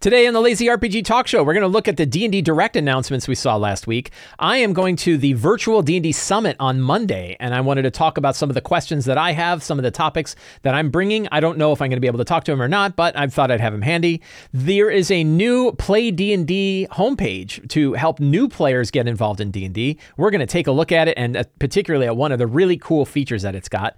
Today 0.00 0.28
on 0.28 0.34
the 0.34 0.40
Lazy 0.40 0.66
RPG 0.66 1.04
Talk 1.04 1.26
Show, 1.26 1.42
we're 1.42 1.54
going 1.54 1.62
to 1.62 1.68
look 1.68 1.88
at 1.88 1.96
the 1.96 2.06
D&D 2.06 2.42
Direct 2.42 2.76
announcements 2.76 3.26
we 3.26 3.34
saw 3.34 3.56
last 3.56 3.86
week. 3.86 4.12
I 4.38 4.58
am 4.58 4.72
going 4.72 4.94
to 4.96 5.18
the 5.18 5.32
virtual 5.32 5.82
D&D 5.82 6.12
Summit 6.12 6.56
on 6.60 6.80
Monday, 6.80 7.36
and 7.40 7.52
I 7.52 7.60
wanted 7.60 7.82
to 7.82 7.90
talk 7.90 8.16
about 8.16 8.36
some 8.36 8.48
of 8.48 8.54
the 8.54 8.60
questions 8.60 9.06
that 9.06 9.18
I 9.18 9.32
have, 9.32 9.62
some 9.62 9.76
of 9.78 9.82
the 9.82 9.90
topics 9.90 10.36
that 10.62 10.74
I'm 10.74 10.90
bringing. 10.90 11.26
I 11.32 11.40
don't 11.40 11.58
know 11.58 11.72
if 11.72 11.82
I'm 11.82 11.88
going 11.88 11.96
to 11.96 12.00
be 12.00 12.06
able 12.06 12.18
to 12.18 12.24
talk 12.24 12.44
to 12.44 12.52
him 12.52 12.62
or 12.62 12.68
not, 12.68 12.94
but 12.94 13.16
I 13.16 13.26
thought 13.26 13.50
I'd 13.50 13.60
have 13.60 13.74
him 13.74 13.82
handy. 13.82 14.22
There 14.52 14.88
is 14.88 15.10
a 15.10 15.24
new 15.24 15.72
Play 15.72 16.12
D&D 16.12 16.86
homepage 16.92 17.68
to 17.70 17.94
help 17.94 18.20
new 18.20 18.48
players 18.48 18.92
get 18.92 19.08
involved 19.08 19.40
in 19.40 19.50
D&D. 19.50 19.98
We're 20.16 20.30
going 20.30 20.40
to 20.40 20.46
take 20.46 20.68
a 20.68 20.72
look 20.72 20.92
at 20.92 21.08
it, 21.08 21.16
and 21.16 21.36
uh, 21.36 21.44
particularly 21.58 22.06
at 22.06 22.16
one 22.16 22.30
of 22.30 22.38
the 22.38 22.46
really 22.46 22.76
cool 22.76 23.04
features 23.04 23.42
that 23.42 23.56
it's 23.56 23.68
got. 23.68 23.96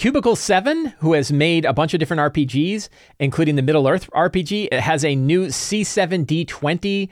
Cubicle 0.00 0.34
7, 0.34 0.94
who 1.00 1.12
has 1.12 1.30
made 1.30 1.66
a 1.66 1.74
bunch 1.74 1.92
of 1.92 2.00
different 2.00 2.22
RPGs, 2.32 2.88
including 3.18 3.56
the 3.56 3.60
Middle 3.60 3.86
Earth 3.86 4.08
RPG, 4.12 4.68
it 4.72 4.80
has 4.80 5.04
a 5.04 5.14
new 5.14 5.48
C7D20 5.48 7.10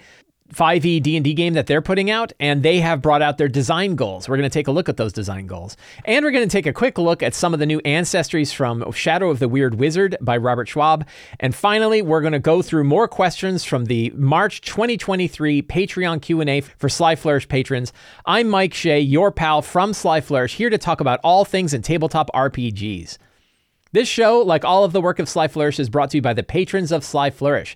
5e 0.55 1.03
D&D 1.03 1.35
game 1.35 1.55
that 1.55 1.67
they're 1.67 1.83
putting 1.83 2.11
out 2.11 2.33
and 2.41 2.63
they 2.63 2.81
have 2.81 3.03
brought 3.03 3.21
out 3.21 3.39
their 3.39 3.49
design 3.49 3.97
goals. 3.97 4.29
We're 4.29 4.37
going 4.37 4.49
to 4.49 4.53
take 4.53 4.69
a 4.69 4.73
look 4.73 4.89
at 4.89 4.97
those 4.97 5.13
design 5.13 5.47
goals. 5.47 5.77
And 6.05 6.25
we're 6.25 6.31
going 6.31 6.49
to 6.49 6.53
take 6.53 6.67
a 6.67 6.73
quick 6.73 6.99
look 6.99 7.23
at 7.23 7.35
some 7.35 7.53
of 7.53 7.61
the 7.61 7.67
new 7.67 7.81
ancestries 7.83 8.53
from 8.53 8.91
Shadow 8.93 9.31
of 9.31 9.39
the 9.39 9.49
Weird 9.49 9.75
Wizard 9.75 10.17
by 10.21 10.37
Robert 10.37 10.69
Schwab. 10.69 11.07
And 11.39 11.55
finally, 11.55 12.01
we're 12.01 12.23
going 12.23 12.33
to 12.33 12.39
go 12.39 12.63
through 12.63 12.85
more 12.85 13.09
questions 13.09 13.65
from 13.65 13.87
the 13.87 14.11
March 14.15 14.63
2023 14.63 15.63
Patreon 15.63 16.23
Q&A 16.23 16.61
for 16.63 16.89
Sly 16.89 17.15
Flourish 17.15 17.49
patrons. 17.49 17.93
I'm 18.25 18.49
Mike 18.49 18.75
Shea, 18.75 19.01
your 19.01 19.31
pal 19.31 19.63
from 19.63 19.93
Sly 19.93 20.21
Flourish, 20.21 20.55
here 20.55 20.71
to 20.71 20.79
talk 20.79 21.01
about 21.01 21.21
all 21.23 21.45
things 21.45 21.75
in 21.75 21.83
tabletop 21.83 22.31
RPGs. 22.35 23.19
This 23.91 24.07
show, 24.07 24.41
like 24.41 24.67
all 24.67 24.85
of 24.85 24.93
the 24.93 25.01
work 25.01 25.19
of 25.19 25.31
Sly 25.31 25.49
Flourish, 25.49 25.81
is 25.81 25.89
brought 25.89 26.11
to 26.11 26.19
you 26.19 26.23
by 26.23 26.35
the 26.35 26.43
patrons 26.43 26.93
of 26.93 27.03
Sly 27.03 27.31
Flourish. 27.31 27.75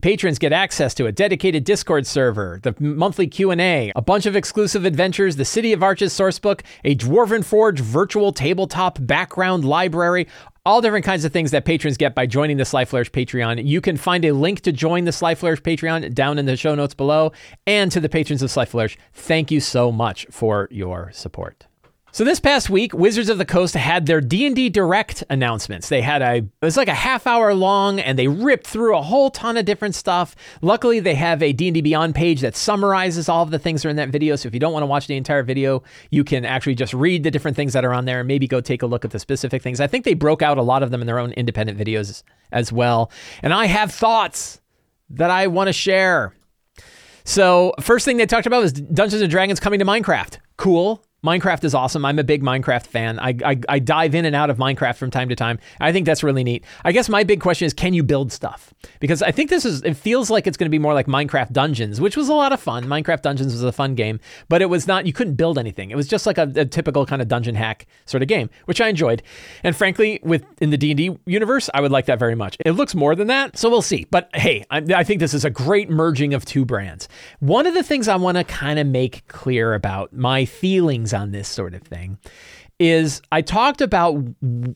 Patrons 0.00 0.38
get 0.38 0.52
access 0.52 0.94
to 0.94 1.06
a 1.06 1.12
dedicated 1.12 1.64
Discord 1.64 2.06
server, 2.06 2.60
the 2.62 2.74
monthly 2.78 3.26
Q&A, 3.26 3.92
a 3.96 4.02
bunch 4.02 4.26
of 4.26 4.36
exclusive 4.36 4.84
adventures, 4.84 5.36
the 5.36 5.44
City 5.44 5.72
of 5.72 5.82
Arches 5.82 6.12
sourcebook, 6.12 6.60
a 6.84 6.94
Dwarven 6.94 7.44
Forge 7.44 7.80
virtual 7.80 8.32
tabletop 8.32 8.98
background 9.00 9.64
library, 9.64 10.26
all 10.66 10.80
different 10.80 11.04
kinds 11.04 11.24
of 11.24 11.32
things 11.32 11.52
that 11.52 11.64
patrons 11.64 11.96
get 11.96 12.14
by 12.14 12.26
joining 12.26 12.56
the 12.56 12.64
Sly 12.64 12.84
Patreon. 12.84 13.64
You 13.64 13.80
can 13.80 13.96
find 13.96 14.24
a 14.24 14.32
link 14.32 14.60
to 14.62 14.72
join 14.72 15.04
the 15.04 15.12
Sly 15.12 15.34
Patreon 15.34 16.12
down 16.12 16.38
in 16.38 16.46
the 16.46 16.56
show 16.56 16.74
notes 16.74 16.94
below. 16.94 17.32
And 17.66 17.90
to 17.92 18.00
the 18.00 18.08
patrons 18.08 18.42
of 18.42 18.50
Sly 18.50 18.66
thank 19.14 19.50
you 19.50 19.60
so 19.60 19.92
much 19.92 20.26
for 20.30 20.68
your 20.70 21.10
support. 21.12 21.66
So 22.16 22.24
this 22.24 22.40
past 22.40 22.70
week, 22.70 22.94
Wizards 22.94 23.28
of 23.28 23.36
the 23.36 23.44
Coast 23.44 23.74
had 23.74 24.06
their 24.06 24.22
D&D 24.22 24.70
Direct 24.70 25.22
announcements. 25.28 25.90
They 25.90 26.00
had 26.00 26.22
a 26.22 26.36
it 26.36 26.48
was 26.62 26.78
like 26.78 26.88
a 26.88 26.94
half 26.94 27.26
hour 27.26 27.52
long 27.52 28.00
and 28.00 28.18
they 28.18 28.26
ripped 28.26 28.66
through 28.66 28.96
a 28.96 29.02
whole 29.02 29.28
ton 29.28 29.58
of 29.58 29.66
different 29.66 29.94
stuff. 29.94 30.34
Luckily, 30.62 30.98
they 30.98 31.14
have 31.14 31.42
a 31.42 31.52
D&D 31.52 31.82
Beyond 31.82 32.14
page 32.14 32.40
that 32.40 32.56
summarizes 32.56 33.28
all 33.28 33.42
of 33.42 33.50
the 33.50 33.58
things 33.58 33.82
that 33.82 33.88
are 33.88 33.90
in 33.90 33.96
that 33.96 34.08
video. 34.08 34.34
So 34.34 34.46
if 34.46 34.54
you 34.54 34.60
don't 34.60 34.72
want 34.72 34.82
to 34.82 34.86
watch 34.86 35.08
the 35.08 35.16
entire 35.18 35.42
video, 35.42 35.82
you 36.10 36.24
can 36.24 36.46
actually 36.46 36.74
just 36.74 36.94
read 36.94 37.22
the 37.22 37.30
different 37.30 37.54
things 37.54 37.74
that 37.74 37.84
are 37.84 37.92
on 37.92 38.06
there 38.06 38.20
and 38.20 38.28
maybe 38.28 38.48
go 38.48 38.62
take 38.62 38.80
a 38.80 38.86
look 38.86 39.04
at 39.04 39.10
the 39.10 39.18
specific 39.18 39.60
things. 39.60 39.78
I 39.78 39.86
think 39.86 40.06
they 40.06 40.14
broke 40.14 40.40
out 40.40 40.56
a 40.56 40.62
lot 40.62 40.82
of 40.82 40.90
them 40.90 41.02
in 41.02 41.06
their 41.06 41.18
own 41.18 41.32
independent 41.32 41.78
videos 41.78 42.22
as 42.50 42.72
well. 42.72 43.10
And 43.42 43.52
I 43.52 43.66
have 43.66 43.92
thoughts 43.92 44.62
that 45.10 45.28
I 45.28 45.48
want 45.48 45.68
to 45.68 45.74
share. 45.74 46.32
So, 47.24 47.74
first 47.82 48.06
thing 48.06 48.16
they 48.16 48.24
talked 48.24 48.46
about 48.46 48.62
was 48.62 48.72
Dungeons 48.72 49.20
and 49.20 49.30
Dragons 49.30 49.60
coming 49.60 49.80
to 49.80 49.84
Minecraft. 49.84 50.38
Cool. 50.56 51.02
Minecraft 51.26 51.64
is 51.64 51.74
awesome. 51.74 52.04
I'm 52.04 52.20
a 52.20 52.24
big 52.24 52.40
Minecraft 52.40 52.86
fan. 52.86 53.18
I, 53.18 53.34
I, 53.44 53.60
I, 53.68 53.78
dive 53.80 54.14
in 54.14 54.24
and 54.24 54.36
out 54.36 54.48
of 54.48 54.58
Minecraft 54.58 54.94
from 54.94 55.10
time 55.10 55.28
to 55.28 55.34
time. 55.34 55.58
I 55.80 55.90
think 55.90 56.06
that's 56.06 56.22
really 56.22 56.44
neat. 56.44 56.64
I 56.84 56.92
guess 56.92 57.08
my 57.08 57.24
big 57.24 57.40
question 57.40 57.66
is 57.66 57.74
can 57.74 57.94
you 57.94 58.04
build 58.04 58.30
stuff? 58.30 58.72
Because 59.00 59.22
I 59.22 59.32
think 59.32 59.50
this 59.50 59.64
is, 59.64 59.82
it 59.82 59.94
feels 59.94 60.30
like 60.30 60.46
it's 60.46 60.56
going 60.56 60.66
to 60.66 60.70
be 60.70 60.78
more 60.78 60.94
like 60.94 61.08
Minecraft 61.08 61.52
Dungeons, 61.52 62.00
which 62.00 62.16
was 62.16 62.28
a 62.28 62.34
lot 62.34 62.52
of 62.52 62.60
fun. 62.60 62.84
Minecraft 62.84 63.22
Dungeons 63.22 63.52
was 63.52 63.64
a 63.64 63.72
fun 63.72 63.96
game, 63.96 64.20
but 64.48 64.62
it 64.62 64.66
was 64.66 64.86
not, 64.86 65.04
you 65.04 65.12
couldn't 65.12 65.34
build 65.34 65.58
anything. 65.58 65.90
It 65.90 65.96
was 65.96 66.06
just 66.06 66.26
like 66.26 66.38
a, 66.38 66.52
a 66.54 66.64
typical 66.64 67.04
kind 67.04 67.20
of 67.20 67.26
dungeon 67.26 67.56
hack 67.56 67.88
sort 68.04 68.22
of 68.22 68.28
game, 68.28 68.48
which 68.66 68.80
I 68.80 68.86
enjoyed. 68.86 69.24
And 69.64 69.74
frankly, 69.74 70.20
with 70.22 70.44
in 70.60 70.70
the 70.70 70.78
D&D 70.78 71.18
universe, 71.26 71.68
I 71.74 71.80
would 71.80 71.90
like 71.90 72.06
that 72.06 72.20
very 72.20 72.36
much. 72.36 72.56
It 72.64 72.72
looks 72.72 72.94
more 72.94 73.16
than 73.16 73.26
that, 73.26 73.58
so 73.58 73.68
we'll 73.68 73.82
see. 73.82 74.06
But 74.12 74.30
hey, 74.32 74.64
I, 74.70 74.78
I 74.94 75.02
think 75.02 75.18
this 75.18 75.34
is 75.34 75.44
a 75.44 75.50
great 75.50 75.90
merging 75.90 76.34
of 76.34 76.44
two 76.44 76.64
brands. 76.64 77.08
One 77.40 77.66
of 77.66 77.74
the 77.74 77.82
things 77.82 78.06
I 78.06 78.14
want 78.14 78.36
to 78.36 78.44
kind 78.44 78.78
of 78.78 78.86
make 78.86 79.26
clear 79.26 79.74
about 79.74 80.12
my 80.12 80.44
feelings 80.44 81.12
on 81.16 81.32
this 81.32 81.48
sort 81.48 81.74
of 81.74 81.82
thing 81.82 82.18
is 82.78 83.22
I 83.32 83.40
talked 83.40 83.80
about 83.80 84.22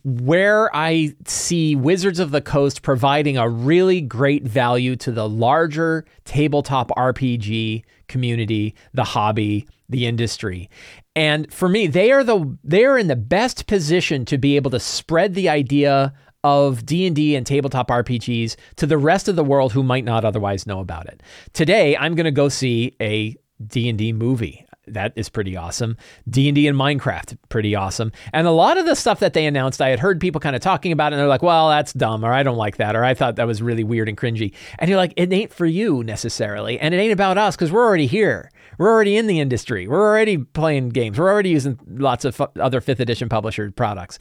where 0.04 0.74
I 0.74 1.14
see 1.26 1.76
Wizards 1.76 2.18
of 2.18 2.30
the 2.30 2.40
Coast 2.40 2.82
providing 2.82 3.36
a 3.36 3.48
really 3.48 4.00
great 4.00 4.44
value 4.44 4.96
to 4.96 5.12
the 5.12 5.28
larger 5.28 6.06
tabletop 6.24 6.90
RPG 6.96 7.84
community, 8.08 8.74
the 8.94 9.04
hobby, 9.04 9.68
the 9.88 10.06
industry. 10.06 10.70
And 11.14 11.52
for 11.52 11.68
me, 11.68 11.86
they 11.86 12.10
are 12.12 12.24
the 12.24 12.56
they 12.64 12.84
are 12.84 12.96
in 12.96 13.08
the 13.08 13.16
best 13.16 13.66
position 13.66 14.24
to 14.26 14.38
be 14.38 14.56
able 14.56 14.70
to 14.70 14.80
spread 14.80 15.34
the 15.34 15.48
idea 15.48 16.14
of 16.42 16.86
D&D 16.86 17.36
and 17.36 17.46
tabletop 17.46 17.88
RPGs 17.88 18.56
to 18.76 18.86
the 18.86 18.96
rest 18.96 19.28
of 19.28 19.36
the 19.36 19.44
world 19.44 19.72
who 19.74 19.82
might 19.82 20.06
not 20.06 20.24
otherwise 20.24 20.66
know 20.66 20.80
about 20.80 21.06
it. 21.06 21.22
Today, 21.52 21.94
I'm 21.98 22.14
going 22.14 22.24
to 22.24 22.30
go 22.30 22.48
see 22.48 22.96
a 22.98 23.36
D&D 23.66 24.14
movie 24.14 24.64
that 24.94 25.12
is 25.16 25.28
pretty 25.28 25.56
awesome. 25.56 25.96
D&D 26.28 26.66
and 26.66 26.78
Minecraft, 26.78 27.36
pretty 27.48 27.74
awesome. 27.74 28.12
And 28.32 28.46
a 28.46 28.50
lot 28.50 28.78
of 28.78 28.86
the 28.86 28.94
stuff 28.94 29.20
that 29.20 29.32
they 29.32 29.46
announced, 29.46 29.80
I 29.80 29.88
had 29.88 30.00
heard 30.00 30.20
people 30.20 30.40
kind 30.40 30.56
of 30.56 30.62
talking 30.62 30.92
about 30.92 31.12
it 31.12 31.16
and 31.16 31.20
they're 31.20 31.28
like, 31.28 31.42
"Well, 31.42 31.68
that's 31.68 31.92
dumb," 31.92 32.24
or 32.24 32.32
"I 32.32 32.42
don't 32.42 32.56
like 32.56 32.76
that," 32.78 32.96
or 32.96 33.04
"I 33.04 33.14
thought 33.14 33.36
that 33.36 33.46
was 33.46 33.62
really 33.62 33.84
weird 33.84 34.08
and 34.08 34.16
cringy." 34.16 34.52
And 34.78 34.88
you're 34.88 34.98
like, 34.98 35.14
"It 35.16 35.32
ain't 35.32 35.52
for 35.52 35.66
you 35.66 36.02
necessarily, 36.04 36.78
and 36.78 36.94
it 36.94 36.98
ain't 36.98 37.12
about 37.12 37.38
us 37.38 37.56
cuz 37.56 37.70
we're 37.72 37.84
already 37.84 38.06
here. 38.06 38.50
We're 38.78 38.90
already 38.90 39.16
in 39.16 39.26
the 39.26 39.40
industry. 39.40 39.86
We're 39.86 40.00
already 40.00 40.38
playing 40.38 40.90
games. 40.90 41.18
We're 41.18 41.30
already 41.30 41.50
using 41.50 41.78
lots 41.86 42.24
of 42.24 42.40
other 42.58 42.80
5th 42.80 43.00
edition 43.00 43.28
publisher 43.28 43.70
products 43.70 44.18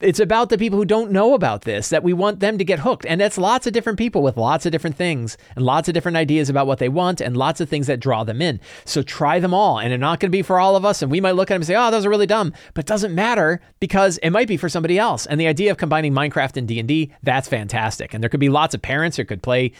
it's 0.00 0.20
about 0.20 0.48
the 0.48 0.56
people 0.56 0.78
who 0.78 0.84
don't 0.84 1.10
know 1.10 1.34
about 1.34 1.62
this 1.62 1.88
that 1.88 2.04
we 2.04 2.12
want 2.12 2.38
them 2.38 2.56
to 2.56 2.64
get 2.64 2.78
hooked. 2.78 3.04
And 3.06 3.20
that's 3.20 3.36
lots 3.36 3.66
of 3.66 3.72
different 3.72 3.98
people 3.98 4.22
with 4.22 4.36
lots 4.36 4.64
of 4.64 4.70
different 4.70 4.94
things 4.94 5.36
and 5.56 5.64
lots 5.64 5.88
of 5.88 5.94
different 5.94 6.16
ideas 6.16 6.48
about 6.48 6.68
what 6.68 6.78
they 6.78 6.88
want 6.88 7.20
and 7.20 7.36
lots 7.36 7.60
of 7.60 7.68
things 7.68 7.88
that 7.88 7.98
draw 7.98 8.22
them 8.22 8.40
in. 8.40 8.60
So 8.84 9.02
try 9.02 9.40
them 9.40 9.52
all. 9.52 9.80
And 9.80 9.90
they're 9.90 9.98
not 9.98 10.20
going 10.20 10.30
to 10.30 10.36
be 10.36 10.42
for 10.42 10.60
all 10.60 10.76
of 10.76 10.84
us. 10.84 11.02
And 11.02 11.10
we 11.10 11.20
might 11.20 11.32
look 11.32 11.50
at 11.50 11.54
them 11.54 11.62
and 11.62 11.66
say 11.66 11.74
oh 11.74 11.90
those 11.90 12.06
are 12.06 12.10
really 12.10 12.26
dumb. 12.26 12.52
But 12.74 12.84
it 12.84 12.86
doesn't 12.86 13.12
matter 13.12 13.60
because 13.80 14.18
it 14.18 14.30
might 14.30 14.46
be 14.46 14.56
for 14.56 14.68
somebody 14.68 15.00
else. 15.00 15.26
And 15.26 15.40
the 15.40 15.48
idea 15.48 15.72
of 15.72 15.78
combining 15.78 16.12
minecraft 16.12 16.56
and 16.56 16.68
d&d 16.68 17.12
that's 17.24 17.48
fantastic. 17.48 18.14
And 18.14 18.22
there 18.22 18.30
could 18.30 18.38
be 18.38 18.50
lots 18.50 18.74
of 18.76 18.82
parents 18.82 19.16
who 19.16 19.24
could 19.24 19.42
play 19.42 19.72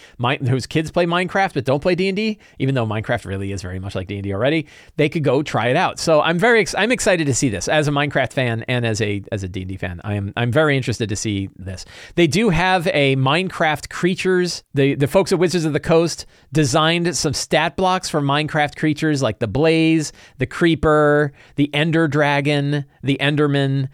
whose 0.48 0.66
kids 0.66 0.90
play 0.90 1.06
minecraft 1.06 1.54
but 1.54 1.64
don't 1.64 1.80
play 1.80 1.94
d&d 1.94 2.38
even 2.58 2.74
though 2.74 2.86
minecraft 2.86 3.24
really 3.24 3.52
is 3.52 3.62
very 3.62 3.78
much 3.78 3.94
like 3.94 4.08
d&d 4.08 4.32
already 4.34 4.66
they 4.96 5.08
could 5.08 5.22
go 5.22 5.44
try 5.44 5.68
it 5.68 5.76
out. 5.76 6.00
So 6.00 6.20
i'm 6.22 6.40
very 6.40 6.66
i'm 6.76 6.90
excited 6.90 7.28
to 7.28 7.34
see 7.34 7.48
this 7.48 7.68
as 7.68 7.86
a 7.86 7.92
minecraft 7.92 8.32
fan 8.32 8.64
and 8.66 8.84
as 8.84 9.00
a 9.00 9.22
as 9.30 9.44
a 9.44 9.48
d&d 9.48 9.76
fan 9.76 10.00
I 10.08 10.14
am 10.14 10.32
I'm 10.38 10.50
very 10.50 10.74
interested 10.74 11.10
to 11.10 11.16
see 11.16 11.50
this. 11.56 11.84
They 12.14 12.26
do 12.26 12.48
have 12.48 12.86
a 12.88 13.14
Minecraft 13.16 13.90
creatures. 13.90 14.64
The 14.72 14.94
the 14.94 15.06
folks 15.06 15.32
at 15.32 15.38
Wizards 15.38 15.66
of 15.66 15.74
the 15.74 15.80
Coast 15.80 16.24
designed 16.50 17.14
some 17.14 17.34
stat 17.34 17.76
blocks 17.76 18.08
for 18.08 18.22
Minecraft 18.22 18.74
creatures 18.76 19.20
like 19.20 19.38
the 19.38 19.46
Blaze, 19.46 20.12
the 20.38 20.46
Creeper, 20.46 21.34
the 21.56 21.72
Ender 21.74 22.08
Dragon, 22.08 22.86
the 23.02 23.18
Enderman. 23.20 23.90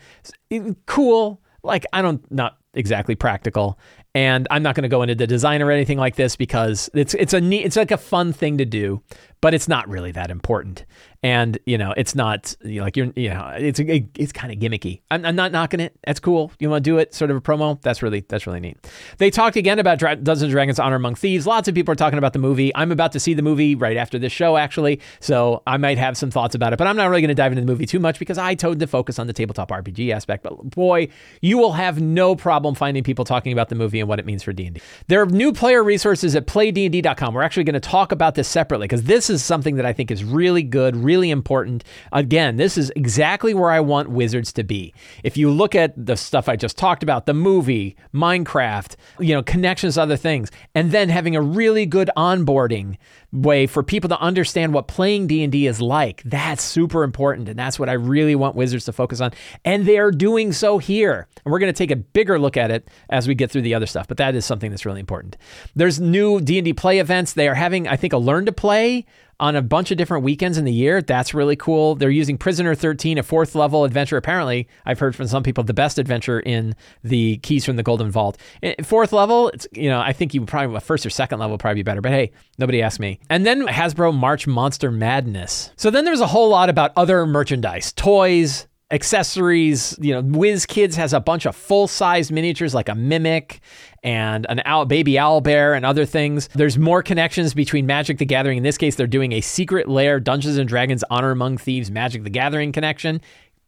Cool. 0.87 1.43
Like 1.65 1.85
I 1.93 2.01
don't 2.01 2.31
not 2.31 2.59
exactly 2.75 3.17
practical. 3.17 3.77
And 4.15 4.47
I'm 4.53 4.63
not 4.63 4.77
going 4.77 4.85
to 4.85 4.89
go 4.89 5.03
into 5.03 5.17
the 5.17 5.27
design 5.27 5.63
or 5.63 5.73
anything 5.73 5.99
like 5.99 6.15
this 6.15 6.37
because 6.37 6.89
it's 6.95 7.15
it's 7.15 7.33
a 7.33 7.41
neat, 7.41 7.65
it's 7.65 7.75
like 7.75 7.91
a 7.91 7.97
fun 7.97 8.33
thing 8.33 8.59
to 8.59 8.65
do, 8.65 9.03
but 9.41 9.53
it's 9.53 9.67
not 9.67 9.89
really 9.89 10.13
that 10.13 10.31
important 10.31 10.85
and 11.25 11.59
you 11.65 11.79
know 11.79 11.95
it's 11.97 12.15
not 12.15 12.55
you 12.63 12.77
know, 12.81 12.85
like 12.85 12.99
you're 12.99 13.11
you 13.17 13.31
know 13.31 13.51
it's 13.57 13.81
a, 13.81 14.07
it's 14.17 14.31
kind 14.31 14.53
of 14.53 14.59
gimmicky. 14.59 15.01
I'm, 15.11 15.25
I'm, 15.25 15.35
not 15.35 15.53
knocking 15.53 15.81
it. 15.81 15.97
That's 16.05 16.21
cool. 16.21 16.53
You 16.61 16.69
want 16.69 16.85
to 16.85 16.91
do 16.91 16.99
it, 16.99 17.15
sort 17.15 17.31
of 17.31 17.39
a 17.39 17.41
promo. 17.41 17.81
That's 17.81 18.03
really 18.03 18.21
that's 18.29 18.47
really 18.47 18.61
neat. 18.61 18.77
They 19.17 19.31
talked 19.31 19.57
again 19.57 19.79
about 19.79 19.99
Dra- 19.99 20.17
Dungeons 20.17 20.43
and 20.43 20.53
Dragons: 20.53 20.79
Honor 20.79 20.97
Among 20.97 21.15
Thieves. 21.15 21.47
Lots 21.47 21.67
of 21.67 21.75
people 21.75 21.93
are 21.93 21.97
talking 21.97 22.19
about 22.19 22.35
the 22.35 22.39
movie. 22.39 22.75
I'm 22.77 22.93
about 22.93 23.11
to 23.13 23.21
see 23.21 23.33
the 23.33 23.41
movie 23.41 23.75
right 23.75 23.97
after 23.97 24.19
this 24.19 24.33
show, 24.33 24.59
actually, 24.59 25.01
so 25.19 25.63
I 25.67 25.79
might 25.79 25.97
have 25.97 26.19
some 26.19 26.31
thoughts 26.31 26.55
about 26.55 26.75
it. 26.75 26.79
But 26.79 26.89
I'm 26.89 26.97
not 26.97 27.07
really 27.07 27.23
going 27.23 27.29
to 27.29 27.35
dive 27.35 27.53
into 27.53 27.63
the 27.63 27.73
movie 27.73 27.87
too 27.87 28.01
much 28.01 28.19
because 28.19 28.37
I 28.37 28.55
told 28.55 28.79
to 28.81 28.87
focus 28.87 29.19
on 29.19 29.27
the 29.27 29.33
tabletop 29.33 29.71
RPG 29.71 30.13
aspect. 30.13 30.43
But 30.43 30.71
boy, 30.71 31.09
you 31.41 31.57
will 31.57 31.73
have 31.73 32.03
no 32.03 32.37
problem 32.37 32.75
finding 32.75 33.03
people 33.03 33.25
talking 33.25 33.53
about 33.53 33.71
the 33.71 33.77
movie 33.77 33.99
and 33.99 34.09
what 34.11 34.19
it 34.19 34.27
means 34.27 34.43
for 34.43 34.53
D&D. 34.53 34.79
There 35.09 35.23
are 35.23 35.27
new 35.27 35.55
player 35.55 35.83
resources 35.83 36.37
at 36.37 36.47
playdnd.com. 36.47 37.33
We're 37.33 37.43
actually 37.43 37.65
going 37.65 37.75
to 37.75 37.81
talk 37.81 38.13
about 38.13 38.35
this 38.35 38.47
separately 38.47 38.85
because 38.85 39.05
this 39.05 39.31
is 39.31 39.43
something 39.43 39.77
that 39.77 39.87
I 39.87 39.95
think 39.95 40.11
is 40.11 40.23
really 40.23 40.63
good, 40.63 40.97
really 40.97 41.14
important. 41.31 41.85
Again, 42.13 42.57
this 42.57 42.77
is 42.77 42.91
exactly 42.97 43.55
where 43.55 43.71
I 43.71 43.81
want 43.81 44.11
Wizards 44.11 44.53
to 44.55 44.65
be. 44.65 44.95
If 45.23 45.37
you 45.37 45.51
look 45.51 45.75
at 45.75 45.93
the 45.97 46.17
stuff 46.17 46.49
I 46.49 46.57
just 46.57 46.77
talked 46.77 47.03
about, 47.03 47.27
the 47.27 47.35
movie, 47.35 47.97
Minecraft, 48.13 48.97
you 49.19 49.35
know, 49.35 49.43
connections 49.43 49.99
other 49.99 50.17
things, 50.17 50.51
and 50.75 50.93
then 50.93 51.09
having 51.09 51.37
a 51.37 51.43
really 51.43 51.87
good 51.87 52.11
onboarding 52.17 52.97
way 53.35 53.67
for 53.67 53.83
people 53.83 54.09
to 54.09 54.21
understand 54.21 54.73
what 54.73 54.87
playing 54.87 55.27
D&D 55.27 55.67
is 55.67 55.81
like. 55.81 56.23
That's 56.25 56.63
super 56.63 57.03
important 57.03 57.49
and 57.49 57.59
that's 57.59 57.79
what 57.79 57.89
I 57.89 57.95
really 57.95 58.35
want 58.35 58.55
Wizards 58.55 58.85
to 58.85 58.93
focus 58.93 59.21
on. 59.21 59.33
And 59.65 59.87
they're 59.87 60.13
doing 60.13 60.53
so 60.53 60.79
here. 60.79 61.27
And 61.45 61.53
we're 61.53 61.59
going 61.59 61.73
to 61.73 61.77
take 61.77 61.91
a 61.91 61.97
bigger 61.97 62.39
look 62.39 62.57
at 62.57 62.71
it 62.71 62.89
as 63.11 63.27
we 63.27 63.35
get 63.35 63.51
through 63.51 63.63
the 63.63 63.75
other 63.75 63.87
stuff, 63.87 64.07
but 64.07 64.17
that 64.19 64.35
is 64.35 64.45
something 64.45 64.71
that's 64.71 64.87
really 64.87 65.01
important. 65.01 65.37
There's 65.75 66.01
new 66.01 66.41
D&D 66.41 66.75
play 66.75 67.01
events. 67.01 67.33
They 67.33 67.49
are 67.49 67.55
having 67.55 67.89
I 67.89 67.97
think 67.97 68.13
a 68.13 68.19
learn 68.19 68.47
to 68.47 68.53
play 68.53 69.05
on 69.41 69.57
a 69.57 69.63
bunch 69.63 69.91
of 69.91 69.99
different 69.99 70.25
weekends 70.25 70.59
in 70.59 70.65
the 70.65 70.73
year. 70.73 71.03
That's 71.03 71.35
really 71.35 71.57
cool. 71.57 71.95
They're 71.95 72.11
using 72.11 72.39
Prisoner 72.39 72.75
13, 72.75 73.19
a 73.19 73.23
fourth 73.23 73.55
level 73.55 73.85
adventure. 73.85 74.17
Apparently, 74.17 74.69
I've 74.87 74.99
heard 74.99 75.15
from 75.15 75.27
some 75.27 75.43
people 75.43 75.65
the 75.65 75.75
best 75.75 75.99
adventure 75.99 76.41
in 76.41 76.75
the 77.03 77.39
Keys 77.39 77.65
from 77.65 77.77
the 77.77 77.83
Golden 77.83 78.11
Vault. 78.11 78.39
Eh, 78.63 78.75
fourth 78.83 79.13
level, 79.13 79.49
it's 79.49 79.67
you 79.73 79.89
know 79.89 80.01
I 80.01 80.13
think 80.13 80.35
you 80.35 80.45
probably 80.45 80.79
first 80.81 81.05
or 81.05 81.11
second 81.11 81.39
level 81.39 81.59
probably 81.59 81.77
be 81.77 81.83
better. 81.83 82.01
But 82.01 82.13
hey, 82.13 82.33
nobody 82.59 82.83
asked 82.83 83.01
me. 83.01 83.21
And 83.31 83.45
then 83.45 83.67
Hasbro 83.67 84.15
March 84.15 84.47
Monster 84.47 84.91
Madness. 84.91 85.71
So 85.77 85.91
then 85.91 86.05
there's 86.05 86.21
a 86.21 86.27
whole 86.27 86.49
lot 86.49 86.69
about 86.69 86.93
other 86.97 87.27
merchandise, 87.27 87.93
toys, 87.93 88.67
accessories. 88.95 89.97
You 90.01 90.15
know, 90.15 90.23
WizKids 90.23 90.95
has 90.95 91.13
a 91.13 91.21
bunch 91.21 91.45
of 91.45 91.55
full 91.55 91.89
size 91.89 92.33
miniatures 92.33 92.73
like 92.75 92.89
a 92.89 92.95
Mimic 92.95 93.61
and 94.03 94.47
an 94.49 94.63
owl, 94.65 94.87
baby 94.87 95.19
owl 95.19 95.41
bear 95.41 95.75
and 95.75 95.85
other 95.85 96.07
things. 96.07 96.49
There's 96.55 96.79
more 96.79 97.03
connections 97.03 97.53
between 97.53 97.87
Magic 97.87 98.19
the 98.19 98.25
Gathering. 98.25 98.59
In 98.59 98.63
this 98.63 98.79
case, 98.79 98.97
they're 98.97 99.07
doing 99.07 99.33
a 99.33 99.41
secret 99.41 99.89
lair 99.89 100.21
Dungeons 100.21 100.57
and 100.57 100.69
Dragons 100.69 101.05
Honor 101.11 101.33
Among 101.33 101.59
Thieves 101.59 101.91
Magic 101.91 102.23
the 102.23 102.31
Gathering 102.31 102.73
connection. 102.73 103.21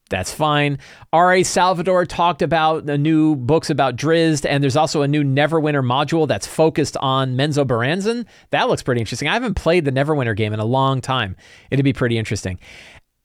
That's 0.08 0.32
fine. 0.32 0.78
R.A. 1.12 1.42
Salvatore 1.42 2.06
talked 2.06 2.40
about 2.40 2.86
the 2.86 2.96
new 2.96 3.34
books 3.34 3.70
about 3.70 3.96
Drizzt, 3.96 4.46
and 4.48 4.62
there's 4.62 4.76
also 4.76 5.02
a 5.02 5.08
new 5.08 5.24
Neverwinter 5.24 5.84
module 5.84 6.28
that's 6.28 6.46
focused 6.46 6.96
on 6.98 7.34
Menzo 7.36 7.66
Menzoberranzan. 7.66 8.24
That 8.50 8.68
looks 8.68 8.84
pretty 8.84 9.00
interesting. 9.00 9.26
I 9.26 9.32
haven't 9.32 9.54
played 9.54 9.84
the 9.84 9.90
Neverwinter 9.90 10.36
game 10.36 10.52
in 10.52 10.60
a 10.60 10.64
long 10.64 11.00
time. 11.00 11.34
It'd 11.72 11.84
be 11.84 11.92
pretty 11.92 12.18
interesting. 12.18 12.60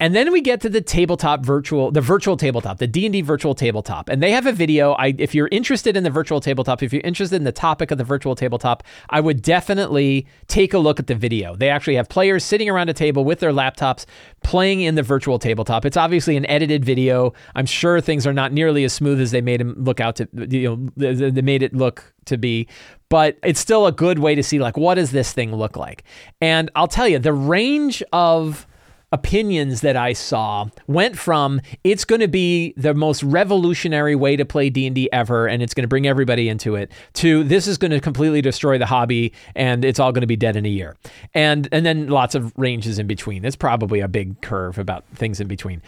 And 0.01 0.15
then 0.15 0.31
we 0.31 0.41
get 0.41 0.61
to 0.61 0.69
the 0.69 0.81
tabletop 0.81 1.45
virtual, 1.45 1.91
the 1.91 2.01
virtual 2.01 2.35
tabletop, 2.35 2.79
the 2.79 2.87
D&D 2.87 3.21
virtual 3.21 3.53
tabletop. 3.53 4.09
And 4.09 4.21
they 4.21 4.31
have 4.31 4.47
a 4.47 4.51
video. 4.51 4.93
I, 4.93 5.13
if 5.19 5.35
you're 5.35 5.47
interested 5.51 5.95
in 5.95 6.03
the 6.03 6.09
virtual 6.09 6.41
tabletop, 6.41 6.81
if 6.81 6.91
you're 6.91 7.03
interested 7.03 7.35
in 7.35 7.43
the 7.43 7.51
topic 7.51 7.91
of 7.91 7.99
the 7.99 8.03
virtual 8.03 8.33
tabletop, 8.33 8.81
I 9.11 9.19
would 9.19 9.43
definitely 9.43 10.25
take 10.47 10.73
a 10.73 10.79
look 10.79 10.99
at 10.99 11.05
the 11.05 11.13
video. 11.13 11.55
They 11.55 11.69
actually 11.69 11.97
have 11.97 12.09
players 12.09 12.43
sitting 12.43 12.67
around 12.67 12.89
a 12.89 12.95
table 12.95 13.23
with 13.23 13.41
their 13.41 13.51
laptops 13.51 14.07
playing 14.41 14.81
in 14.81 14.95
the 14.95 15.03
virtual 15.03 15.37
tabletop. 15.37 15.85
It's 15.85 15.97
obviously 15.97 16.35
an 16.35 16.49
edited 16.49 16.83
video. 16.83 17.33
I'm 17.53 17.67
sure 17.67 18.01
things 18.01 18.25
are 18.25 18.33
not 18.33 18.51
nearly 18.51 18.83
as 18.83 18.93
smooth 18.93 19.21
as 19.21 19.29
they 19.29 19.41
made 19.41 19.59
them 19.59 19.75
look 19.77 19.99
out 19.99 20.15
to, 20.15 20.27
you 20.33 20.89
know, 20.97 21.21
they 21.21 21.41
made 21.43 21.61
it 21.61 21.75
look 21.75 22.11
to 22.25 22.39
be, 22.39 22.67
but 23.09 23.37
it's 23.43 23.59
still 23.59 23.85
a 23.85 23.91
good 23.91 24.17
way 24.17 24.33
to 24.33 24.41
see 24.41 24.57
like 24.57 24.77
what 24.77 24.95
does 24.95 25.11
this 25.11 25.31
thing 25.31 25.55
look 25.55 25.77
like. 25.77 26.03
And 26.41 26.71
I'll 26.75 26.87
tell 26.87 27.07
you, 27.07 27.19
the 27.19 27.33
range 27.33 28.01
of 28.11 28.65
opinions 29.11 29.81
that 29.81 29.97
I 29.97 30.13
saw 30.13 30.67
went 30.87 31.17
from 31.17 31.59
it's 31.83 32.05
going 32.05 32.21
to 32.21 32.27
be 32.27 32.73
the 32.77 32.93
most 32.93 33.23
revolutionary 33.23 34.15
way 34.15 34.37
to 34.37 34.45
play 34.45 34.69
D&D 34.69 35.09
ever 35.11 35.47
and 35.47 35.61
it's 35.61 35.73
going 35.73 35.83
to 35.83 35.87
bring 35.87 36.07
everybody 36.07 36.47
into 36.47 36.75
it 36.75 36.91
to 37.13 37.43
this 37.43 37.67
is 37.67 37.77
going 37.77 37.91
to 37.91 37.99
completely 37.99 38.41
destroy 38.41 38.77
the 38.77 38.85
hobby 38.85 39.33
and 39.55 39.83
it's 39.83 39.99
all 39.99 40.11
going 40.11 40.21
to 40.21 40.27
be 40.27 40.37
dead 40.37 40.55
in 40.55 40.65
a 40.65 40.69
year. 40.69 40.95
And 41.33 41.67
and 41.71 41.85
then 41.85 42.07
lots 42.07 42.35
of 42.35 42.53
ranges 42.57 42.99
in 42.99 43.07
between. 43.07 43.43
It's 43.43 43.55
probably 43.55 43.99
a 43.99 44.07
big 44.07 44.41
curve 44.41 44.77
about 44.77 45.05
things 45.13 45.39
in 45.39 45.47
between. 45.47 45.81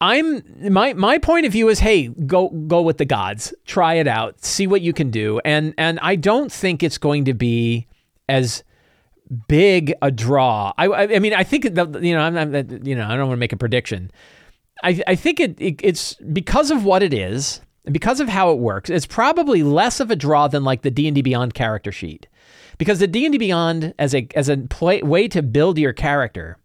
I'm 0.00 0.42
my 0.72 0.92
my 0.94 1.18
point 1.18 1.46
of 1.46 1.52
view 1.52 1.68
is 1.68 1.78
hey 1.78 2.08
go 2.08 2.48
go 2.48 2.82
with 2.82 2.98
the 2.98 3.04
gods 3.04 3.54
try 3.64 3.94
it 3.94 4.08
out 4.08 4.44
see 4.44 4.66
what 4.66 4.82
you 4.82 4.92
can 4.92 5.10
do 5.10 5.40
and 5.44 5.72
and 5.78 6.00
I 6.00 6.16
don't 6.16 6.50
think 6.50 6.82
it's 6.82 6.98
going 6.98 7.24
to 7.26 7.34
be 7.34 7.86
as 8.28 8.64
big 9.48 9.94
a 10.02 10.10
draw. 10.10 10.72
I, 10.76 10.88
I 10.88 11.18
mean, 11.18 11.34
I 11.34 11.44
think 11.44 11.64
you 11.64 11.70
know, 11.70 12.20
I'm, 12.20 12.36
I'm, 12.36 12.54
you 12.84 12.94
know, 12.94 13.06
I 13.06 13.16
don't 13.16 13.28
want 13.28 13.38
to 13.38 13.40
make 13.40 13.52
a 13.52 13.56
prediction. 13.56 14.10
I, 14.82 15.02
I 15.06 15.14
think 15.14 15.40
it, 15.40 15.60
it, 15.60 15.80
it's 15.82 16.14
because 16.32 16.70
of 16.70 16.84
what 16.84 17.02
it 17.02 17.14
is 17.14 17.60
and 17.84 17.92
because 17.92 18.20
of 18.20 18.28
how 18.28 18.52
it 18.52 18.58
works. 18.58 18.90
It's 18.90 19.06
probably 19.06 19.62
less 19.62 20.00
of 20.00 20.10
a 20.10 20.16
draw 20.16 20.48
than 20.48 20.64
like 20.64 20.82
the 20.82 20.90
D 20.90 21.06
and 21.06 21.14
D 21.14 21.22
Beyond 21.22 21.54
character 21.54 21.92
sheet, 21.92 22.26
because 22.76 22.98
the 22.98 23.06
D 23.06 23.24
and 23.24 23.32
D 23.32 23.38
Beyond 23.38 23.94
as 23.98 24.14
a 24.14 24.28
as 24.34 24.48
a 24.48 24.56
play, 24.56 25.02
way 25.02 25.28
to 25.28 25.42
build 25.42 25.78
your 25.78 25.92
character 25.92 26.58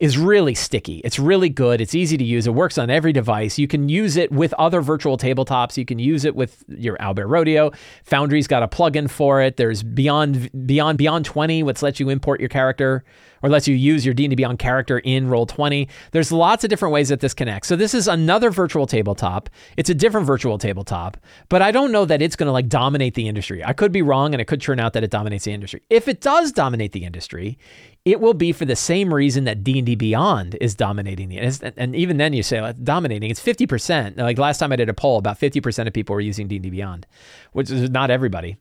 is 0.00 0.16
really 0.16 0.54
sticky. 0.54 1.02
It's 1.04 1.18
really 1.18 1.50
good. 1.50 1.80
It's 1.80 1.94
easy 1.94 2.16
to 2.16 2.24
use. 2.24 2.46
It 2.46 2.54
works 2.54 2.78
on 2.78 2.88
every 2.88 3.12
device. 3.12 3.58
You 3.58 3.68
can 3.68 3.90
use 3.90 4.16
it 4.16 4.32
with 4.32 4.54
other 4.54 4.80
virtual 4.80 5.18
tabletops. 5.18 5.76
You 5.76 5.84
can 5.84 5.98
use 5.98 6.24
it 6.24 6.34
with 6.34 6.64
your 6.68 6.96
Owlbear 6.96 7.28
Rodeo. 7.28 7.70
Foundry's 8.04 8.46
got 8.46 8.62
a 8.62 8.68
plugin 8.68 9.10
for 9.10 9.42
it. 9.42 9.58
There's 9.58 9.82
Beyond 9.82 10.66
Beyond 10.66 10.96
Beyond 10.96 11.26
20, 11.26 11.62
which 11.62 11.82
lets 11.82 12.00
you 12.00 12.08
import 12.08 12.40
your 12.40 12.48
character 12.48 13.04
or 13.42 13.48
lets 13.48 13.66
you 13.66 13.74
use 13.74 14.04
your 14.04 14.14
D&D 14.14 14.34
Beyond 14.34 14.58
character 14.58 14.98
in 15.00 15.28
Roll20. 15.28 15.88
There's 16.12 16.32
lots 16.32 16.64
of 16.64 16.70
different 16.70 16.92
ways 16.92 17.08
that 17.08 17.20
this 17.20 17.34
connects. 17.34 17.68
So 17.68 17.76
this 17.76 17.94
is 17.94 18.08
another 18.08 18.50
virtual 18.50 18.86
tabletop. 18.86 19.48
It's 19.76 19.90
a 19.90 19.94
different 19.94 20.26
virtual 20.26 20.58
tabletop, 20.58 21.16
but 21.48 21.62
I 21.62 21.70
don't 21.70 21.92
know 21.92 22.04
that 22.04 22.22
it's 22.22 22.36
going 22.36 22.46
to 22.46 22.52
like 22.52 22.68
dominate 22.68 23.14
the 23.14 23.28
industry. 23.28 23.64
I 23.64 23.72
could 23.72 23.92
be 23.92 24.02
wrong 24.02 24.34
and 24.34 24.40
it 24.40 24.46
could 24.46 24.60
turn 24.60 24.80
out 24.80 24.92
that 24.92 25.04
it 25.04 25.10
dominates 25.10 25.44
the 25.44 25.52
industry. 25.52 25.82
If 25.90 26.08
it 26.08 26.20
does 26.20 26.52
dominate 26.52 26.92
the 26.92 27.04
industry, 27.04 27.58
it 28.04 28.20
will 28.20 28.34
be 28.34 28.52
for 28.52 28.64
the 28.64 28.76
same 28.76 29.12
reason 29.12 29.44
that 29.44 29.62
D&D 29.62 29.94
Beyond 29.94 30.56
is 30.60 30.74
dominating 30.74 31.28
the 31.28 31.38
and, 31.38 31.72
and 31.76 31.96
even 31.96 32.16
then 32.16 32.32
you 32.32 32.42
say 32.42 32.60
like, 32.60 32.82
dominating 32.82 33.30
it's 33.30 33.40
50%. 33.40 34.16
Like 34.16 34.38
last 34.38 34.58
time 34.58 34.72
I 34.72 34.76
did 34.76 34.88
a 34.88 34.94
poll 34.94 35.18
about 35.18 35.38
50% 35.38 35.86
of 35.86 35.92
people 35.92 36.14
were 36.14 36.20
using 36.20 36.48
D&D 36.48 36.70
Beyond, 36.70 37.06
which 37.52 37.70
is 37.70 37.90
not 37.90 38.10
everybody 38.10 38.56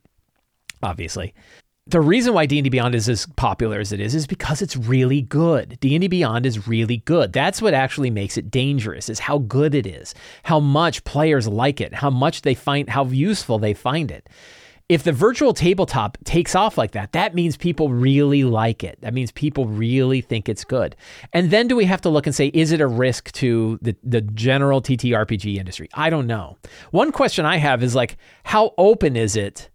obviously. 0.82 1.34
The 1.90 2.02
reason 2.02 2.36
why 2.36 2.46
D&D 2.46 2.70
Beyond 2.70 2.94
is 2.94 3.10
as 3.10 3.26
popular 3.36 3.80
as 3.80 3.92
it 3.92 4.00
is 4.00 4.14
is 4.14 4.28
because 4.28 4.62
it's 4.62 4.78
really 4.78 5.24
good. 5.24 5.80
D&D 5.80 6.08
Beyond 6.08 6.46
is 6.46 6.68
really 6.68 6.98
good. 6.98 7.34
That's 7.34 7.64
what 7.64 7.74
actually 7.74 8.12
makes 8.12 8.38
it 8.38 8.52
dangerous 8.52 9.10
is 9.10 9.18
how 9.18 9.40
good 9.40 9.74
it 9.74 9.88
is, 9.88 10.14
how 10.44 10.60
much 10.60 11.04
players 11.04 11.48
like 11.48 11.82
it, 11.82 11.96
how 11.96 12.12
much 12.12 12.44
they 12.44 12.54
find 12.54 12.90
how 12.90 13.06
useful 13.06 13.58
they 13.58 13.74
find 13.74 14.12
it 14.12 14.30
if 14.90 15.04
the 15.04 15.12
virtual 15.12 15.54
tabletop 15.54 16.18
takes 16.24 16.56
off 16.56 16.76
like 16.76 16.92
that, 16.92 17.12
that 17.12 17.36
means 17.36 17.56
people 17.56 17.90
really 17.90 18.44
like 18.44 18.84
it. 18.84 18.98
That 19.02 19.14
means 19.14 19.32
people 19.32 19.68
really 19.68 20.20
think 20.20 20.50
it's 20.50 20.64
good. 20.64 20.96
And 21.32 21.52
then 21.52 21.68
do 21.68 21.76
we 21.76 21.86
have 21.86 22.02
to 22.02 22.10
look 22.10 22.26
and 22.26 22.36
say, 22.36 22.48
is 22.48 22.72
it 22.72 22.82
a 22.82 22.88
risk 22.88 23.32
to 23.34 23.78
the, 23.84 23.96
the 24.04 24.22
general 24.22 24.82
TTRPG 24.82 25.58
industry? 25.58 25.90
I 25.94 26.10
don't 26.10 26.26
know. 26.26 26.58
One 26.90 27.12
question 27.12 27.46
I 27.46 27.58
have 27.58 27.84
is 27.84 27.94
like, 27.94 28.18
how 28.44 28.74
open 28.80 29.16
is 29.16 29.36
it 29.36 29.70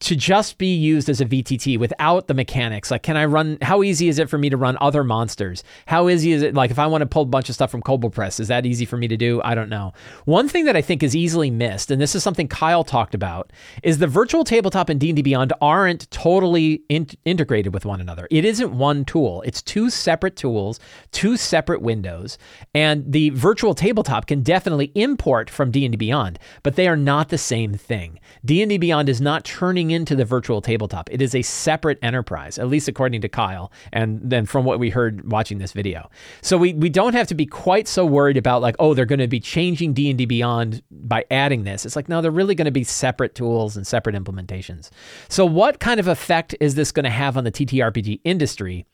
to 0.00 0.16
just 0.16 0.56
be 0.56 0.74
used 0.74 1.10
as 1.10 1.20
a 1.20 1.26
VTT 1.26 1.78
without 1.78 2.26
the 2.26 2.32
mechanics. 2.32 2.90
Like, 2.90 3.02
can 3.02 3.18
I 3.18 3.26
run? 3.26 3.58
How 3.60 3.82
easy 3.82 4.08
is 4.08 4.18
it 4.18 4.30
for 4.30 4.38
me 4.38 4.48
to 4.48 4.56
run 4.56 4.78
other 4.80 5.04
monsters? 5.04 5.62
How 5.86 6.08
easy 6.08 6.32
is 6.32 6.42
it? 6.42 6.54
Like, 6.54 6.70
if 6.70 6.78
I 6.78 6.86
want 6.86 7.02
to 7.02 7.06
pull 7.06 7.22
a 7.22 7.26
bunch 7.26 7.50
of 7.50 7.54
stuff 7.54 7.70
from 7.70 7.82
Kobold 7.82 8.14
Press, 8.14 8.40
is 8.40 8.48
that 8.48 8.64
easy 8.64 8.86
for 8.86 8.96
me 8.96 9.08
to 9.08 9.16
do? 9.16 9.42
I 9.44 9.54
don't 9.54 9.68
know. 9.68 9.92
One 10.24 10.48
thing 10.48 10.64
that 10.64 10.76
I 10.76 10.80
think 10.80 11.02
is 11.02 11.14
easily 11.14 11.50
missed, 11.50 11.90
and 11.90 12.00
this 12.00 12.14
is 12.14 12.22
something 12.22 12.48
Kyle 12.48 12.82
talked 12.82 13.14
about, 13.14 13.52
is 13.82 13.98
the 13.98 14.06
virtual 14.06 14.42
tabletop 14.42 14.88
and 14.88 14.98
D&D 14.98 15.20
Beyond 15.20 15.52
aren't 15.60 16.10
totally 16.10 16.82
in- 16.88 17.08
integrated 17.26 17.74
with 17.74 17.84
one 17.84 18.00
another. 18.00 18.26
It 18.30 18.46
isn't 18.46 18.72
one 18.72 19.04
tool. 19.04 19.42
It's 19.42 19.60
two 19.60 19.90
separate 19.90 20.34
tools, 20.34 20.80
two 21.12 21.36
separate 21.36 21.82
windows, 21.82 22.38
and 22.74 23.12
the 23.12 23.30
virtual 23.30 23.74
tabletop 23.74 24.26
can 24.26 24.42
definitely 24.42 24.92
import 24.94 25.50
from 25.50 25.70
D&D 25.70 25.98
Beyond, 25.98 26.38
but 26.62 26.76
they 26.76 26.88
are 26.88 26.96
not 26.96 27.28
the 27.28 27.38
same 27.38 27.74
thing. 27.74 28.18
D&D 28.46 28.78
Beyond 28.78 29.10
is 29.10 29.20
not 29.20 29.44
turning 29.44 29.89
into 29.90 30.14
the 30.14 30.24
virtual 30.24 30.60
tabletop. 30.60 31.08
It 31.10 31.22
is 31.22 31.34
a 31.34 31.42
separate 31.42 31.98
enterprise, 32.02 32.58
at 32.58 32.68
least 32.68 32.88
according 32.88 33.20
to 33.22 33.28
Kyle, 33.28 33.72
and 33.92 34.20
then 34.22 34.46
from 34.46 34.64
what 34.64 34.78
we 34.78 34.90
heard 34.90 35.30
watching 35.30 35.58
this 35.58 35.72
video. 35.72 36.10
So 36.42 36.56
we 36.56 36.74
we 36.74 36.88
don't 36.88 37.14
have 37.14 37.26
to 37.28 37.34
be 37.34 37.46
quite 37.46 37.88
so 37.88 38.04
worried 38.04 38.36
about 38.36 38.62
like, 38.62 38.76
oh, 38.78 38.94
they're 38.94 39.06
going 39.06 39.20
to 39.20 39.28
be 39.28 39.40
changing 39.40 39.92
D 39.92 40.10
and 40.10 40.18
D 40.18 40.26
Beyond 40.26 40.82
by 40.90 41.24
adding 41.30 41.64
this. 41.64 41.84
It's 41.84 41.96
like 41.96 42.08
no, 42.08 42.20
they're 42.20 42.30
really 42.30 42.54
going 42.54 42.66
to 42.66 42.70
be 42.70 42.84
separate 42.84 43.34
tools 43.34 43.76
and 43.76 43.86
separate 43.86 44.16
implementations. 44.16 44.90
So 45.28 45.44
what 45.44 45.80
kind 45.80 46.00
of 46.00 46.08
effect 46.08 46.54
is 46.60 46.74
this 46.74 46.92
going 46.92 47.04
to 47.04 47.10
have 47.10 47.36
on 47.36 47.44
the 47.44 47.52
TTRPG 47.52 48.20
industry? 48.24 48.86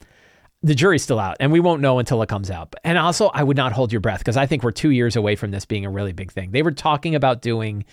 the 0.63 0.75
jury's 0.75 1.03
still 1.03 1.21
out 1.21 1.37
and 1.39 1.53
we 1.53 1.61
won't 1.61 1.81
know 1.81 1.99
until 1.99 2.23
it 2.23 2.29
comes 2.29 2.51
out. 2.51 2.75
And 2.83 2.99
also, 2.99 3.29
I 3.29 3.43
would 3.43 3.57
not 3.57 3.73
hold 3.73 3.93
your 3.93 4.01
breath 4.01 4.19
because 4.19 4.37
I 4.37 4.47
think 4.47 4.63
we're 4.63 4.73
two 4.73 4.91
years 4.91 5.15
away 5.15 5.37
from 5.37 5.51
this 5.51 5.65
being 5.65 5.85
a 5.85 5.91
really 5.91 6.13
big 6.13 6.33
thing. 6.33 6.51
They 6.51 6.63
were 6.63 6.73
talking 6.73 7.15
about 7.15 7.43
doing 7.43 7.85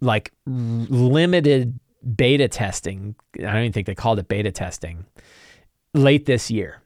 like 0.00 0.32
limited 0.46 1.78
beta 2.16 2.48
testing. 2.48 3.14
I 3.38 3.42
don't 3.42 3.58
even 3.58 3.72
think 3.72 3.86
they 3.86 3.94
called 3.94 4.18
it 4.18 4.28
beta 4.28 4.52
testing 4.52 5.06
late 5.94 6.26
this 6.26 6.50
year. 6.50 6.82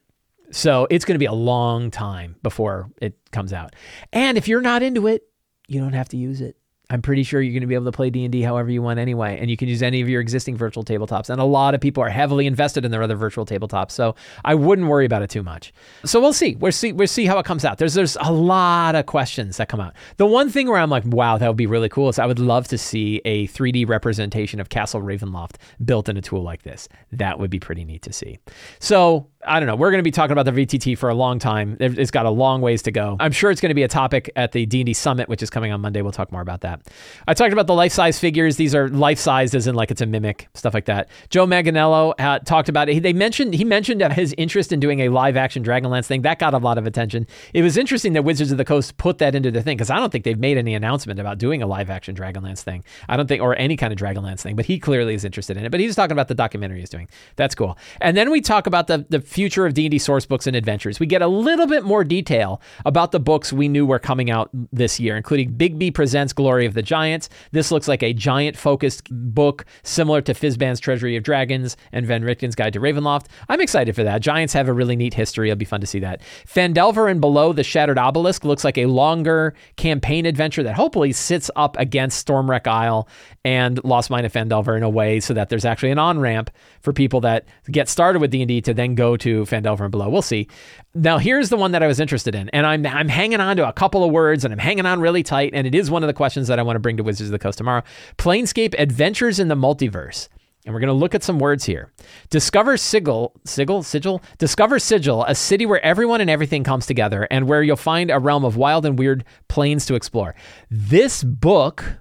So 0.51 0.87
it's 0.89 1.05
going 1.05 1.15
to 1.15 1.19
be 1.19 1.25
a 1.25 1.33
long 1.33 1.91
time 1.91 2.35
before 2.43 2.91
it 3.01 3.17
comes 3.31 3.51
out. 3.53 3.75
And 4.13 4.37
if 4.37 4.47
you're 4.47 4.61
not 4.61 4.83
into 4.83 5.07
it, 5.07 5.23
you 5.67 5.79
don't 5.79 5.93
have 5.93 6.09
to 6.09 6.17
use 6.17 6.41
it. 6.41 6.57
I'm 6.89 7.01
pretty 7.01 7.23
sure 7.23 7.41
you're 7.41 7.53
going 7.53 7.61
to 7.61 7.67
be 7.67 7.75
able 7.75 7.85
to 7.85 7.91
play 7.91 8.09
D&D 8.09 8.41
however 8.41 8.69
you 8.69 8.81
want 8.81 8.99
anyway 8.99 9.37
and 9.39 9.49
you 9.49 9.57
can 9.57 9.67
use 9.67 9.81
any 9.81 10.01
of 10.01 10.09
your 10.09 10.21
existing 10.21 10.55
virtual 10.55 10.83
tabletops 10.83 11.29
and 11.29 11.41
a 11.41 11.45
lot 11.45 11.73
of 11.73 11.81
people 11.81 12.03
are 12.03 12.09
heavily 12.09 12.45
invested 12.45 12.85
in 12.85 12.91
their 12.91 13.01
other 13.01 13.15
virtual 13.15 13.45
tabletops 13.45 13.91
so 13.91 14.15
I 14.43 14.55
wouldn't 14.55 14.87
worry 14.87 15.05
about 15.05 15.21
it 15.21 15.29
too 15.29 15.43
much. 15.43 15.73
So 16.05 16.19
we'll 16.19 16.33
see. 16.33 16.55
We'll 16.55 16.71
see 16.71 16.91
we'll 16.91 17.07
see 17.07 17.25
how 17.25 17.39
it 17.39 17.45
comes 17.45 17.65
out. 17.65 17.77
There's 17.77 17.93
there's 17.93 18.17
a 18.21 18.31
lot 18.31 18.95
of 18.95 19.05
questions 19.05 19.57
that 19.57 19.69
come 19.69 19.79
out. 19.79 19.93
The 20.17 20.25
one 20.25 20.49
thing 20.49 20.67
where 20.67 20.79
I'm 20.79 20.89
like 20.89 21.03
wow 21.05 21.37
that 21.37 21.47
would 21.47 21.57
be 21.57 21.67
really 21.67 21.89
cool 21.89 22.09
is 22.09 22.19
I 22.19 22.25
would 22.25 22.39
love 22.39 22.67
to 22.69 22.77
see 22.77 23.21
a 23.25 23.47
3D 23.47 23.87
representation 23.87 24.59
of 24.59 24.69
Castle 24.69 25.01
Ravenloft 25.01 25.55
built 25.83 26.09
in 26.09 26.17
a 26.17 26.21
tool 26.21 26.43
like 26.43 26.63
this. 26.63 26.87
That 27.11 27.39
would 27.39 27.49
be 27.49 27.59
pretty 27.59 27.85
neat 27.85 28.01
to 28.03 28.13
see. 28.13 28.39
So 28.79 29.27
I 29.47 29.59
don't 29.59 29.67
know. 29.67 29.75
We're 29.75 29.91
going 29.91 29.99
to 29.99 30.03
be 30.03 30.11
talking 30.11 30.31
about 30.31 30.45
the 30.45 30.51
VTT 30.51 30.97
for 30.97 31.09
a 31.09 31.13
long 31.13 31.39
time. 31.39 31.77
It's 31.79 32.11
got 32.11 32.25
a 32.25 32.29
long 32.29 32.61
ways 32.61 32.81
to 32.83 32.91
go. 32.91 33.17
I'm 33.19 33.31
sure 33.31 33.51
it's 33.51 33.61
going 33.61 33.69
to 33.69 33.75
be 33.75 33.83
a 33.83 33.87
topic 33.87 34.29
at 34.35 34.51
the 34.51 34.65
D&D 34.65 34.93
Summit, 34.93 35.29
which 35.29 35.43
is 35.43 35.49
coming 35.49 35.71
on 35.71 35.81
Monday. 35.81 36.01
We'll 36.01 36.11
talk 36.11 36.31
more 36.31 36.41
about 36.41 36.61
that. 36.61 36.81
I 37.27 37.33
talked 37.33 37.53
about 37.53 37.67
the 37.67 37.73
life-size 37.73 38.19
figures. 38.19 38.57
These 38.57 38.73
are 38.75 38.89
life-sized 38.89 39.55
as 39.55 39.67
in 39.67 39.75
like 39.75 39.91
it's 39.91 40.01
a 40.01 40.05
mimic, 40.05 40.47
stuff 40.53 40.73
like 40.73 40.85
that. 40.85 41.09
Joe 41.29 41.45
Manganiello 41.45 42.13
uh, 42.19 42.39
talked 42.39 42.69
about 42.69 42.89
it. 42.89 43.03
They 43.03 43.13
mentioned 43.13 43.53
he 43.53 43.63
mentioned 43.63 44.01
his 44.13 44.33
interest 44.37 44.71
in 44.71 44.79
doing 44.79 45.01
a 45.01 45.09
live-action 45.09 45.63
Dragonlance 45.63 46.05
thing. 46.05 46.23
That 46.23 46.39
got 46.39 46.53
a 46.53 46.57
lot 46.57 46.77
of 46.77 46.85
attention. 46.85 47.27
It 47.53 47.61
was 47.61 47.77
interesting 47.77 48.13
that 48.13 48.23
Wizards 48.23 48.51
of 48.51 48.57
the 48.57 48.65
Coast 48.65 48.97
put 48.97 49.19
that 49.19 49.35
into 49.35 49.51
the 49.51 49.61
thing 49.61 49.77
because 49.77 49.89
I 49.89 49.97
don't 49.97 50.11
think 50.11 50.23
they've 50.23 50.39
made 50.39 50.57
any 50.57 50.73
announcement 50.75 51.19
about 51.19 51.37
doing 51.37 51.61
a 51.61 51.67
live-action 51.67 52.15
Dragonlance 52.15 52.61
thing. 52.61 52.83
I 53.07 53.17
don't 53.17 53.27
think, 53.27 53.41
or 53.41 53.55
any 53.57 53.77
kind 53.77 53.93
of 53.93 53.99
Dragonlance 53.99 54.41
thing. 54.41 54.55
But 54.55 54.65
he 54.65 54.79
clearly 54.79 55.13
is 55.13 55.25
interested 55.25 55.57
in 55.57 55.65
it. 55.65 55.71
But 55.71 55.79
he's 55.79 55.95
talking 55.95 56.13
about 56.13 56.27
the 56.27 56.35
documentary 56.35 56.79
he's 56.79 56.89
doing. 56.89 57.07
That's 57.35 57.55
cool. 57.55 57.77
And 58.01 58.15
then 58.17 58.31
we 58.31 58.41
talk 58.41 58.67
about 58.67 58.87
the 58.87 59.05
the 59.09 59.21
future 59.35 59.65
of 59.65 59.73
D&D 59.73 59.99
source 59.99 60.25
books 60.25 60.47
and 60.47 60.55
adventures. 60.55 60.97
We 60.97 61.07
get 61.07 61.21
a 61.21 61.27
little 61.27 61.67
bit 61.67 61.83
more 61.83 62.05
detail 62.05 62.61
about 62.85 63.11
the 63.11 63.19
books 63.19 63.51
we 63.51 63.67
knew 63.67 63.85
were 63.85 63.99
coming 63.99 64.31
out 64.31 64.49
this 64.71 64.97
year, 64.97 65.17
including 65.17 65.51
Bigby 65.51 65.93
Presents 65.93 66.31
Glory 66.31 66.65
of 66.65 66.73
the 66.73 66.81
Giants. 66.81 67.27
This 67.51 67.69
looks 67.69 67.89
like 67.89 68.01
a 68.01 68.13
giant 68.13 68.55
focused 68.55 69.09
book 69.11 69.65
similar 69.83 70.21
to 70.21 70.33
Fizban's 70.33 70.79
Treasury 70.79 71.17
of 71.17 71.23
Dragons 71.23 71.75
and 71.91 72.05
Van 72.05 72.23
Richten's 72.23 72.55
Guide 72.55 72.71
to 72.71 72.79
Ravenloft. 72.79 73.25
I'm 73.49 73.59
excited 73.59 73.93
for 73.93 74.05
that. 74.05 74.21
Giants 74.21 74.53
have 74.53 74.69
a 74.69 74.73
really 74.73 74.95
neat 74.95 75.13
history. 75.13 75.49
It'll 75.49 75.59
be 75.59 75.65
fun 75.65 75.81
to 75.81 75.87
see 75.87 75.99
that. 75.99 76.21
Phandelver 76.47 77.11
and 77.11 77.19
Below 77.19 77.51
the 77.51 77.63
Shattered 77.63 77.97
Obelisk 77.97 78.45
looks 78.45 78.63
like 78.63 78.77
a 78.77 78.85
longer 78.85 79.53
campaign 79.75 80.25
adventure 80.25 80.63
that 80.63 80.75
hopefully 80.75 81.11
sits 81.11 81.51
up 81.57 81.77
against 81.77 82.25
Stormwreck 82.25 82.67
Isle 82.67 83.09
and 83.43 83.83
Lost 83.83 84.09
Mine 84.09 84.23
of 84.23 84.31
Phandelver 84.31 84.77
in 84.77 84.83
a 84.83 84.89
way 84.89 85.19
so 85.19 85.33
that 85.33 85.49
there's 85.49 85.65
actually 85.65 85.91
an 85.91 85.99
on 85.99 86.19
ramp 86.19 86.49
for 86.79 86.93
people 86.93 87.19
that 87.21 87.45
get 87.69 87.89
started 87.89 88.19
with 88.19 88.31
D&D 88.31 88.61
to 88.61 88.73
then 88.73 88.95
go 88.95 89.17
to 89.17 89.24
Phandelver 89.25 89.81
and 89.81 89.91
Below. 89.91 90.09
We'll 90.09 90.21
see. 90.21 90.47
Now 90.93 91.17
here's 91.17 91.49
the 91.49 91.57
one 91.57 91.71
that 91.71 91.83
I 91.83 91.87
was 91.87 91.99
interested 91.99 92.35
in, 92.35 92.49
and 92.49 92.65
I'm 92.65 92.85
I'm 92.85 93.09
hanging 93.09 93.39
on 93.39 93.57
to 93.57 93.67
a 93.67 93.73
couple 93.73 94.03
of 94.03 94.11
words, 94.11 94.45
and 94.45 94.53
I'm 94.53 94.59
hanging 94.59 94.85
on 94.85 94.99
really 94.99 95.23
tight, 95.23 95.51
and 95.53 95.65
it 95.65 95.75
is 95.75 95.89
one 95.91 96.03
of 96.03 96.07
the 96.07 96.13
questions 96.13 96.47
that 96.47 96.59
I 96.59 96.63
want 96.63 96.75
to 96.75 96.79
bring 96.79 96.97
to 96.97 97.03
Wizards 97.03 97.29
of 97.29 97.31
the 97.31 97.39
Coast 97.39 97.57
tomorrow. 97.57 97.83
Planescape 98.17 98.75
Adventures 98.77 99.39
in 99.39 99.47
the 99.47 99.55
Multiverse. 99.55 100.27
And 100.65 100.73
we're 100.73 100.79
going 100.79 100.87
to 100.87 100.93
look 100.93 101.13
at 101.13 101.23
some 101.23 101.37
words 101.37 101.63
here. 101.63 101.91
Discover 102.31 102.77
Sigil, 102.77 103.33
Sigil, 103.45 103.83
Sigil? 103.83 104.23
Discover 104.39 104.79
Sigil, 104.79 105.23
a 105.25 105.35
city 105.35 105.63
where 105.67 105.83
everyone 105.85 106.21
and 106.21 106.29
everything 106.29 106.63
comes 106.63 106.87
together 106.87 107.27
and 107.29 107.47
where 107.47 107.61
you'll 107.61 107.75
find 107.75 108.09
a 108.09 108.17
realm 108.17 108.43
of 108.43 108.57
wild 108.57 108.83
and 108.83 108.97
weird 108.97 109.23
planes 109.47 109.85
to 109.85 109.93
explore. 109.93 110.33
This 110.71 111.23
book 111.23 111.99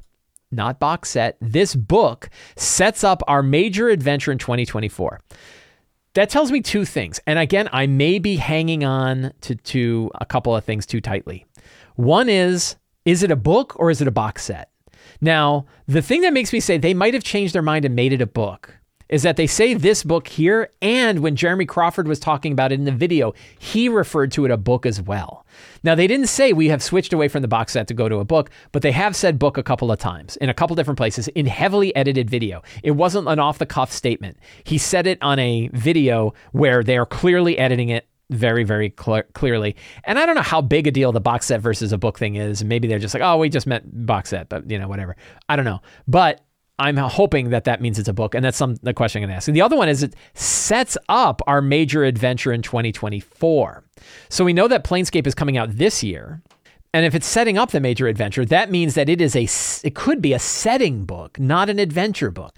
not 0.55 0.79
box 0.79 1.11
set, 1.11 1.37
this 1.41 1.75
book 1.75 2.31
sets 2.57 3.05
up 3.05 3.23
our 3.29 3.43
major 3.43 3.89
adventure 3.89 4.33
in 4.33 4.39
2024. 4.39 5.21
That 6.15 6.31
tells 6.31 6.51
me 6.53 6.61
two 6.61 6.85
things. 6.85 7.21
And 7.27 7.39
again, 7.39 7.69
I 7.73 7.87
may 7.87 8.19
be 8.19 8.37
hanging 8.37 8.85
on 8.85 9.33
to, 9.43 9.57
to 9.57 10.11
a 10.21 10.25
couple 10.25 10.55
of 10.57 10.65
things 10.65 10.87
too 10.87 11.01
tightly. 11.01 11.45
One 11.97 12.29
is, 12.29 12.77
is 13.05 13.23
it 13.23 13.31
a 13.31 13.37
book 13.37 13.75
or 13.79 13.91
is 13.91 14.01
it 14.01 14.09
a 14.09 14.13
box 14.13 14.45
set? 14.45 14.71
Now, 15.21 15.67
the 15.87 16.03
thing 16.03 16.23
that 16.23 16.33
makes 16.33 16.53
me 16.53 16.61
say 16.61 16.79
they 16.79 16.95
might 16.95 17.15
have 17.15 17.25
changed 17.25 17.55
their 17.55 17.63
mind 17.63 17.85
and 17.85 17.95
made 17.95 18.13
it 18.13 18.23
a 18.23 18.27
book 18.27 18.79
is 19.09 19.23
that 19.23 19.37
they 19.37 19.47
say 19.47 19.75
this 19.75 20.03
book 20.03 20.29
here, 20.29 20.71
and 20.81 21.21
when 21.21 21.37
Jeremy 21.37 21.67
Crawford 21.67 22.09
was 22.09 22.19
talking 22.19 22.53
about 22.53 22.73
it 22.73 22.79
in 22.79 22.85
the 22.85 22.93
video, 22.93 23.35
he 23.59 23.89
referred 23.89 24.33
to 24.33 24.45
it 24.45 24.51
a 24.51 24.57
book 24.57 24.87
as 24.87 25.01
well. 25.01 25.47
Now, 25.83 25.95
they 25.95 26.07
didn't 26.07 26.29
say 26.29 26.53
we 26.53 26.69
have 26.69 26.83
switched 26.83 27.13
away 27.13 27.29
from 27.29 27.43
the 27.43 27.49
box 27.49 27.73
set 27.73 27.87
to 27.89 27.95
go 27.95 28.09
to 28.09 28.17
a 28.17 28.25
book, 28.25 28.51
but 28.73 28.83
they 28.83 28.93
have 28.93 29.15
said 29.15 29.39
book 29.39 29.59
a 29.59 29.63
couple 29.63 29.93
of 29.93 29.99
times 29.99 30.37
in 30.37 30.49
a 30.49 30.55
couple 30.55 30.77
different 30.77 30.99
places 30.99 31.29
in 31.29 31.47
heavily 31.47 31.95
edited 31.95 32.31
video. 32.31 32.63
It 32.83 32.93
wasn't 32.93 33.29
an 33.29 33.39
off 33.39 33.59
the 33.59 33.67
cuff 33.67 33.93
statement. 33.93 34.39
He 34.65 34.79
said 34.79 35.07
it 35.07 35.19
on 35.21 35.39
a 35.39 35.69
video 35.73 36.35
where 36.53 36.83
they 36.83 36.97
are 36.97 37.07
clearly 37.07 37.59
editing 37.59 37.91
it 37.91 38.09
very, 38.31 38.65
very 38.65 38.93
cl- 38.99 39.23
clearly. 39.35 39.77
And 40.05 40.19
I 40.19 40.27
don't 40.27 40.35
know 40.35 40.43
how 40.43 40.61
big 40.61 40.87
a 40.87 40.91
deal 40.91 41.13
the 41.13 41.21
box 41.21 41.47
set 41.47 41.61
versus 41.61 41.93
a 41.93 41.99
book 41.99 42.19
thing 42.19 42.37
is. 42.37 42.65
Maybe 42.65 42.89
they're 42.89 42.99
just 42.99 43.15
like, 43.15 43.23
oh, 43.23 43.37
we 43.37 43.49
just 43.49 43.67
meant 43.67 44.07
box 44.07 44.31
set, 44.31 44.49
but 44.49 44.71
you 44.71 44.79
know, 44.79 44.89
whatever. 44.89 45.17
I 45.49 45.57
don't 45.57 45.65
know. 45.65 45.81
But 46.09 46.41
I'm 46.79 46.97
hoping 46.97 47.51
that 47.51 47.65
that 47.65 47.81
means 47.81 47.99
it's 47.99 48.09
a 48.09 48.13
book, 48.13 48.35
and 48.35 48.45
that's 48.45 48.57
some 48.57 48.75
the 48.77 48.93
question 48.93 49.21
I'm 49.21 49.29
going 49.29 49.33
to 49.33 49.37
ask. 49.37 49.47
And 49.47 49.57
the 49.57 49.63
other 49.63 49.77
one 49.77 49.89
is 49.89 50.03
it 50.03 50.17
sets 50.35 50.99
up 51.09 51.41
our 51.47 51.63
major 51.63 52.03
adventure 52.03 52.53
in 52.53 52.63
2024. 52.63 53.85
So 54.29 54.45
we 54.45 54.53
know 54.53 54.67
that 54.67 54.83
Planescape 54.83 55.27
is 55.27 55.37
coming 55.37 55.57
out 55.57 55.71
this 55.71 56.03
year, 56.03 56.43
and 56.93 57.07
if 57.07 57.15
it's 57.15 57.27
setting 57.27 57.59
up 57.59 57.71
the 57.71 57.81
major 57.81 58.09
adventure, 58.09 58.45
that 58.47 58.71
means 58.73 58.95
that 58.95 59.09
it 59.09 59.21
is 59.21 59.37
a 59.37 59.47
it 59.87 59.95
could 59.95 60.21
be 60.21 60.33
a 60.33 60.39
setting 60.39 61.05
book, 61.05 61.39
not 61.39 61.71
an 61.71 61.79
adventure 61.79 62.33
book. 62.33 62.55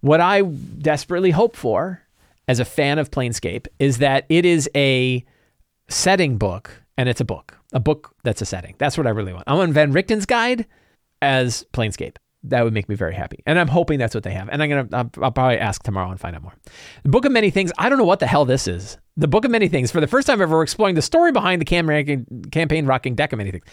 What 0.00 0.20
I 0.20 0.42
desperately 0.42 1.30
hope 1.30 1.54
for 1.54 2.02
as 2.48 2.58
a 2.58 2.64
fan 2.64 2.98
of 2.98 3.12
Planescape 3.12 3.68
is 3.78 3.98
that 3.98 4.26
it 4.28 4.44
is 4.44 4.68
a 4.74 5.24
setting 5.88 6.36
book 6.36 6.82
and 6.96 7.08
it's 7.08 7.20
a 7.20 7.24
book, 7.24 7.56
a 7.72 7.78
book 7.78 8.12
that's 8.24 8.42
a 8.42 8.46
setting. 8.46 8.74
That's 8.78 8.98
what 8.98 9.06
I 9.06 9.10
really 9.10 9.32
want. 9.32 9.44
I 9.46 9.54
want 9.54 9.72
Van 9.72 9.92
Richten's 9.92 10.26
guide 10.26 10.66
as 11.20 11.64
Planescape 11.72 12.16
that 12.44 12.64
would 12.64 12.72
make 12.72 12.88
me 12.88 12.94
very 12.94 13.14
happy. 13.14 13.38
And 13.46 13.58
I'm 13.58 13.68
hoping 13.68 13.98
that's 13.98 14.14
what 14.14 14.24
they 14.24 14.32
have. 14.32 14.48
And 14.48 14.62
I'm 14.62 14.88
to, 14.88 14.96
I'll, 14.96 15.10
I'll, 15.22 15.30
probably 15.30 15.58
ask 15.58 15.82
tomorrow 15.82 16.10
and 16.10 16.20
find 16.20 16.34
out 16.34 16.42
more. 16.42 16.54
The 17.04 17.08
Book 17.08 17.24
of 17.24 17.32
Many 17.32 17.50
Things, 17.50 17.72
I 17.78 17.88
don't 17.88 17.98
know 17.98 18.04
what 18.04 18.20
the 18.20 18.26
hell 18.26 18.44
this 18.44 18.66
is. 18.66 18.98
The 19.16 19.28
Book 19.28 19.44
of 19.44 19.50
Many 19.50 19.68
Things, 19.68 19.90
for 19.90 20.00
the 20.00 20.06
first 20.06 20.26
time 20.26 20.40
ever, 20.40 20.56
we're 20.56 20.62
exploring 20.62 20.94
the 20.94 21.02
story 21.02 21.32
behind 21.32 21.62
the 21.62 21.64
campaign 22.50 22.86
rocking 22.86 23.14
deck 23.14 23.32
of 23.32 23.38
many 23.38 23.50
things. 23.50 23.64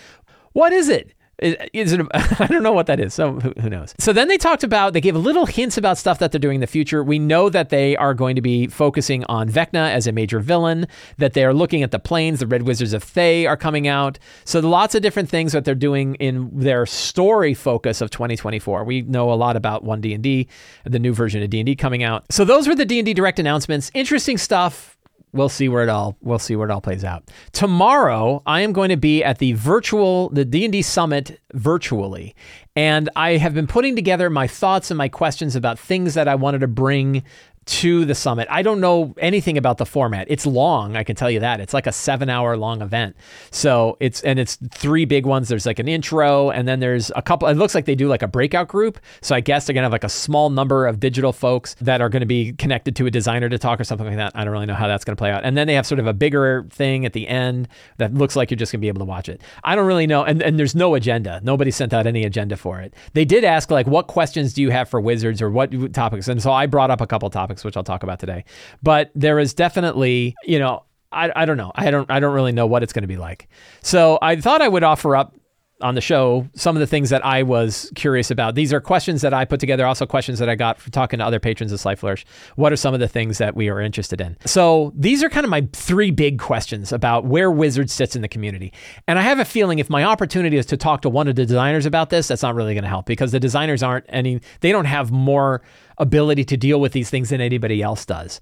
What 0.54 0.74
is 0.74 0.90
it? 0.90 1.14
Is 1.42 1.94
it? 1.94 2.02
I 2.14 2.48
don't 2.48 2.64
know 2.64 2.72
what 2.72 2.88
that 2.88 3.00
is. 3.00 3.14
So 3.14 3.34
who, 3.34 3.70
knows? 3.70 3.94
So 4.00 4.14
then 4.14 4.28
they 4.28 4.38
talked 4.38 4.64
about. 4.64 4.94
They 4.94 5.02
gave 5.02 5.16
little 5.16 5.46
hints 5.46 5.78
about 5.78 5.98
stuff 5.98 6.20
that 6.20 6.32
they're 6.32 6.40
doing 6.40 6.56
in 6.56 6.62
the 6.62 6.68
future. 6.68 7.04
We 7.04 7.20
know 7.20 7.50
that 7.50 7.70
they 7.70 7.96
are 7.98 8.14
going 8.14 8.36
to 8.36 8.42
be 8.42 8.68
focusing 8.68 9.24
on 9.26 9.50
Vecna 9.50 9.92
as 9.92 10.08
a 10.08 10.12
major 10.12 10.40
villain. 10.40 10.88
That 11.18 11.34
they 11.34 11.46
are 11.46 11.54
looking 11.54 11.84
at 11.84 11.92
the 11.92 12.00
planes. 12.00 12.40
The 12.40 12.48
Red 12.48 12.64
Wizards 12.64 12.94
of 12.94 13.04
Thay 13.04 13.46
are 13.46 13.58
coming 13.58 13.88
out. 13.88 14.20
So 14.46 14.60
lots 14.60 14.96
of 14.96 15.02
different 15.02 15.30
things 15.30 15.52
that 15.54 15.66
they're 15.66 15.76
doing 15.76 16.16
in 16.16 16.50
their 16.54 16.86
story 16.86 17.54
focus 17.54 18.02
of 18.02 18.10
2024. 18.10 18.84
We 18.84 19.02
know 19.02 19.32
a 19.32 19.36
lot 19.36 19.56
about 19.56 19.84
One 19.84 20.02
D 20.02 20.14
and 20.14 20.24
D, 20.24 20.48
the 20.84 21.00
new 21.00 21.14
version 21.14 21.42
of 21.42 21.50
D 21.50 21.60
and 21.60 21.66
D 21.66 21.76
coming 21.76 22.04
out. 22.04 22.26
So 22.32 22.46
those 22.46 22.68
were 22.68 22.76
the 22.76 22.86
D 22.86 23.00
and 23.00 23.06
D 23.06 23.14
direct 23.14 23.40
announcements. 23.40 23.92
Interesting 23.94 24.38
stuff 24.38 24.99
we'll 25.34 25.50
see 25.50 25.70
where 25.70 25.84
it 25.84 25.90
all 25.90 26.18
we'll 26.22 26.40
see 26.40 26.56
where 26.56 26.68
it 26.68 26.72
all 26.72 26.82
plays 26.82 27.04
out. 27.04 27.30
Tomorrow, 27.52 28.42
I 28.46 28.62
am 28.62 28.74
going 28.74 28.90
to 28.90 28.98
be 28.98 29.24
at 29.24 29.38
the 29.38 29.54
virtual 29.54 30.30
the 30.30 30.46
D&D 30.46 30.82
summit 30.82 31.40
virtually. 31.54 32.36
And 32.76 33.10
I 33.16 33.38
have 33.38 33.54
been 33.54 33.68
putting 33.68 33.96
together 33.96 34.30
my 34.30 34.48
thoughts 34.48 34.90
and 34.92 34.98
my 34.98 35.10
questions 35.10 35.56
about 35.56 35.78
things 35.78 36.14
that 36.14 36.28
I 36.28 36.36
wanted 36.36 36.60
to 36.60 36.68
bring 36.68 37.24
to 37.70 38.04
the 38.06 38.16
summit. 38.16 38.48
I 38.50 38.64
don't 38.64 38.82
know 38.82 39.14
anything 39.20 39.58
about 39.58 39.78
the 39.78 39.86
format. 39.86 40.26
It's 40.30 40.46
long, 40.46 40.96
I 40.96 41.04
can 41.04 41.16
tell 41.16 41.30
you 41.30 41.40
that. 41.42 41.60
It's 41.60 41.74
like 41.74 41.86
a 41.86 41.92
7-hour 41.92 42.58
long 42.58 42.82
event. 42.82 43.16
So, 43.52 43.96
it's 44.00 44.22
and 44.22 44.40
it's 44.40 44.58
three 44.72 45.06
big 45.06 45.26
ones. 45.26 45.50
There's 45.50 45.66
like 45.66 45.78
an 45.78 45.88
intro 45.88 46.50
and 46.50 46.68
then 46.68 46.80
there's 46.80 47.12
a 47.16 47.22
couple 47.22 47.48
it 47.48 47.56
looks 47.56 47.76
like 47.76 47.86
they 47.86 47.96
do 47.96 48.08
like 48.08 48.24
a 48.24 48.28
breakout 48.28 48.68
group. 48.68 49.00
So, 49.22 49.36
I 49.36 49.40
guess 49.40 49.68
they're 49.68 49.76
going 49.76 49.84
to 49.84 49.86
have 49.86 49.92
like 49.92 50.04
a 50.04 50.10
small 50.10 50.50
number 50.50 50.88
of 50.88 51.00
digital 51.00 51.32
folks 51.32 51.76
that 51.76 52.02
are 52.02 52.10
going 52.10 52.22
to 52.22 52.26
be 52.26 52.54
connected 52.54 52.96
to 52.98 53.06
a 53.06 53.12
designer 53.12 53.50
to 53.50 53.58
talk 53.60 53.80
or 53.80 53.84
something 53.84 54.08
like 54.08 54.18
that. 54.18 54.32
I 54.36 54.44
don't 54.44 54.54
really 54.54 54.66
know 54.66 54.74
how 54.74 54.88
that's 54.88 55.06
going 55.06 55.16
to 55.16 55.20
play 55.20 55.32
out. 55.32 55.46
And 55.46 55.56
then 55.56 55.68
they 55.68 55.76
have 55.76 55.86
sort 55.86 56.00
of 56.00 56.08
a 56.08 56.14
bigger 56.14 56.66
thing 56.72 57.06
at 57.06 57.14
the 57.14 57.28
end 57.28 57.68
that 57.98 58.14
looks 58.14 58.36
like 58.36 58.50
you're 58.50 58.58
just 58.58 58.72
going 58.72 58.80
to 58.80 58.84
be 58.84 58.88
able 58.88 59.00
to 59.00 59.06
watch 59.06 59.30
it. 59.30 59.42
I 59.64 59.76
don't 59.76 59.86
really 59.86 60.08
know 60.08 60.24
and 60.24 60.42
and 60.42 60.58
there's 60.58 60.76
no 60.76 60.96
agenda. 60.96 61.40
Nobody 61.44 61.70
sent 61.70 61.94
out 61.94 62.08
any 62.08 62.24
agenda 62.24 62.58
for 62.58 62.80
it. 62.80 62.96
They 63.14 63.26
did 63.26 63.44
ask 63.44 63.70
like 63.70 63.88
what 63.88 64.08
questions 64.08 64.54
do 64.54 64.62
you 64.62 64.72
have 64.72 64.90
for 64.90 65.00
wizards 65.00 65.42
or 65.42 65.50
what 65.50 65.94
topics? 65.94 66.28
And 66.28 66.42
so 66.42 66.52
I 66.52 66.66
brought 66.66 66.90
up 66.90 67.02
a 67.02 67.08
couple 67.08 67.30
topics 67.30 67.59
which 67.64 67.78
I'll 67.78 67.84
talk 67.84 68.04
about 68.04 68.20
today. 68.20 68.46
But 68.84 69.12
there 69.16 69.40
is 69.40 69.54
definitely, 69.54 70.36
you 70.44 70.60
know, 70.60 70.84
I, 71.12 71.32
I 71.36 71.46
don't 71.46 71.58
know. 71.58 71.72
I 71.74 71.90
don't 71.92 72.10
I 72.12 72.20
don't 72.20 72.34
really 72.34 72.52
know 72.52 72.68
what 72.68 72.84
it's 72.84 72.94
going 72.94 73.04
to 73.04 73.08
be 73.08 73.18
like. 73.18 73.48
So 73.82 74.20
I 74.22 74.36
thought 74.36 74.62
I 74.62 74.68
would 74.68 74.84
offer 74.84 75.16
up 75.16 75.36
on 75.82 75.96
the 75.96 76.02
show 76.02 76.48
some 76.56 76.76
of 76.76 76.80
the 76.80 76.88
things 76.88 77.10
that 77.10 77.26
I 77.26 77.44
was 77.44 77.92
curious 77.96 78.32
about. 78.32 78.56
These 78.56 78.74
are 78.74 78.82
questions 78.82 79.22
that 79.22 79.34
I 79.34 79.46
put 79.46 79.60
together, 79.60 79.86
also 79.86 80.06
questions 80.06 80.40
that 80.40 80.50
I 80.50 80.56
got 80.56 80.80
from 80.80 80.92
talking 80.92 81.20
to 81.20 81.26
other 81.26 81.40
patrons 81.40 81.72
of 81.72 81.80
Sly 81.80 81.96
Flourish. 81.96 82.26
What 82.56 82.74
are 82.74 82.76
some 82.76 82.94
of 82.94 83.00
the 83.00 83.08
things 83.08 83.38
that 83.38 83.56
we 83.56 83.70
are 83.70 83.80
interested 83.80 84.20
in? 84.20 84.38
So 84.46 84.92
these 84.96 85.24
are 85.24 85.30
kind 85.30 85.46
of 85.46 85.50
my 85.50 85.68
three 85.74 86.12
big 86.12 86.40
questions 86.40 86.92
about 86.92 87.26
where 87.26 87.50
Wizard 87.50 87.90
sits 87.90 88.16
in 88.16 88.22
the 88.22 88.28
community. 88.28 88.74
And 89.08 89.18
I 89.18 89.22
have 89.22 89.40
a 89.40 89.46
feeling 89.46 89.80
if 89.80 89.90
my 89.90 90.04
opportunity 90.04 90.58
is 90.58 90.66
to 90.68 90.78
talk 90.78 91.02
to 91.02 91.10
one 91.10 91.28
of 91.28 91.36
the 91.36 91.46
designers 91.46 91.86
about 91.86 92.10
this, 92.10 92.28
that's 92.28 92.44
not 92.44 92.56
really 92.56 92.74
going 92.74 92.84
to 92.84 92.90
help 92.90 93.06
because 93.06 93.32
the 93.32 93.40
designers 93.40 93.82
aren't 93.82 94.06
any, 94.10 94.42
they 94.60 94.72
don't 94.72 94.86
have 94.86 95.12
more 95.12 95.62
ability 95.98 96.46
to 96.46 96.58
deal 96.58 96.80
with 96.80 96.94
these 96.94 97.10
things 97.10 97.30
than 97.30 97.42
anybody 97.42 97.82
else 97.82 98.06
does. 98.06 98.42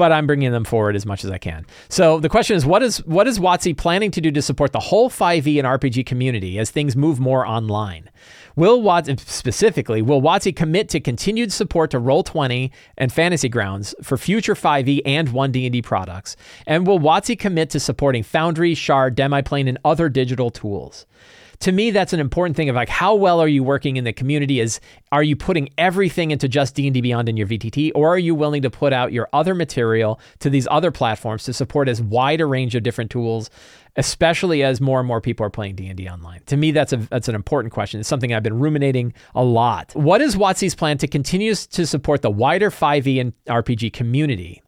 But 0.00 0.12
I'm 0.12 0.26
bringing 0.26 0.50
them 0.50 0.64
forward 0.64 0.96
as 0.96 1.04
much 1.04 1.26
as 1.26 1.30
I 1.30 1.36
can. 1.36 1.66
So 1.90 2.20
the 2.20 2.30
question 2.30 2.56
is, 2.56 2.64
what 2.64 2.82
is 2.82 3.04
what 3.04 3.28
is 3.28 3.38
WotC 3.38 3.76
planning 3.76 4.10
to 4.12 4.22
do 4.22 4.30
to 4.30 4.40
support 4.40 4.72
the 4.72 4.80
whole 4.80 5.10
5e 5.10 5.58
and 5.58 5.68
RPG 5.68 6.06
community 6.06 6.58
as 6.58 6.70
things 6.70 6.96
move 6.96 7.20
more 7.20 7.46
online? 7.46 8.08
Will 8.56 8.80
WotC 8.80 9.20
specifically 9.20 10.00
will 10.00 10.22
WotC 10.22 10.56
commit 10.56 10.88
to 10.88 11.00
continued 11.00 11.52
support 11.52 11.90
to 11.90 12.00
Roll20 12.00 12.70
and 12.96 13.12
Fantasy 13.12 13.50
Grounds 13.50 13.94
for 14.02 14.16
future 14.16 14.54
5e 14.54 15.02
and 15.04 15.28
1D&D 15.28 15.82
products? 15.82 16.34
And 16.66 16.86
will 16.86 16.98
WotC 16.98 17.38
commit 17.38 17.68
to 17.68 17.78
supporting 17.78 18.22
Foundry, 18.22 18.72
Shard, 18.74 19.14
Demiplane, 19.14 19.68
and 19.68 19.76
other 19.84 20.08
digital 20.08 20.48
tools? 20.48 21.04
To 21.60 21.72
me 21.72 21.90
that's 21.90 22.12
an 22.12 22.20
important 22.20 22.56
thing 22.56 22.68
of 22.68 22.76
like 22.76 22.88
how 22.88 23.14
well 23.14 23.40
are 23.40 23.48
you 23.48 23.62
working 23.62 23.96
in 23.96 24.04
the 24.04 24.12
community 24.12 24.60
is 24.60 24.80
are 25.12 25.22
you 25.22 25.36
putting 25.36 25.68
everything 25.78 26.30
into 26.30 26.48
just 26.48 26.74
D&D 26.74 27.00
Beyond 27.00 27.28
in 27.28 27.36
your 27.36 27.46
VTT 27.46 27.92
or 27.94 28.08
are 28.08 28.18
you 28.18 28.34
willing 28.34 28.62
to 28.62 28.70
put 28.70 28.92
out 28.92 29.12
your 29.12 29.28
other 29.32 29.54
material 29.54 30.20
to 30.40 30.50
these 30.50 30.66
other 30.70 30.90
platforms 30.90 31.44
to 31.44 31.52
support 31.52 31.88
as 31.88 32.02
wide 32.02 32.40
a 32.40 32.46
range 32.46 32.74
of 32.74 32.82
different 32.82 33.10
tools 33.10 33.50
especially 33.96 34.62
as 34.62 34.80
more 34.80 35.00
and 35.00 35.08
more 35.08 35.20
people 35.20 35.44
are 35.44 35.50
playing 35.50 35.74
D&D 35.74 36.08
online. 36.08 36.40
To 36.46 36.56
me 36.56 36.70
that's 36.70 36.92
a 36.92 36.96
that's 36.96 37.28
an 37.28 37.34
important 37.34 37.72
question. 37.72 38.00
It's 38.00 38.08
something 38.08 38.32
I've 38.32 38.42
been 38.42 38.58
ruminating 38.58 39.12
a 39.34 39.44
lot. 39.44 39.92
What 39.94 40.20
is 40.20 40.36
WotC's 40.36 40.74
plan 40.74 40.98
to 40.98 41.08
continue 41.08 41.54
to 41.54 41.86
support 41.86 42.22
the 42.22 42.30
wider 42.30 42.70
5e 42.70 43.20
and 43.20 43.32
RPG 43.46 43.92
community? 43.92 44.62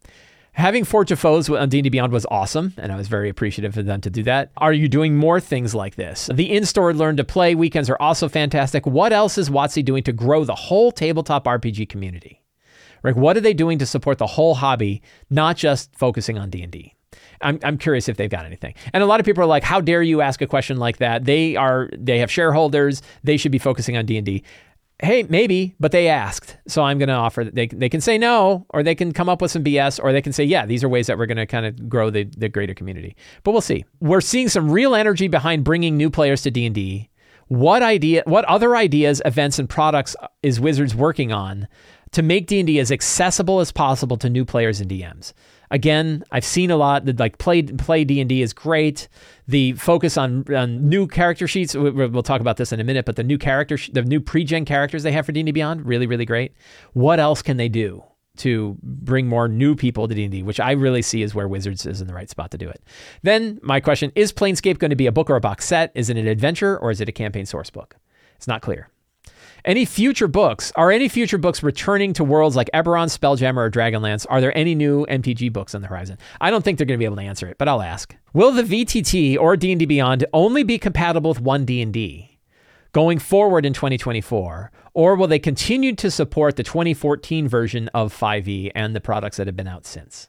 Having 0.55 0.85
Forge 0.85 1.15
Foes 1.15 1.49
on 1.49 1.71
D&D 1.71 1.89
Beyond 1.89 2.13
was 2.13 2.27
awesome, 2.31 2.75
and 2.77 2.93
I 2.93 2.97
was 2.97 3.09
very 3.09 3.31
appreciative 3.31 3.79
of 3.79 3.87
them 3.87 4.03
to 4.03 4.11
do 4.11 4.23
that. 4.25 4.51
Are 4.59 4.73
you 4.75 4.87
doing 4.87 5.17
more 5.17 5.41
things 5.41 5.75
like 5.75 5.95
this? 5.95 6.29
The 6.33 6.53
in-store 6.53 6.93
Learn 6.93 7.17
to 7.17 7.25
Play 7.25 7.55
weekends 7.55 7.89
are 7.89 7.97
also 7.99 8.29
fantastic. 8.29 8.87
What 8.87 9.15
else 9.15 9.39
is 9.39 9.49
WotC 9.49 9.83
doing 9.83 10.03
to 10.03 10.13
grow 10.13 10.45
the 10.45 10.55
whole 10.55 10.93
tabletop 10.93 11.45
RPG 11.45 11.89
community? 11.89 12.43
Right? 13.03 13.17
What 13.17 13.39
are 13.39 13.41
they 13.41 13.55
doing 13.55 13.79
to 13.79 13.87
support 13.87 14.19
the 14.19 14.27
whole 14.27 14.55
hobby, 14.55 15.01
not 15.31 15.57
just 15.57 15.97
focusing 15.97 16.39
on 16.39 16.51
D&D? 16.51 16.95
I'm, 17.41 17.59
I'm 17.65 17.79
curious 17.79 18.09
if 18.09 18.19
they've 18.19 18.31
got 18.31 18.45
anything. 18.45 18.75
And 18.93 19.03
a 19.03 19.07
lot 19.07 19.21
of 19.21 19.27
people 19.27 19.43
are 19.43 19.47
like, 19.47 19.65
"How 19.65 19.81
dare 19.81 20.03
you 20.03 20.21
ask 20.21 20.41
a 20.43 20.47
question 20.47 20.77
like 20.77 20.99
that?" 20.99 21.25
They 21.25 21.57
are 21.57 21.91
they 21.99 22.19
have 22.19 22.31
shareholders. 22.31 23.03
They 23.25 23.37
should 23.37 23.53
be 23.53 23.59
focusing 23.59 23.97
on 23.97 24.07
D 24.07 24.17
and 24.17 24.25
D 24.25 24.45
hey, 25.03 25.25
maybe, 25.25 25.75
but 25.81 25.93
they 25.93 26.09
asked. 26.09 26.57
So 26.67 26.83
I'm 26.83 26.99
going 26.99 27.09
to 27.09 27.15
offer 27.15 27.45
that 27.45 27.55
they 27.55 27.67
they 27.67 27.89
can 27.89 28.01
say 28.01 28.17
no 28.17 28.67
or 28.71 28.83
they 28.83 28.95
can 28.95 29.13
come 29.13 29.29
up 29.29 29.43
with 29.43 29.51
some 29.51 29.65
BS 29.65 30.01
or 30.03 30.13
they 30.13 30.23
can 30.23 30.33
say, 30.33 30.45
yeah, 30.45 30.65
these 30.65 30.83
are 30.83 30.89
ways 30.89 31.09
that 31.09 31.19
we're 31.19 31.27
going 31.27 31.37
to 31.37 31.47
kind 31.47 31.67
of 31.67 31.89
grow 31.89 32.09
the 32.09 32.25
the 32.25 32.49
greater 32.49 32.75
community. 32.75 33.17
But 33.43 33.53
we'll 33.53 33.61
see. 33.61 33.85
We're 34.01 34.21
seeing 34.21 34.49
some 34.49 34.71
real 34.71 34.95
energy 34.95 35.29
behind 35.29 35.65
bringing 35.65 35.97
new 35.97 36.09
players 36.09 36.43
to 36.43 36.51
D&D. 36.51 37.11
What 37.49 37.83
idea 37.83 38.23
what 38.25 38.45
other 38.47 38.77
ideas, 38.77 39.21
events 39.25 39.59
and 39.59 39.69
products 39.69 40.17
is 40.43 40.59
Wizards 40.59 40.95
working 40.95 41.33
on 41.33 41.69
to 42.13 42.23
make 42.23 42.47
D&D 42.47 42.79
as 42.79 42.93
accessible 42.93 43.61
as 43.61 43.73
possible 43.73 44.17
to 44.19 44.31
new 44.31 44.45
players 44.45 44.81
and 44.81 44.91
DMs? 44.91 45.33
Again, 45.71 46.23
I've 46.31 46.45
seen 46.45 46.71
a 46.71 46.77
lot. 46.77 47.07
That 47.07 47.19
like 47.19 47.39
play 47.39 47.63
play 47.63 48.05
D 48.05 48.21
and 48.21 48.29
D 48.29 48.43
is 48.43 48.53
great. 48.53 49.09
The 49.49 49.73
focus 49.73 50.19
on, 50.19 50.45
on 50.55 50.87
new 50.87 51.07
character 51.07 51.49
sheets. 51.49 51.75
We'll 51.75 52.23
talk 52.23 52.43
about 52.43 52.59
this 52.59 52.73
in 52.73 52.81
a 52.81 52.85
minute. 52.85 53.07
But 53.07 53.17
the 53.17 53.25
new 53.25 53.39
character, 53.39 53.79
the 53.91 54.03
new 54.03 54.21
pre-gen 54.21 54.67
characters 54.67 55.03
they 55.03 55.13
have 55.13 55.25
for 55.25 55.33
D 55.33 55.41
and 55.41 55.47
D 55.47 55.53
Beyond, 55.53 55.87
really 55.87 56.07
really 56.07 56.27
great. 56.27 56.53
What 56.93 57.19
else 57.19 57.41
can 57.41 57.57
they 57.57 57.71
do? 57.71 58.05
to 58.35 58.79
bring 58.83 59.27
more 59.27 59.47
new 59.47 59.77
people 59.77 60.09
to 60.09 60.15
D&D, 60.15 60.43
which 60.43 60.59
I 60.59 60.73
really 60.73 61.03
see 61.03 61.23
is 61.23 61.35
where 61.35 61.47
Wizards 61.49 61.85
is 61.85 62.01
in 62.01 62.07
the 62.07 62.15
right 62.15 62.31
spot 62.31 62.51
to 62.53 62.59
do 62.59 62.69
it. 62.69 62.83
Then 63.23 63.61
my 63.63 63.79
question, 63.79 64.11
is 64.15 64.33
Planescape 64.33 64.79
going 64.79 64.91
to 64.91 64.97
be 64.97 65.07
a 65.07 65.13
book 65.13 65.29
or 65.29 65.37
a 65.37 65.41
box 65.41 65.67
set? 65.67 65.93
Is 65.95 66.09
it 66.09 66.17
an 66.17 66.27
adventure 66.27 66.79
or 66.79 66.91
is 66.91 67.01
it 67.01 67.11
a 67.11 67.13
campaign 67.13 67.45
source 67.45 67.69
book? 67.69 67.97
It's 68.37 68.49
not 68.49 68.63
clear. 68.63 68.89
Any 69.65 69.85
future 69.85 70.27
books, 70.27 70.73
are 70.75 70.91
any 70.91 71.09
future 71.09 71.39
books 71.39 71.63
returning 71.63 72.13
to 72.15 72.25
worlds 72.25 72.57
like 72.57 72.69
Eberron, 72.75 73.07
Spelljammer, 73.07 73.59
or 73.59 73.71
Dragonlance? 73.71 74.27
Are 74.29 74.41
there 74.41 74.57
any 74.59 74.75
new 74.75 75.07
MTG 75.09 75.53
books 75.53 75.73
on 75.73 75.83
the 75.83 75.87
horizon? 75.87 76.19
I 76.41 76.51
don't 76.51 76.65
think 76.65 76.79
they're 76.79 76.87
going 76.87 76.99
to 76.99 77.03
be 77.03 77.05
able 77.05 77.17
to 77.17 77.23
answer 77.23 77.47
it, 77.47 77.59
but 77.59 77.69
I'll 77.69 77.81
ask. 77.81 78.17
Will 78.33 78.51
the 78.51 78.65
VTT 78.65 79.39
or 79.39 79.57
D&D 79.57 79.87
Beyond 79.87 80.25
only 80.33 80.65
be 80.65 80.79
compatible 80.79 81.31
with 81.31 81.41
one 81.41 81.65
D&D 81.65 82.39
going 82.91 83.21
forward 83.21 83.65
in 83.65 83.73
2024, 83.73 84.73
or 84.95 85.15
will 85.15 85.29
they 85.29 85.39
continue 85.39 85.95
to 85.95 86.11
support 86.11 86.57
the 86.57 86.65
2014 86.65 87.47
version 87.47 87.89
of 87.95 88.13
5e 88.13 88.73
and 88.75 88.97
the 88.97 89.01
products 89.01 89.37
that 89.37 89.47
have 89.47 89.57
been 89.57 89.69
out 89.69 89.87
since? 89.87 90.29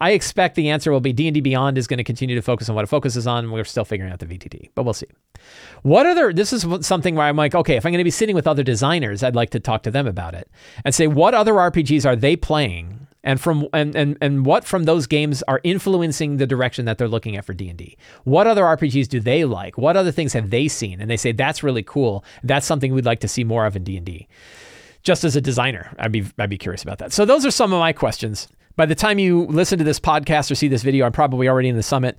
I 0.00 0.10
expect 0.12 0.54
the 0.54 0.70
answer 0.70 0.92
will 0.92 1.00
be 1.00 1.12
D&D 1.12 1.40
Beyond 1.40 1.78
is 1.78 1.86
going 1.86 1.98
to 1.98 2.04
continue 2.04 2.34
to 2.34 2.42
focus 2.42 2.68
on 2.68 2.74
what 2.74 2.84
it 2.84 2.88
focuses 2.88 3.26
on. 3.26 3.50
We're 3.50 3.64
still 3.64 3.84
figuring 3.84 4.12
out 4.12 4.18
the 4.18 4.26
VTT, 4.26 4.70
but 4.74 4.84
we'll 4.84 4.94
see. 4.94 5.06
What 5.82 6.06
other, 6.06 6.32
this 6.32 6.52
is 6.52 6.66
something 6.86 7.14
where 7.14 7.26
I'm 7.26 7.36
like, 7.36 7.54
okay, 7.54 7.76
if 7.76 7.86
I'm 7.86 7.92
going 7.92 7.98
to 7.98 8.04
be 8.04 8.10
sitting 8.10 8.34
with 8.34 8.46
other 8.46 8.62
designers, 8.62 9.22
I'd 9.22 9.36
like 9.36 9.50
to 9.50 9.60
talk 9.60 9.82
to 9.84 9.90
them 9.90 10.06
about 10.06 10.34
it 10.34 10.50
and 10.84 10.94
say, 10.94 11.06
what 11.06 11.34
other 11.34 11.52
RPGs 11.54 12.06
are 12.06 12.16
they 12.16 12.36
playing? 12.36 13.06
And 13.26 13.40
from 13.40 13.66
and, 13.72 13.96
and 13.96 14.18
and 14.20 14.44
what 14.44 14.64
from 14.64 14.84
those 14.84 15.06
games 15.06 15.42
are 15.44 15.58
influencing 15.64 16.36
the 16.36 16.46
direction 16.46 16.84
that 16.84 16.98
they're 16.98 17.08
looking 17.08 17.36
at 17.36 17.46
for 17.46 17.54
D&D? 17.54 17.96
What 18.24 18.46
other 18.46 18.64
RPGs 18.64 19.08
do 19.08 19.18
they 19.18 19.46
like? 19.46 19.78
What 19.78 19.96
other 19.96 20.12
things 20.12 20.34
have 20.34 20.50
they 20.50 20.68
seen? 20.68 21.00
And 21.00 21.10
they 21.10 21.16
say 21.16 21.32
that's 21.32 21.62
really 21.62 21.82
cool. 21.82 22.22
That's 22.42 22.66
something 22.66 22.92
we'd 22.92 23.06
like 23.06 23.20
to 23.20 23.28
see 23.28 23.42
more 23.42 23.64
of 23.64 23.76
in 23.76 23.84
D&D. 23.84 24.28
Just 25.02 25.24
as 25.24 25.36
a 25.36 25.40
designer, 25.40 25.94
I'd 25.98 26.12
be 26.12 26.26
I'd 26.38 26.50
be 26.50 26.58
curious 26.58 26.82
about 26.82 26.98
that. 26.98 27.14
So 27.14 27.24
those 27.24 27.46
are 27.46 27.50
some 27.50 27.72
of 27.72 27.78
my 27.78 27.94
questions. 27.94 28.46
By 28.76 28.86
the 28.86 28.94
time 28.94 29.20
you 29.20 29.46
listen 29.46 29.78
to 29.78 29.84
this 29.84 30.00
podcast 30.00 30.50
or 30.50 30.56
see 30.56 30.66
this 30.66 30.82
video, 30.82 31.06
I'm 31.06 31.12
probably 31.12 31.48
already 31.48 31.68
in 31.68 31.76
the 31.76 31.82
summit. 31.82 32.18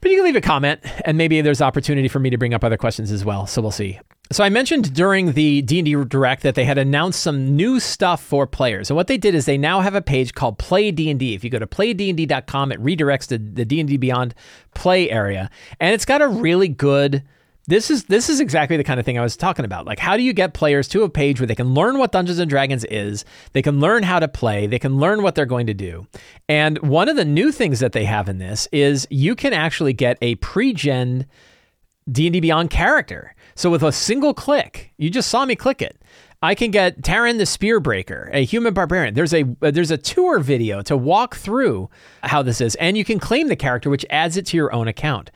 But 0.00 0.10
you 0.10 0.16
can 0.16 0.24
leave 0.24 0.36
a 0.36 0.40
comment, 0.40 0.80
and 1.04 1.18
maybe 1.18 1.40
there's 1.40 1.60
opportunity 1.60 2.06
for 2.06 2.20
me 2.20 2.30
to 2.30 2.38
bring 2.38 2.54
up 2.54 2.62
other 2.62 2.76
questions 2.76 3.10
as 3.10 3.24
well. 3.24 3.46
So 3.46 3.60
we'll 3.60 3.72
see. 3.72 3.98
So 4.30 4.44
I 4.44 4.48
mentioned 4.48 4.92
during 4.94 5.32
the 5.32 5.62
D&D 5.62 6.04
Direct 6.04 6.42
that 6.42 6.54
they 6.54 6.64
had 6.64 6.78
announced 6.78 7.20
some 7.20 7.56
new 7.56 7.80
stuff 7.80 8.22
for 8.22 8.46
players. 8.46 8.90
And 8.90 8.96
what 8.96 9.06
they 9.06 9.16
did 9.16 9.34
is 9.34 9.46
they 9.46 9.58
now 9.58 9.80
have 9.80 9.94
a 9.94 10.02
page 10.02 10.34
called 10.34 10.58
Play 10.58 10.90
D&D. 10.90 11.34
If 11.34 11.42
you 11.44 11.50
go 11.50 11.58
to 11.58 11.66
playdnd.com, 11.66 12.72
it 12.72 12.82
redirects 12.82 13.28
to 13.28 13.38
the 13.38 13.64
D&D 13.64 13.96
Beyond 13.96 14.34
Play 14.74 15.10
area, 15.10 15.50
and 15.80 15.94
it's 15.94 16.04
got 16.04 16.22
a 16.22 16.28
really 16.28 16.68
good 16.68 17.22
this 17.66 17.90
is 17.90 18.04
this 18.04 18.28
is 18.28 18.40
exactly 18.40 18.76
the 18.76 18.84
kind 18.84 19.00
of 19.00 19.06
thing 19.06 19.18
I 19.18 19.22
was 19.22 19.36
talking 19.36 19.64
about. 19.64 19.86
Like 19.86 19.98
how 19.98 20.16
do 20.16 20.22
you 20.22 20.32
get 20.32 20.54
players 20.54 20.88
to 20.88 21.02
a 21.02 21.08
page 21.08 21.40
where 21.40 21.46
they 21.46 21.54
can 21.54 21.74
learn 21.74 21.98
what 21.98 22.12
Dungeons 22.12 22.38
and 22.38 22.48
Dragons 22.48 22.84
is, 22.84 23.24
they 23.52 23.62
can 23.62 23.80
learn 23.80 24.02
how 24.02 24.20
to 24.20 24.28
play, 24.28 24.66
they 24.66 24.78
can 24.78 24.98
learn 24.98 25.22
what 25.22 25.34
they're 25.34 25.46
going 25.46 25.66
to 25.66 25.74
do. 25.74 26.06
And 26.48 26.78
one 26.78 27.08
of 27.08 27.16
the 27.16 27.24
new 27.24 27.50
things 27.50 27.80
that 27.80 27.92
they 27.92 28.04
have 28.04 28.28
in 28.28 28.38
this 28.38 28.68
is 28.72 29.06
you 29.10 29.34
can 29.34 29.52
actually 29.52 29.92
get 29.92 30.16
a 30.22 30.36
pre-gen 30.36 31.26
D&D 32.10 32.38
Beyond 32.40 32.70
character. 32.70 33.34
So 33.56 33.70
with 33.70 33.82
a 33.82 33.90
single 33.90 34.32
click, 34.32 34.92
you 34.96 35.10
just 35.10 35.28
saw 35.28 35.44
me 35.44 35.56
click 35.56 35.82
it. 35.82 36.00
I 36.42 36.54
can 36.54 36.70
get 36.70 37.00
Taryn 37.00 37.38
the 37.38 37.44
Spearbreaker, 37.44 38.28
a 38.32 38.44
human 38.44 38.74
barbarian. 38.74 39.14
There's 39.14 39.32
a 39.32 39.44
there's 39.60 39.90
a 39.90 39.96
tour 39.96 40.38
video 40.38 40.82
to 40.82 40.96
walk 40.96 41.34
through 41.34 41.88
how 42.22 42.42
this 42.42 42.60
is, 42.60 42.74
and 42.76 42.96
you 42.96 43.04
can 43.04 43.18
claim 43.18 43.48
the 43.48 43.56
character, 43.56 43.88
which 43.88 44.04
adds 44.10 44.36
it 44.36 44.46
to 44.46 44.56
your 44.56 44.72
own 44.72 44.86
account. 44.86 45.30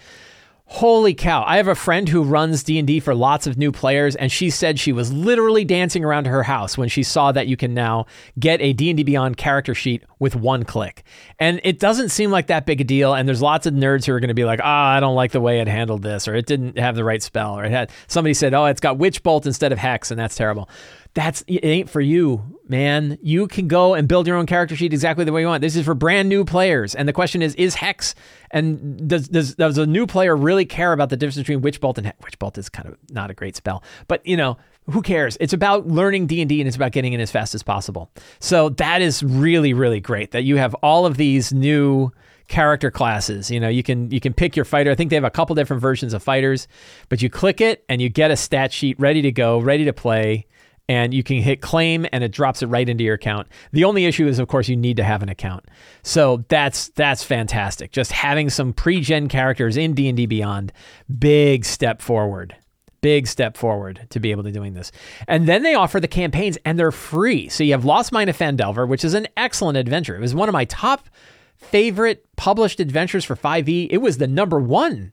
Holy 0.73 1.15
cow. 1.15 1.43
I 1.45 1.57
have 1.57 1.67
a 1.67 1.75
friend 1.75 2.09
who 2.09 2.23
runs 2.23 2.63
D&D 2.63 3.01
for 3.01 3.13
lots 3.13 3.49
of 3.49 3.59
new 3.59 3.73
players 3.73 4.15
and 4.15 4.31
she 4.31 4.51
said 4.51 4.79
she 4.79 4.93
was 4.93 5.13
literally 5.13 5.65
dancing 5.65 6.05
around 6.05 6.29
her 6.29 6.45
house 6.45 6.79
when 6.79 6.89
she 6.89 7.03
saw 7.03 7.33
that 7.33 7.49
you 7.49 7.57
can 7.57 7.75
now 7.75 8.07
get 8.39 8.61
a 8.61 8.73
D&D 8.73 9.03
Beyond 9.03 9.37
character 9.37 9.75
sheet 9.75 10.05
with 10.21 10.37
one 10.37 10.63
click. 10.63 11.03
And 11.41 11.61
it 11.65 11.81
doesn't 11.81 12.11
seem 12.11 12.31
like 12.31 12.47
that 12.47 12.67
big 12.67 12.81
a 12.81 12.85
deal 12.85 13.15
and 13.15 13.29
there's 13.29 13.43
lots 13.43 13.67
of 13.67 13.75
nerds 13.75 14.07
who 14.07 14.13
are 14.13 14.21
going 14.21 14.29
to 14.29 14.35
be 14.35 14.45
like, 14.45 14.61
"Ah, 14.63 14.93
oh, 14.93 14.97
I 14.97 15.01
don't 15.01 15.17
like 15.17 15.33
the 15.33 15.41
way 15.41 15.59
it 15.59 15.67
handled 15.67 16.03
this 16.03 16.29
or 16.29 16.37
it 16.37 16.47
didn't 16.47 16.79
have 16.79 16.95
the 16.95 17.03
right 17.03 17.21
spell 17.21 17.59
or 17.59 17.65
it 17.65 17.73
had 17.73 17.91
somebody 18.07 18.33
said, 18.33 18.55
"Oh, 18.55 18.67
it's 18.67 18.81
got 18.81 18.97
witch 18.97 19.25
bolt 19.25 19.47
instead 19.47 19.73
of 19.73 19.79
hex 19.79 20.13
and 20.13 20.21
that's 20.21 20.37
terrible." 20.37 20.69
that's 21.15 21.43
it 21.47 21.65
ain't 21.65 21.91
for 21.91 22.01
you, 22.01 22.59
man. 22.71 23.19
You 23.21 23.49
can 23.49 23.69
go 23.69 23.95
and 23.95 24.09
build 24.09 24.27
your 24.27 24.37
own 24.37 24.47
character 24.47 24.77
sheet 24.77 24.93
exactly 24.93 25.25
the 25.25 25.33
way 25.33 25.43
you 25.43 25.49
want. 25.49 25.61
This 25.61 25.77
is 25.77 25.85
for 25.85 25.95
brand 25.95 26.29
new 26.29 26.45
players. 26.45 26.95
And 26.95 27.09
the 27.09 27.13
question 27.13 27.43
is, 27.43 27.55
is 27.57 27.75
Hex 27.75 28.15
and 28.51 29.09
does 29.09 29.29
does 29.29 29.57
does 29.57 29.77
a 29.77 29.87
new 29.87 30.07
player 30.07 30.37
really 30.37 30.65
care 30.65 30.93
about 30.93 31.11
the 31.11 31.17
difference 31.17 31.37
between 31.37 31.61
Witch 31.61 31.81
Bolt 31.81 31.99
and 31.99 32.07
Hex? 32.07 32.19
Witch 32.25 32.39
Bolt 32.39 32.57
is 32.57 32.69
kind 32.69 32.89
of 32.89 32.97
not 33.11 33.31
a 33.31 33.35
great 33.35 33.57
spell, 33.57 33.83
but 34.09 34.25
you 34.25 34.37
know 34.37 34.57
who 34.91 35.03
cares? 35.03 35.37
It's 35.41 35.53
about 35.53 35.87
learning 35.87 36.27
D 36.27 36.41
and 36.41 36.49
D, 36.49 36.61
and 36.61 36.67
it's 36.67 36.77
about 36.77 36.93
getting 36.93 37.13
in 37.13 37.21
as 37.21 37.31
fast 37.31 37.55
as 37.55 37.63
possible. 37.63 38.11
So 38.39 38.71
that 38.71 39.03
is 39.03 39.23
really 39.23 39.75
really 39.75 40.01
great 40.01 40.31
that 40.31 40.45
you 40.45 40.57
have 40.57 40.75
all 40.75 41.07
of 41.07 41.17
these 41.17 41.53
new 41.53 42.13
character 42.49 42.91
classes. 42.91 43.51
You 43.51 43.61
know, 43.61 43.69
you 43.69 43.83
can 43.83 44.11
you 44.11 44.21
can 44.21 44.33
pick 44.33 44.55
your 44.55 44.65
fighter. 44.65 44.91
I 44.91 44.95
think 44.95 45.11
they 45.11 45.17
have 45.17 45.25
a 45.25 45.31
couple 45.31 45.55
different 45.55 45.83
versions 45.83 46.15
of 46.15 46.23
fighters, 46.23 46.69
but 47.09 47.21
you 47.21 47.31
click 47.31 47.61
it 47.61 47.85
and 47.89 48.01
you 48.01 48.09
get 48.09 48.31
a 48.31 48.37
stat 48.37 48.73
sheet 48.73 48.99
ready 49.01 49.23
to 49.23 49.33
go, 49.33 49.59
ready 49.59 49.85
to 49.85 49.93
play 49.93 50.47
and 50.91 51.15
you 51.15 51.23
can 51.23 51.37
hit 51.37 51.61
claim 51.61 52.05
and 52.11 52.25
it 52.25 52.33
drops 52.33 52.63
it 52.63 52.67
right 52.67 52.89
into 52.89 53.05
your 53.05 53.15
account. 53.15 53.47
The 53.71 53.85
only 53.85 54.07
issue 54.07 54.27
is 54.27 54.41
of 54.41 54.49
course 54.49 54.69
you 54.69 54.77
need 54.77 54.97
to 54.97 55.05
have 55.05 55.23
an 55.23 55.29
account. 55.29 55.67
So 56.03 56.45
that's 56.49 56.89
that's 56.89 57.23
fantastic. 57.23 57.93
Just 57.93 58.11
having 58.11 58.51
some 58.51 58.73
pre-gen 58.73 59.29
characters 59.29 59.77
in 59.77 59.95
D&D 59.95 60.27
Beyond, 60.27 60.73
big 61.17 61.65
step 61.65 62.03
forward. 62.03 62.57
Big 63.03 63.29
step 63.29 63.57
forward 63.57 64.05
to 64.11 64.19
be 64.19 64.33
able 64.33 64.43
to 64.43 64.51
doing 64.51 64.75
this. 64.75 64.91
And 65.29 65.47
then 65.47 65.63
they 65.63 65.77
offer 65.77 66.01
the 66.01 66.09
campaigns 66.09 66.59
and 66.65 66.77
they're 66.77 66.91
free. 66.91 67.49
So 67.49 67.63
you 67.63 67.71
have 67.71 67.85
Lost 67.85 68.11
Mine 68.11 68.29
of 68.29 68.37
Phandelver, 68.37 68.87
which 68.87 69.05
is 69.05 69.15
an 69.15 69.29
excellent 69.37 69.79
adventure. 69.79 70.17
It 70.17 70.21
was 70.21 70.35
one 70.35 70.49
of 70.49 70.53
my 70.53 70.65
top 70.65 71.09
favorite 71.55 72.27
published 72.37 72.81
adventures 72.81 73.25
for 73.25 73.37
5e. 73.37 73.87
It 73.91 73.99
was 73.99 74.19
the 74.19 74.27
number 74.27 74.59
one 74.59 75.13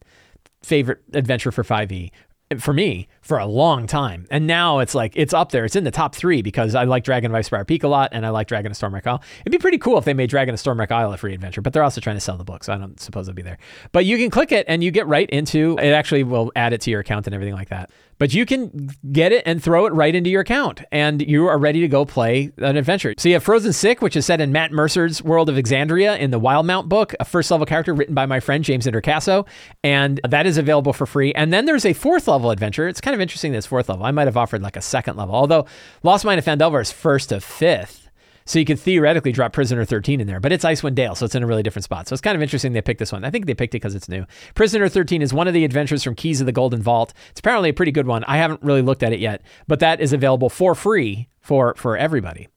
favorite 0.63 1.04
adventure 1.13 1.52
for 1.52 1.63
5e 1.63 2.10
for 2.58 2.74
me 2.74 3.08
for 3.28 3.38
a 3.38 3.46
long 3.46 3.88
time. 3.88 4.26
And 4.32 4.48
now 4.48 4.80
it's 4.80 4.96
like 4.96 5.12
it's 5.16 5.34
up 5.34 5.52
there. 5.52 5.66
It's 5.66 5.76
in 5.76 5.84
the 5.84 5.92
top 5.92 6.16
three 6.16 6.42
because 6.42 6.76
I 6.76 6.86
like 6.86 7.04
Dragon 7.04 7.30
of 7.30 7.38
Icespire 7.38 7.68
Peak 7.68 7.84
a 7.84 7.88
lot 7.88 8.10
and 8.13 8.26
I 8.26 8.30
like 8.30 8.48
Dragon 8.48 8.72
of 8.72 8.78
Stormwreck 8.78 9.06
Isle. 9.06 9.22
It'd 9.42 9.52
be 9.52 9.58
pretty 9.58 9.78
cool 9.78 9.98
if 9.98 10.06
they 10.06 10.13
made 10.13 10.30
Dragon 10.30 10.54
of 10.54 10.62
Stormwreck 10.62 10.92
Isle 10.92 11.12
a 11.12 11.18
free 11.18 11.34
adventure, 11.34 11.62
but 11.62 11.74
they're 11.74 11.84
also 11.84 12.00
trying 12.00 12.16
to 12.16 12.22
sell 12.22 12.38
the 12.38 12.46
book, 12.46 12.63
so 12.63 12.74
I 12.74 12.78
don't 12.78 13.00
suppose 13.00 13.28
it'll 13.28 13.36
be 13.36 13.42
there. 13.42 13.58
But 13.92 14.06
you 14.06 14.18
can 14.18 14.30
click 14.30 14.52
it 14.52 14.66
and 14.70 14.84
you 14.84 14.92
get 14.92 15.08
right 15.08 15.30
into 15.30 15.78
it 15.80 15.92
actually 15.92 16.24
will 16.24 16.52
add 16.56 16.72
it 16.72 16.82
to 16.82 16.90
your 16.90 17.02
account 17.02 17.28
and 17.28 17.34
everything 17.34 17.56
like 17.56 17.70
that. 17.70 17.92
But 18.20 18.34
you 18.34 18.48
can 18.48 18.90
get 19.12 19.32
it 19.32 19.44
and 19.46 19.62
throw 19.62 19.86
it 19.86 19.94
right 19.94 20.16
into 20.16 20.32
your 20.32 20.42
account, 20.42 20.82
and 20.92 21.22
you 21.22 21.46
are 21.48 21.60
ready 21.60 21.82
to 21.82 21.88
go 21.88 22.04
play 22.04 22.52
an 22.58 22.76
adventure. 22.76 23.13
So 23.16 23.30
you 23.30 23.36
have 23.36 23.44
Frozen 23.44 23.74
Sick, 23.74 24.02
which 24.02 24.16
is 24.16 24.26
set 24.26 24.42
in 24.42 24.52
Matt 24.52 24.72
Mercer's 24.72 25.22
world 25.22 25.50
of 25.50 25.56
Exandria 25.56 26.18
in 26.18 26.32
the 26.32 26.40
Wildemount 26.40 26.90
book, 26.90 27.13
a 27.20 27.26
first 27.26 27.52
level 27.52 27.68
character 27.68 27.94
written 27.94 28.16
by 28.16 28.26
my 28.26 28.40
friend 28.40 28.63
James 28.63 28.88
Introcaso, 28.88 29.46
and 29.84 30.20
that 30.28 30.48
is 30.48 30.58
available 30.58 30.94
for 30.94 31.06
free. 31.06 31.32
And 31.34 31.54
then 31.54 31.66
there's 31.66 31.86
a 31.86 31.94
fourth 31.94 32.28
level 32.28 32.50
adventure. 32.50 32.88
It's 32.88 33.02
kind 33.02 33.13
of 33.13 33.17
interesting 33.22 33.52
this 33.52 33.66
fourth 33.66 33.90
level. 33.90 34.06
I 34.06 34.12
might 34.12 34.28
have 34.28 34.38
offered 34.38 34.62
like 34.62 34.76
a 34.76 34.82
second 34.82 35.18
level, 35.18 35.36
although 35.36 35.66
Lost 36.04 36.26
Mine 36.26 36.38
of 36.38 36.46
Phandelver 36.46 36.82
is 36.82 36.92
first 36.92 37.30
to 37.30 37.40
fifth. 37.40 38.08
So 38.48 38.60
you 38.60 38.66
could 38.66 38.80
theoretically 38.80 39.34
drop 39.34 39.52
Prisoner 39.52 39.84
13 39.84 40.22
in 40.22 40.28
there, 40.28 40.40
but 40.40 40.54
it's 40.54 40.64
Icewind 40.64 40.96
Dale, 40.96 41.16
so 41.16 41.26
it's 41.26 41.36
in 41.36 41.44
a 41.44 41.48
really 41.48 41.64
different 41.64 41.84
spot. 41.84 42.08
So 42.08 42.14
it's 42.14 42.22
kind 42.22 42.34
of 42.34 42.42
interesting 42.42 42.72
they 42.72 42.82
picked 42.82 43.00
this 43.00 43.12
one. 43.12 43.26
I 43.26 43.30
think 43.30 43.46
they 43.46 43.54
picked 43.54 43.76
it 43.76 43.82
because 43.82 43.94
it's 43.94 44.08
new. 44.08 44.26
Prisoner 44.56 44.88
13 44.88 45.22
is 45.22 45.34
one 45.34 45.50
of 45.50 45.54
the 45.54 45.66
adventures 45.66 46.02
from 46.02 46.16
Keys 46.16 46.40
of 46.40 46.46
the 46.46 46.54
Golden 46.54 46.82
Vault. 46.82 47.14
It's 47.32 47.42
apparently 47.42 47.70
a 47.70 47.74
pretty 47.74 47.92
good 47.92 48.08
one. 48.08 48.24
I 48.24 48.38
haven't 48.38 48.64
really 48.64 48.82
looked 48.82 49.04
at 49.04 49.12
it 49.12 49.20
yet, 49.20 49.42
but 49.68 49.82
that 49.82 50.00
is 50.00 50.14
available 50.14 50.50
for 50.50 50.76
free 50.76 51.28
for 51.42 51.76
for 51.76 51.98
everybody. 51.98 52.48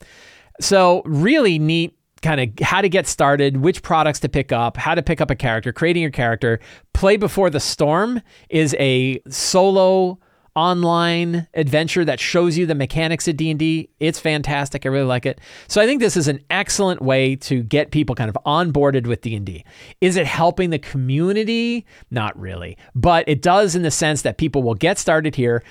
So 0.61 1.03
really 1.05 1.59
neat 1.59 1.97
kind 2.23 2.41
of 2.41 2.65
how 2.65 2.83
to 2.83 2.89
get 2.89 3.09
started, 3.09 3.57
which 3.57 3.83
products 3.83 4.21
to 4.21 4.29
pick 4.29 4.53
up, 4.53 4.77
how 4.77 4.95
to 4.95 5.03
pick 5.03 5.21
up 5.21 5.31
a 5.31 5.35
character, 5.35 5.73
creating 5.73 6.03
your 6.03 6.13
character. 6.13 6.61
Play 6.93 7.17
Before 7.17 7.51
the 7.51 7.61
Storm 7.61 8.23
is 8.49 8.77
a 8.79 9.21
solo 9.29 10.21
online 10.55 11.47
adventure 11.55 12.05
that 12.05 12.21
shows 12.21 12.59
you 12.59 12.67
the 12.67 12.75
mechanics 12.75 13.29
of 13.29 13.37
D&D. 13.37 13.89
It's 14.01 14.19
fantastic. 14.19 14.85
I 14.85 14.89
really 14.89 15.07
like 15.07 15.27
it. 15.27 15.41
So 15.69 15.81
I 15.81 15.87
think 15.87 16.01
this 16.01 16.17
is 16.17 16.29
an 16.29 16.41
excellent 16.51 17.03
way 17.03 17.37
to 17.37 17.63
get 17.63 17.91
people 17.91 18.15
kind 18.15 18.29
of 18.29 18.37
onboarded 18.47 19.07
with 19.07 19.21
D&D. 19.21 19.65
Is 20.01 20.17
it 20.17 20.27
helping 20.27 20.71
the 20.71 20.79
community? 20.79 21.87
Not 22.11 22.39
really. 22.39 22.77
But 22.95 23.29
it 23.29 23.43
does 23.43 23.75
in 23.75 23.83
the 23.83 23.91
sense 23.91 24.23
that 24.23 24.39
people 24.39 24.63
will 24.63 24.75
get 24.75 24.99
started 24.99 25.35
here. 25.35 25.63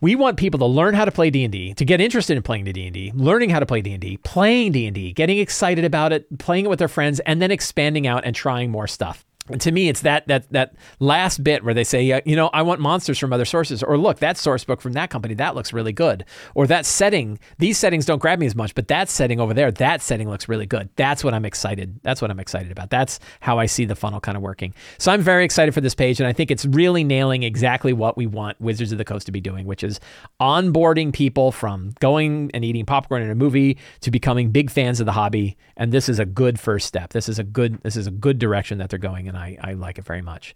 We 0.00 0.16
want 0.16 0.36
people 0.36 0.58
to 0.58 0.66
learn 0.66 0.94
how 0.94 1.04
to 1.04 1.12
play 1.12 1.30
D&D, 1.30 1.74
to 1.74 1.84
get 1.84 2.00
interested 2.00 2.36
in 2.36 2.42
playing 2.42 2.64
the 2.64 2.72
D&D, 2.72 3.12
learning 3.14 3.50
how 3.50 3.60
to 3.60 3.66
play 3.66 3.82
D&D, 3.82 4.16
playing 4.18 4.72
D&D, 4.72 5.12
getting 5.12 5.38
excited 5.38 5.84
about 5.84 6.12
it, 6.12 6.38
playing 6.38 6.64
it 6.64 6.68
with 6.68 6.80
their 6.80 6.88
friends 6.88 7.20
and 7.20 7.40
then 7.40 7.52
expanding 7.52 8.08
out 8.08 8.24
and 8.24 8.34
trying 8.34 8.70
more 8.70 8.88
stuff 8.88 9.24
to 9.58 9.72
me, 9.72 9.88
it's 9.88 10.02
that 10.02 10.26
that 10.28 10.48
that 10.52 10.74
last 11.00 11.42
bit 11.42 11.64
where 11.64 11.74
they 11.74 11.84
say, 11.84 12.22
you 12.24 12.36
know, 12.36 12.48
I 12.52 12.62
want 12.62 12.80
monsters 12.80 13.18
from 13.18 13.32
other 13.32 13.44
sources, 13.44 13.82
or 13.82 13.98
look, 13.98 14.20
that 14.20 14.38
source 14.38 14.64
book 14.64 14.80
from 14.80 14.92
that 14.92 15.10
company 15.10 15.34
that 15.34 15.54
looks 15.56 15.72
really 15.72 15.92
good, 15.92 16.24
or 16.54 16.66
that 16.68 16.86
setting, 16.86 17.40
these 17.58 17.76
settings 17.76 18.06
don't 18.06 18.20
grab 18.20 18.38
me 18.38 18.46
as 18.46 18.54
much, 18.54 18.74
but 18.74 18.88
that 18.88 19.08
setting 19.08 19.40
over 19.40 19.52
there, 19.52 19.72
that 19.72 20.00
setting 20.00 20.28
looks 20.28 20.48
really 20.48 20.66
good. 20.66 20.88
That's 20.94 21.24
what 21.24 21.34
I'm 21.34 21.44
excited. 21.44 21.98
That's 22.02 22.22
what 22.22 22.30
I'm 22.30 22.38
excited 22.38 22.70
about. 22.70 22.90
That's 22.90 23.18
how 23.40 23.58
I 23.58 23.66
see 23.66 23.84
the 23.84 23.96
funnel 23.96 24.20
kind 24.20 24.36
of 24.36 24.42
working. 24.42 24.74
So 24.98 25.10
I'm 25.10 25.22
very 25.22 25.44
excited 25.44 25.74
for 25.74 25.80
this 25.80 25.94
page, 25.94 26.20
and 26.20 26.28
I 26.28 26.32
think 26.32 26.52
it's 26.52 26.64
really 26.64 27.02
nailing 27.02 27.42
exactly 27.42 27.92
what 27.92 28.16
we 28.16 28.26
want 28.26 28.60
Wizards 28.60 28.92
of 28.92 28.98
the 28.98 29.04
Coast 29.04 29.26
to 29.26 29.32
be 29.32 29.40
doing, 29.40 29.66
which 29.66 29.82
is 29.82 29.98
onboarding 30.40 31.12
people 31.12 31.50
from 31.50 31.94
going 31.98 32.50
and 32.54 32.64
eating 32.64 32.86
popcorn 32.86 33.22
in 33.22 33.30
a 33.30 33.34
movie 33.34 33.76
to 34.02 34.10
becoming 34.12 34.50
big 34.50 34.70
fans 34.70 35.00
of 35.00 35.06
the 35.06 35.12
hobby. 35.12 35.56
And 35.76 35.90
this 35.90 36.08
is 36.08 36.20
a 36.20 36.24
good 36.24 36.60
first 36.60 36.86
step. 36.86 37.12
This 37.12 37.28
is 37.28 37.40
a 37.40 37.44
good. 37.44 37.80
This 37.82 37.96
is 37.96 38.06
a 38.06 38.10
good 38.10 38.38
direction 38.38 38.78
that 38.78 38.90
they're 38.90 38.98
going 38.98 39.26
in 39.26 39.31
and 39.32 39.42
I, 39.42 39.56
I 39.62 39.72
like 39.72 39.98
it 39.98 40.04
very 40.04 40.22
much. 40.22 40.54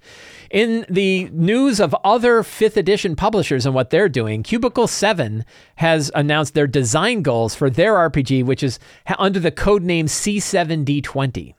In 0.51 0.85
the 0.89 1.29
news 1.33 1.81
of 1.81 1.95
other 2.05 2.43
fifth 2.43 2.77
edition 2.77 3.17
publishers 3.17 3.65
and 3.65 3.75
what 3.75 3.91
they're 3.91 4.09
doing, 4.09 4.43
Cubicle 4.43 4.87
7 4.87 5.45
has 5.77 6.11
announced 6.15 6.55
their 6.55 6.67
design 6.67 7.23
goals 7.23 7.55
for 7.55 7.71
their 7.71 7.95
RPG, 7.95 8.45
which 8.45 8.62
is 8.62 8.79
under 9.19 9.41
the 9.41 9.51
code 9.51 9.83
name 9.83 10.07
C7D20. 10.07 11.55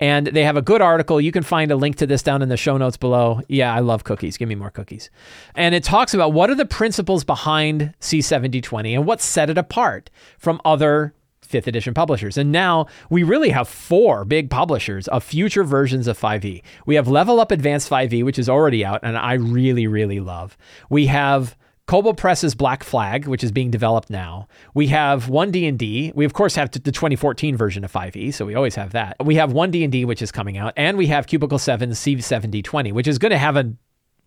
And 0.00 0.28
they 0.28 0.44
have 0.44 0.56
a 0.56 0.62
good 0.62 0.80
article. 0.80 1.20
You 1.20 1.32
can 1.32 1.42
find 1.42 1.72
a 1.72 1.76
link 1.76 1.96
to 1.96 2.06
this 2.06 2.22
down 2.22 2.40
in 2.40 2.48
the 2.48 2.56
show 2.56 2.76
notes 2.76 2.96
below. 2.96 3.40
Yeah, 3.48 3.74
I 3.74 3.80
love 3.80 4.04
cookies. 4.04 4.36
Give 4.36 4.48
me 4.48 4.54
more 4.54 4.70
cookies. 4.70 5.10
And 5.56 5.74
it 5.74 5.82
talks 5.82 6.14
about 6.14 6.32
what 6.32 6.50
are 6.50 6.54
the 6.54 6.66
principles 6.66 7.24
behind 7.24 7.94
C7D20 8.00 8.94
and 8.94 9.06
what 9.06 9.20
set 9.20 9.50
it 9.50 9.58
apart 9.58 10.08
from 10.38 10.60
other 10.64 11.14
fifth 11.48 11.66
edition 11.66 11.94
publishers. 11.94 12.36
And 12.36 12.52
now 12.52 12.86
we 13.10 13.22
really 13.22 13.50
have 13.50 13.68
four 13.68 14.24
big 14.24 14.50
publishers 14.50 15.08
of 15.08 15.24
future 15.24 15.64
versions 15.64 16.06
of 16.06 16.18
5e. 16.18 16.62
We 16.86 16.94
have 16.94 17.08
Level 17.08 17.40
Up 17.40 17.50
Advanced 17.50 17.88
5e, 17.90 18.24
which 18.24 18.38
is 18.38 18.48
already 18.48 18.84
out, 18.84 19.00
and 19.02 19.16
I 19.16 19.34
really, 19.34 19.86
really 19.86 20.20
love. 20.20 20.56
We 20.90 21.06
have 21.06 21.56
Kobold 21.86 22.18
Press's 22.18 22.54
Black 22.54 22.84
Flag, 22.84 23.26
which 23.26 23.42
is 23.42 23.50
being 23.50 23.70
developed 23.70 24.10
now. 24.10 24.46
We 24.74 24.88
have 24.88 25.30
one 25.30 25.50
D 25.50 25.66
and 25.66 25.78
D. 25.78 26.12
We 26.14 26.26
of 26.26 26.34
course 26.34 26.54
have 26.56 26.70
the 26.70 26.80
2014 26.80 27.56
version 27.56 27.82
of 27.82 27.90
5e, 27.90 28.34
so 28.34 28.44
we 28.44 28.54
always 28.54 28.74
have 28.74 28.92
that. 28.92 29.16
We 29.24 29.36
have 29.36 29.52
one 29.52 29.70
D 29.70 29.82
and 29.84 29.90
D, 29.90 30.04
which 30.04 30.20
is 30.20 30.30
coming 30.30 30.58
out, 30.58 30.74
and 30.76 30.98
we 30.98 31.06
have 31.06 31.26
Cubicle 31.26 31.58
7 31.58 31.90
C7D20, 31.90 32.92
which 32.92 33.08
is 33.08 33.18
going 33.18 33.30
to 33.30 33.38
have 33.38 33.56
a 33.56 33.72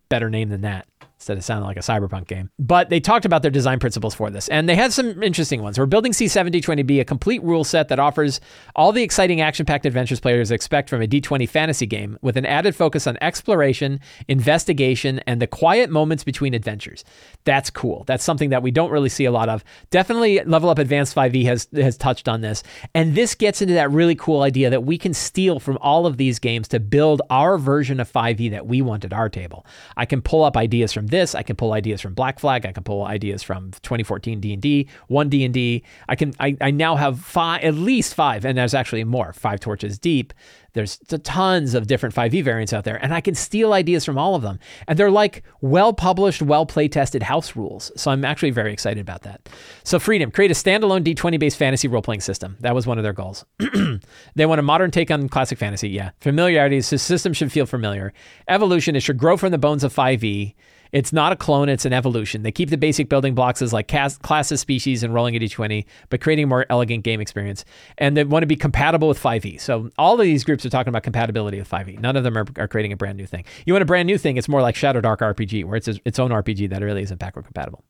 better 0.10 0.30
name 0.30 0.50
than 0.50 0.62
that 0.62 0.88
instead 1.22 1.38
of 1.38 1.44
sounding 1.44 1.68
like 1.68 1.78
a 1.78 1.82
cyberpunk 1.82 2.28
game. 2.28 2.50
But 2.58 2.90
they 2.90 3.00
talked 3.00 3.26
about 3.26 3.44
their 3.44 3.52
design 3.52 3.78
principles 3.80 4.16
for 4.16 4.32
this, 4.32 4.50
and 4.50 4.68
they 4.68 4.76
had 4.76 4.92
some 4.92 5.22
interesting 5.22 5.62
ones. 5.62 5.78
We're 5.78 5.86
building 5.86 6.14
C7D20 6.14 6.88
to 6.88 7.06
complete 7.06 7.44
rule 7.44 7.64
set 7.64 7.90
that 7.90 8.00
offers 8.00 8.42
all 8.76 8.92
the 8.92 9.04
exciting 9.04 9.40
action 9.40 9.66
packed 9.66 9.86
adventures 9.86 10.20
players 10.20 10.50
expect 10.50 10.90
from 10.90 11.02
a 11.02 11.08
D20 11.08 11.48
fantasy 11.48 11.86
game, 11.86 12.18
with 12.24 12.38
an 12.38 12.46
added 12.48 12.76
focus 12.76 13.06
on 13.06 13.20
exploration, 13.22 14.00
investigation, 14.28 15.20
and 15.28 15.40
the 15.40 15.46
quiet 15.46 15.92
moments 15.92 16.24
between 16.24 16.56
adventures. 16.56 17.04
That's 17.44 17.70
cool. 17.70 18.04
That's 18.08 18.24
something 18.24 18.50
that 18.50 18.64
we 18.64 18.72
don't 18.72 18.92
really 18.92 19.10
see 19.10 19.26
a 19.26 19.32
lot 19.32 19.48
of. 19.48 19.64
Definitely 19.92 20.44
Level 20.46 20.72
Up 20.72 20.80
Advanced 20.80 21.16
5e 21.16 21.46
has, 21.46 21.68
has 21.76 21.98
touched 21.98 22.28
on 22.28 22.42
this. 22.42 22.64
And 22.96 23.14
this 23.14 23.36
gets 23.36 23.62
into 23.62 23.76
that 23.76 23.92
really 23.92 24.16
cool 24.16 24.42
idea 24.42 24.72
that 24.72 24.86
we 24.86 24.98
can 24.98 25.14
steal 25.14 25.60
from 25.60 25.78
all 25.82 26.08
of 26.08 26.18
these 26.18 26.40
games 26.40 26.68
to 26.70 26.80
build 26.80 27.22
our 27.30 27.60
version 27.60 28.00
of 28.00 28.12
5e 28.12 28.50
that 28.50 28.66
we 28.66 28.82
want 28.82 29.06
at 29.06 29.14
our 29.14 29.30
table. 29.30 29.68
I 29.96 30.06
can 30.06 30.24
pull 30.24 30.44
up 30.44 30.58
ideas 30.58 30.92
from 30.94 31.11
this. 31.12 31.36
I 31.36 31.44
can 31.44 31.56
pull 31.56 31.74
ideas 31.74 32.02
from 32.02 32.14
Black 32.14 32.40
Flag. 32.40 32.66
I 32.66 32.72
can 32.72 32.84
pull 32.84 33.06
ideas 33.06 33.44
from 33.44 33.72
2014 33.84 34.40
D&D, 34.40 34.88
1 35.08 35.30
D&D. 35.30 35.84
I 36.10 36.16
can 36.16 36.34
I, 36.40 36.58
I 36.60 36.72
now 36.72 36.96
have 36.96 37.20
five 37.20 37.62
at 37.64 37.76
least 37.76 38.16
5 38.16 38.46
and 38.46 38.58
there's 38.58 38.74
actually 38.74 39.04
more, 39.04 39.34
5 39.34 39.60
torches 39.60 40.00
deep 40.00 40.34
there's 40.74 40.98
tons 41.24 41.74
of 41.74 41.88
different 41.88 42.16
5e 42.16 42.44
variants 42.44 42.72
out 42.72 42.86
there, 42.86 43.02
and 43.04 43.14
I 43.14 43.22
can 43.22 43.36
steal 43.36 43.74
ideas 43.74 44.06
from 44.06 44.18
all 44.18 44.36
of 44.36 44.42
them. 44.42 44.60
And 44.88 44.98
they're 44.98 45.12
like 45.12 45.44
well 45.60 45.94
published, 45.94 46.42
well 46.42 46.66
play 46.66 46.88
tested 46.88 47.24
house 47.24 47.56
rules. 47.56 47.92
So 47.96 48.12
I'm 48.12 48.24
actually 48.24 48.52
very 48.52 48.72
excited 48.72 49.02
about 49.02 49.24
that. 49.24 49.50
So, 49.84 50.00
Freedom, 50.00 50.32
create 50.32 50.52
a 50.52 50.54
standalone 50.54 51.04
D20 51.04 51.40
based 51.40 51.58
fantasy 51.58 51.88
role 51.88 52.02
playing 52.02 52.22
system. 52.22 52.58
That 52.62 52.76
was 52.76 52.88
one 52.88 52.98
of 52.98 53.04
their 53.04 53.14
goals. 53.14 53.46
they 54.36 54.46
want 54.46 54.60
a 54.60 54.64
modern 54.64 54.92
take 54.92 55.12
on 55.12 55.30
classic 55.30 55.58
fantasy. 55.58 55.90
Yeah. 55.90 56.12
Familiarity, 56.20 56.80
the 56.80 56.98
system 56.98 57.34
should 57.34 57.52
feel 57.52 57.66
familiar. 57.66 58.14
Evolution, 58.48 58.96
it 58.96 59.02
should 59.02 59.18
grow 59.18 59.38
from 59.38 59.52
the 59.52 59.58
bones 59.58 59.84
of 59.84 59.94
5e. 59.94 60.56
It's 60.92 61.14
not 61.14 61.32
a 61.32 61.36
clone, 61.36 61.70
it's 61.70 61.86
an 61.86 61.94
evolution. 61.94 62.44
They 62.44 62.52
keep 62.52 62.70
the 62.70 62.78
basic 62.78 63.10
building 63.10 63.34
blocks 63.34 63.62
as 63.62 63.74
like 63.74 63.88
classes, 63.88 64.60
species, 64.60 65.04
and 65.04 65.14
rolling 65.14 65.36
at 65.36 65.42
d20, 65.42 65.86
but 66.10 66.22
creating 66.22 66.44
a 66.44 66.48
more 66.48 66.66
elegant 66.70 67.04
game 67.04 67.22
experience. 67.22 67.64
And 67.98 68.18
they 68.18 68.24
want 68.24 68.44
to 68.44 68.48
be 68.48 68.56
compatible 68.56 69.08
with 69.08 69.22
5e. 69.22 69.60
So 69.62 69.90
all 69.98 70.16
of 70.16 70.22
these 70.22 70.44
groups 70.44 70.66
are 70.66 70.70
talking 70.70 70.90
about 70.90 71.04
compatibility 71.04 71.60
with 71.60 71.70
5e. 71.70 72.00
None 72.00 72.16
of 72.16 72.24
them 72.24 72.38
are, 72.38 72.46
are 72.58 72.68
creating 72.68 72.92
a 72.92 72.98
brand 72.98 73.18
new 73.18 73.26
thing. 73.26 73.46
You 73.66 73.74
want 73.74 73.84
a 73.84 73.86
brand 73.86 74.08
new 74.08 74.18
thing, 74.18 74.38
it's 74.38 74.50
more 74.50 74.62
like 74.62 74.76
Shadow 74.76 75.02
Dark 75.02 75.22
RPG, 75.22 75.66
where 75.66 75.76
it's 75.76 75.88
a, 75.88 75.96
its 76.06 76.20
own 76.20 76.32
RPG 76.32 76.70
that 76.70 76.82
really 76.82 77.04
isn't 77.04 77.20
backward 77.20 77.46
compatible. 77.46 77.84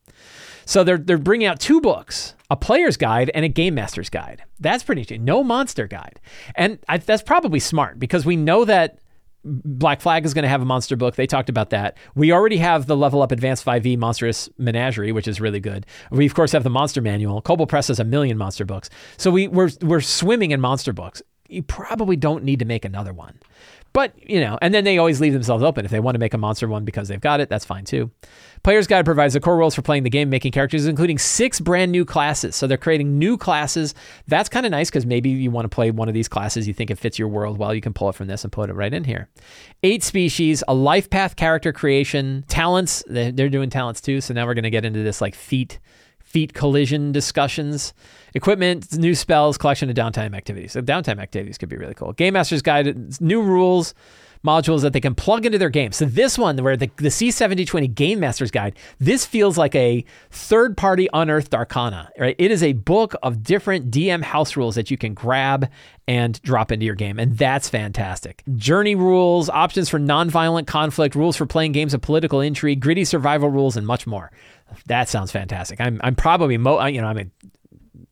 So 0.65 0.83
they're 0.83 0.97
they're 0.97 1.17
bringing 1.17 1.47
out 1.47 1.59
two 1.59 1.81
books, 1.81 2.35
a 2.49 2.55
player's 2.55 2.97
guide 2.97 3.31
and 3.33 3.43
a 3.43 3.49
game 3.49 3.75
master's 3.75 4.09
guide. 4.09 4.43
That's 4.59 4.83
pretty 4.83 5.01
interesting. 5.01 5.25
no 5.25 5.43
monster 5.43 5.87
guide, 5.87 6.19
and 6.55 6.79
I, 6.87 6.97
that's 6.97 7.23
probably 7.23 7.59
smart 7.59 7.99
because 7.99 8.25
we 8.25 8.35
know 8.35 8.65
that 8.65 8.99
Black 9.43 10.01
Flag 10.01 10.25
is 10.25 10.33
going 10.33 10.43
to 10.43 10.49
have 10.49 10.61
a 10.61 10.65
monster 10.65 10.95
book. 10.95 11.15
They 11.15 11.25
talked 11.25 11.49
about 11.49 11.71
that. 11.71 11.97
We 12.15 12.31
already 12.31 12.57
have 12.57 12.85
the 12.85 12.95
Level 12.95 13.21
Up 13.21 13.31
Advanced 13.31 13.65
5e 13.65 13.97
Monstrous 13.97 14.49
Menagerie, 14.57 15.11
which 15.11 15.27
is 15.27 15.41
really 15.41 15.59
good. 15.59 15.85
We 16.11 16.25
of 16.25 16.35
course 16.35 16.51
have 16.51 16.63
the 16.63 16.69
Monster 16.69 17.01
Manual. 17.01 17.41
Kobold 17.41 17.69
Press 17.69 17.87
has 17.87 17.99
a 17.99 18.03
million 18.03 18.37
monster 18.37 18.65
books. 18.65 18.89
So 19.17 19.31
we 19.31 19.47
we're 19.47 19.71
we're 19.81 20.01
swimming 20.01 20.51
in 20.51 20.61
monster 20.61 20.93
books. 20.93 21.21
You 21.49 21.63
probably 21.63 22.15
don't 22.15 22.43
need 22.43 22.59
to 22.59 22.65
make 22.65 22.85
another 22.85 23.13
one. 23.13 23.39
But, 23.93 24.13
you 24.17 24.39
know, 24.39 24.57
and 24.61 24.73
then 24.73 24.85
they 24.85 24.97
always 24.97 25.19
leave 25.19 25.33
themselves 25.33 25.63
open. 25.63 25.83
If 25.83 25.91
they 25.91 25.99
want 25.99 26.15
to 26.15 26.19
make 26.19 26.33
a 26.33 26.37
monster 26.37 26.67
one 26.67 26.85
because 26.85 27.09
they've 27.09 27.19
got 27.19 27.41
it, 27.41 27.49
that's 27.49 27.65
fine 27.65 27.83
too. 27.83 28.09
Player's 28.63 28.87
Guide 28.87 29.03
provides 29.03 29.33
the 29.33 29.39
core 29.39 29.57
rules 29.57 29.75
for 29.75 29.81
playing 29.81 30.03
the 30.03 30.09
game, 30.09 30.29
making 30.29 30.53
characters, 30.53 30.85
including 30.85 31.17
six 31.17 31.59
brand 31.59 31.91
new 31.91 32.05
classes. 32.05 32.55
So 32.55 32.67
they're 32.67 32.77
creating 32.77 33.19
new 33.19 33.37
classes. 33.37 33.93
That's 34.27 34.47
kind 34.47 34.65
of 34.65 34.71
nice 34.71 34.89
because 34.89 35.05
maybe 35.05 35.29
you 35.29 35.51
want 35.51 35.65
to 35.65 35.69
play 35.69 35.91
one 35.91 36.07
of 36.07 36.13
these 36.13 36.29
classes, 36.29 36.67
you 36.67 36.73
think 36.73 36.89
it 36.89 36.99
fits 36.99 37.19
your 37.19 37.27
world 37.27 37.57
well, 37.57 37.73
you 37.73 37.81
can 37.81 37.93
pull 37.93 38.07
it 38.09 38.15
from 38.15 38.27
this 38.27 38.43
and 38.43 38.51
put 38.51 38.69
it 38.69 38.73
right 38.73 38.93
in 38.93 39.03
here. 39.03 39.27
Eight 39.83 40.03
species, 40.03 40.63
a 40.67 40.73
life 40.73 41.09
path 41.09 41.35
character 41.35 41.73
creation, 41.73 42.45
talents. 42.47 43.03
They're 43.07 43.49
doing 43.49 43.69
talents 43.69 43.99
too. 43.99 44.21
So 44.21 44.33
now 44.33 44.45
we're 44.45 44.53
going 44.53 44.63
to 44.63 44.69
get 44.69 44.85
into 44.85 45.03
this 45.03 45.19
like 45.19 45.35
feat 45.35 45.79
feat 46.23 46.53
collision 46.53 47.11
discussions, 47.11 47.93
equipment, 48.33 48.97
new 48.97 49.15
spells, 49.15 49.57
collection 49.57 49.89
of 49.89 49.95
downtime 49.95 50.35
activities. 50.35 50.71
So 50.73 50.81
downtime 50.81 51.19
activities 51.19 51.57
could 51.57 51.69
be 51.69 51.77
really 51.77 51.93
cool. 51.93 52.13
Game 52.13 52.33
Master's 52.33 52.61
Guide, 52.61 53.21
new 53.21 53.41
rules, 53.41 53.93
modules 54.45 54.81
that 54.81 54.93
they 54.93 54.99
can 54.99 55.15
plug 55.15 55.45
into 55.45 55.57
their 55.57 55.69
game. 55.69 55.91
So 55.91 56.05
this 56.05 56.37
one, 56.37 56.57
where 56.57 56.75
the, 56.75 56.89
the 56.97 57.09
C7D20 57.09 57.93
Game 57.93 58.19
Master's 58.19 58.51
Guide, 58.51 58.75
this 58.99 59.25
feels 59.25 59.57
like 59.57 59.75
a 59.75 60.03
third-party 60.31 61.09
unearthed 61.13 61.53
arcana, 61.53 62.09
right? 62.17 62.35
It 62.37 62.51
is 62.51 62.63
a 62.63 62.73
book 62.73 63.15
of 63.23 63.43
different 63.43 63.91
DM 63.91 64.23
house 64.23 64.55
rules 64.55 64.75
that 64.75 64.89
you 64.89 64.97
can 64.97 65.13
grab 65.13 65.69
and 66.07 66.41
drop 66.41 66.71
into 66.71 66.85
your 66.85 66.95
game, 66.95 67.19
and 67.19 67.37
that's 67.37 67.69
fantastic. 67.69 68.43
Journey 68.55 68.95
rules, 68.95 69.49
options 69.49 69.89
for 69.89 69.99
non-violent 69.99 70.67
conflict, 70.67 71.15
rules 71.15 71.37
for 71.37 71.45
playing 71.45 71.71
games 71.71 71.93
of 71.93 72.01
political 72.01 72.41
intrigue, 72.41 72.79
gritty 72.79 73.05
survival 73.05 73.49
rules, 73.49 73.77
and 73.77 73.85
much 73.85 74.07
more. 74.07 74.31
That 74.87 75.09
sounds 75.09 75.31
fantastic. 75.31 75.79
I'm, 75.79 75.99
I'm 76.03 76.15
probably 76.15 76.57
mo, 76.57 76.83
you 76.85 77.01
know, 77.01 77.07
I 77.07 77.13
mean, 77.13 77.31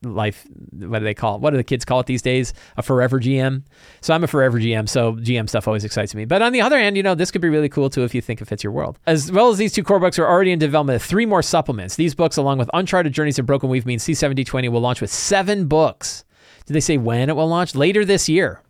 life 0.02 0.46
what 0.72 1.00
do 1.00 1.04
they 1.04 1.14
call 1.14 1.36
it 1.36 1.40
what 1.40 1.50
do 1.50 1.56
the 1.56 1.64
kids 1.64 1.84
call 1.84 2.00
it 2.00 2.06
these 2.06 2.22
days? 2.22 2.52
A 2.76 2.82
forever 2.82 3.20
gm 3.20 3.62
so 4.00 4.14
i'm 4.14 4.24
a 4.24 4.26
forever 4.26 4.58
gm 4.58 4.88
so 4.88 5.14
gm 5.14 5.48
stuff 5.48 5.68
always 5.68 5.84
excites 5.84 6.14
me. 6.14 6.24
But 6.24 6.42
on 6.42 6.52
the 6.52 6.60
other 6.60 6.78
hand 6.78 6.96
you 6.96 7.02
know 7.02 7.14
this 7.14 7.30
could 7.30 7.42
be 7.42 7.48
really 7.48 7.68
cool 7.68 7.90
too 7.90 8.04
if 8.04 8.14
you 8.14 8.20
think 8.20 8.40
it 8.40 8.46
fits 8.46 8.64
your 8.64 8.72
world. 8.72 8.98
As 9.06 9.30
well 9.30 9.50
as 9.50 9.58
these 9.58 9.72
two 9.72 9.82
core 9.82 10.00
books 10.00 10.18
are 10.18 10.26
already 10.26 10.52
in 10.52 10.58
development 10.58 11.02
three 11.02 11.26
more 11.26 11.42
supplements. 11.42 11.96
These 11.96 12.14
books 12.14 12.36
along 12.36 12.58
with 12.58 12.70
uncharted 12.72 13.12
journeys 13.12 13.38
and 13.38 13.46
broken 13.46 13.68
weave 13.68 13.86
mean 13.86 13.98
C7D20 13.98 14.70
will 14.70 14.80
launch 14.80 15.00
with 15.00 15.12
seven 15.12 15.66
books. 15.66 16.24
Did 16.66 16.74
they 16.74 16.80
say 16.80 16.96
when 16.96 17.28
it 17.28 17.36
will 17.36 17.48
launch? 17.48 17.74
Later 17.74 18.04
this 18.04 18.28
year 18.28 18.62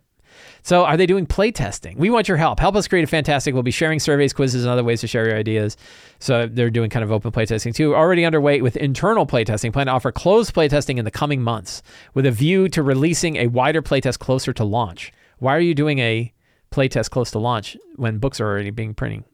so, 0.63 0.85
are 0.85 0.97
they 0.97 1.05
doing 1.05 1.25
play 1.25 1.51
testing? 1.51 1.97
We 1.97 2.09
want 2.09 2.27
your 2.27 2.37
help. 2.37 2.59
Help 2.59 2.75
us 2.75 2.87
create 2.87 3.03
a 3.03 3.07
fantastic. 3.07 3.53
We'll 3.53 3.63
be 3.63 3.71
sharing 3.71 3.99
surveys, 3.99 4.33
quizzes, 4.33 4.63
and 4.63 4.71
other 4.71 4.83
ways 4.83 5.01
to 5.01 5.07
share 5.07 5.27
your 5.27 5.37
ideas. 5.37 5.75
So, 6.19 6.47
they're 6.47 6.69
doing 6.69 6.89
kind 6.89 7.03
of 7.03 7.11
open 7.11 7.31
play 7.31 7.45
testing 7.45 7.73
too. 7.73 7.95
Already 7.95 8.25
underway 8.25 8.61
with 8.61 8.77
internal 8.77 9.25
play 9.25 9.43
testing. 9.43 9.71
Plan 9.71 9.87
to 9.87 9.91
offer 9.91 10.11
closed 10.11 10.53
play 10.53 10.67
testing 10.67 10.97
in 10.97 11.05
the 11.05 11.11
coming 11.11 11.41
months 11.41 11.81
with 12.13 12.25
a 12.25 12.31
view 12.31 12.69
to 12.69 12.83
releasing 12.83 13.37
a 13.37 13.47
wider 13.47 13.81
play 13.81 14.01
test 14.01 14.19
closer 14.19 14.53
to 14.53 14.63
launch. 14.63 15.11
Why 15.39 15.55
are 15.55 15.61
you 15.61 15.73
doing 15.73 15.99
a 15.99 16.31
play 16.69 16.87
test 16.87 17.11
close 17.11 17.31
to 17.31 17.39
launch 17.39 17.75
when 17.95 18.19
books 18.19 18.39
are 18.39 18.45
already 18.45 18.69
being 18.69 18.93
printing? 18.93 19.25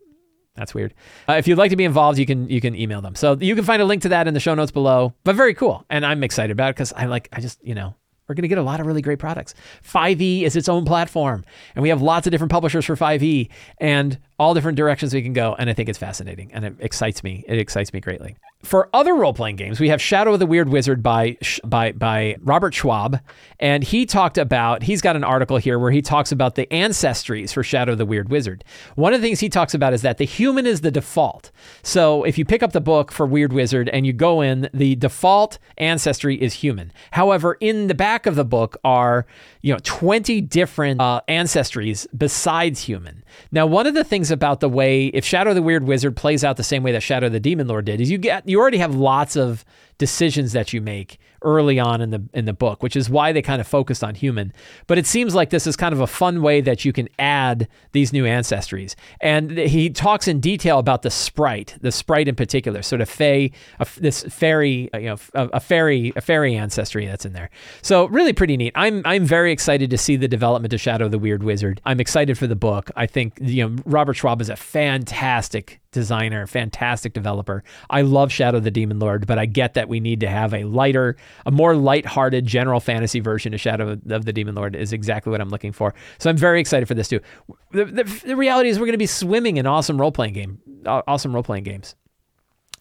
That's 0.56 0.74
weird. 0.74 0.94
Uh, 1.30 1.34
if 1.34 1.48
you'd 1.48 1.58
like 1.58 1.70
to 1.70 1.76
be 1.76 1.84
involved, 1.84 2.18
you 2.18 2.26
can 2.26 2.50
you 2.50 2.60
can 2.62 2.76
email 2.76 3.02
them. 3.02 3.16
So 3.16 3.38
you 3.40 3.54
can 3.54 3.64
find 3.64 3.82
a 3.82 3.86
link 3.86 4.02
to 4.04 4.10
that 4.10 4.28
in 4.28 4.34
the 4.34 4.40
show 4.40 4.56
notes 4.56 4.72
below. 4.72 5.14
But 5.24 5.36
very 5.36 5.54
cool, 5.54 5.86
and 5.90 6.06
I'm 6.06 6.24
excited 6.24 6.52
about 6.52 6.70
it 6.70 6.76
because 6.76 6.94
I 6.94 7.06
like 7.06 7.30
I 7.32 7.42
just 7.42 7.64
you 7.64 7.76
know 7.76 7.94
we're 8.28 8.36
going 8.36 8.44
to 8.44 8.48
get 8.48 8.58
a 8.58 8.64
lot 8.64 8.80
of 8.80 8.86
really 8.86 9.02
great 9.02 9.20
products. 9.20 9.54
5e 9.84 10.44
is 10.44 10.56
its 10.56 10.70
own 10.70 10.86
platform, 10.86 11.46
and 11.76 11.84
we 11.84 11.90
have 11.90 12.02
lots 12.02 12.28
of 12.28 12.32
different 12.32 12.52
publishers 12.52 12.86
for 12.86 12.96
5e 12.96 13.50
and 13.80 14.18
all 14.40 14.54
different 14.54 14.76
directions 14.76 15.14
we 15.14 15.22
can 15.22 15.34
go. 15.34 15.56
And 15.58 15.70
I 15.70 15.74
think 15.74 15.90
it's 15.90 15.98
fascinating 15.98 16.52
and 16.54 16.64
it 16.66 16.76
excites 16.80 17.24
me. 17.24 17.44
It 17.48 17.58
excites 17.58 17.94
me 17.94 18.00
greatly. 18.00 18.38
For 18.64 18.90
other 18.92 19.16
role 19.16 19.34
playing 19.34 19.56
games, 19.56 19.80
we 19.80 19.90
have 19.90 20.02
Shadow 20.02 20.34
of 20.34 20.40
the 20.40 20.46
Weird 20.46 20.70
Wizard 20.70 21.04
by, 21.04 21.38
by, 21.64 21.92
by 21.92 22.38
Robert 22.42 22.74
Schwab. 22.74 23.20
And 23.60 23.84
he 23.84 24.06
talked 24.06 24.38
about, 24.38 24.84
he's 24.84 25.02
got 25.02 25.16
an 25.16 25.24
article 25.24 25.58
here 25.58 25.80
where 25.80 25.92
he 25.92 26.02
talks 26.02 26.32
about 26.32 26.56
the 26.56 26.66
ancestries 26.68 27.54
for 27.54 27.64
Shadow 27.64 27.94
of 27.94 27.98
the 27.98 28.06
Weird 28.06 28.30
Wizard. 28.30 28.64
One 28.96 29.14
of 29.14 29.22
the 29.22 29.28
things 29.28 29.40
he 29.40 29.50
talks 29.50 29.74
about 29.74 29.94
is 29.94 30.02
that 30.02 30.18
the 30.18 30.26
human 30.26 30.66
is 30.66 30.82
the 30.82 30.92
default. 30.92 31.52
So 31.84 32.24
if 32.24 32.38
you 32.38 32.46
pick 32.46 32.64
up 32.64 32.74
the 32.74 32.82
book 32.82 33.12
for 33.12 33.26
Weird 33.26 33.54
Wizard 33.54 33.90
and 33.90 34.06
you 34.06 34.14
go 34.14 34.42
in, 34.42 34.70
the 34.74 34.96
default 34.96 35.60
ancestry 35.78 36.42
is 36.42 36.56
human. 36.56 36.92
However, 37.12 37.58
in 37.60 37.88
the 37.88 37.96
back 37.96 38.26
of 38.26 38.36
the 38.36 38.46
book 38.46 38.78
are, 38.84 39.26
you 39.62 39.72
know, 39.72 39.80
20 39.84 40.42
different 40.42 41.00
uh, 41.00 41.22
ancestries 41.28 42.08
besides 42.18 42.82
human. 42.82 43.24
Now, 43.52 43.66
one 43.66 43.86
of 43.88 43.94
the 43.94 44.04
things 44.04 44.27
about 44.32 44.60
the 44.60 44.70
way 44.70 45.08
if 45.08 45.26
Shadow 45.26 45.54
the 45.54 45.62
Weird 45.62 45.84
Wizard 45.84 46.16
plays 46.16 46.44
out 46.44 46.58
the 46.58 46.64
same 46.64 46.84
way 46.84 46.92
that 46.92 47.04
Shadow 47.04 47.30
the 47.30 47.40
Demon 47.40 47.68
Lord 47.68 47.86
did 47.86 48.02
is 48.02 48.10
you 48.12 48.18
get 48.18 48.48
you 48.48 48.60
already 48.60 48.78
have 48.78 48.96
lots 48.96 49.36
of 49.36 49.66
decisions 49.98 50.52
that 50.54 50.74
you 50.74 50.82
make 50.82 51.20
early 51.42 51.80
on 51.80 52.02
in 52.02 52.10
the 52.10 52.24
in 52.34 52.46
the 52.46 52.54
book, 52.54 52.82
which 52.82 52.96
is 52.96 53.10
why 53.10 53.32
they 53.32 53.42
kind 53.42 53.62
of 53.62 53.68
focused 53.68 54.04
on 54.04 54.16
human. 54.16 54.54
But 54.88 54.98
it 54.98 55.06
seems 55.06 55.36
like 55.36 55.50
this 55.50 55.68
is 55.68 55.76
kind 55.76 55.94
of 55.94 56.00
a 56.00 56.08
fun 56.08 56.42
way 56.42 56.62
that 56.62 56.86
you 56.86 56.94
can 56.94 57.08
add 57.20 57.68
these 57.92 58.12
new 58.12 58.24
ancestries. 58.24 58.96
And 59.22 59.52
he 59.52 59.90
talks 59.90 60.28
in 60.28 60.40
detail 60.40 60.80
about 60.80 61.02
the 61.02 61.12
sprite, 61.12 61.78
the 61.82 61.92
sprite 61.92 62.28
in 62.28 62.36
particular, 62.36 62.82
sort 62.82 63.02
of 63.02 63.10
fey, 63.10 63.52
this 63.98 64.24
fairy, 64.24 64.90
uh, 64.94 64.98
you 64.98 65.08
know, 65.10 65.18
a, 65.34 65.48
a 65.54 65.60
fairy, 65.60 66.14
a 66.16 66.22
fairy 66.22 66.56
ancestry 66.56 67.06
that's 67.06 67.26
in 67.26 67.34
there. 67.34 67.50
So 67.82 68.06
really 68.08 68.34
pretty 68.34 68.58
neat. 68.58 68.74
I'm 68.76 69.02
I'm 69.06 69.26
very 69.26 69.52
excited 69.52 69.90
to 69.92 69.98
see 69.98 70.16
the 70.16 70.28
development 70.28 70.74
of 70.74 70.82
Shadow 70.82 71.08
the 71.08 71.20
Weird 71.20 71.44
Wizard. 71.44 71.82
I'm 71.86 72.00
excited 72.00 72.38
for 72.38 72.48
the 72.48 72.56
book. 72.56 72.92
I 72.96 73.06
think 73.06 73.38
you 73.42 73.68
know 73.68 73.76
Robert 73.86 74.16
Schwab 74.16 74.42
is 74.42 74.50
a 74.50 74.56
fantastic 74.56 75.80
designer, 75.92 76.46
fantastic 76.46 77.14
developer. 77.14 77.64
I 77.90 78.02
love 78.02 78.32
Shadow 78.32 78.60
the 78.60 78.72
Demon 78.72 79.00
Lord, 79.00 79.26
but 79.26 79.40
I 79.40 79.46
get 79.46 79.74
that 79.74 79.87
we 79.88 80.00
need 80.00 80.20
to 80.20 80.30
have 80.30 80.54
a 80.54 80.64
lighter, 80.64 81.16
a 81.46 81.52
more 81.52 81.76
light-hearted 81.76 82.46
general 82.46 82.80
fantasy 82.80 83.20
version 83.20 83.54
of 83.54 83.60
Shadow 83.60 83.98
of 84.10 84.26
the 84.26 84.34
Demon 84.34 84.56
Lord 84.56 84.76
is 84.76 84.94
exactly 84.94 85.32
what 85.32 85.42
I'm 85.42 85.50
looking 85.50 85.72
for. 85.72 85.94
So 86.20 86.30
I'm 86.30 86.38
very 86.38 86.60
excited 86.60 86.88
for 86.88 86.94
this 86.94 87.08
too. 87.08 87.20
The, 87.72 87.86
the, 87.86 88.04
the 88.26 88.36
reality 88.36 88.70
is 88.70 88.80
we're 88.80 88.86
going 88.86 88.94
to 88.94 88.98
be 88.98 89.06
swimming 89.06 89.58
in 89.58 89.66
awesome 89.66 90.00
role-playing 90.00 90.34
game, 90.34 90.60
awesome 90.86 91.34
role-playing 91.34 91.64
games. 91.64 91.96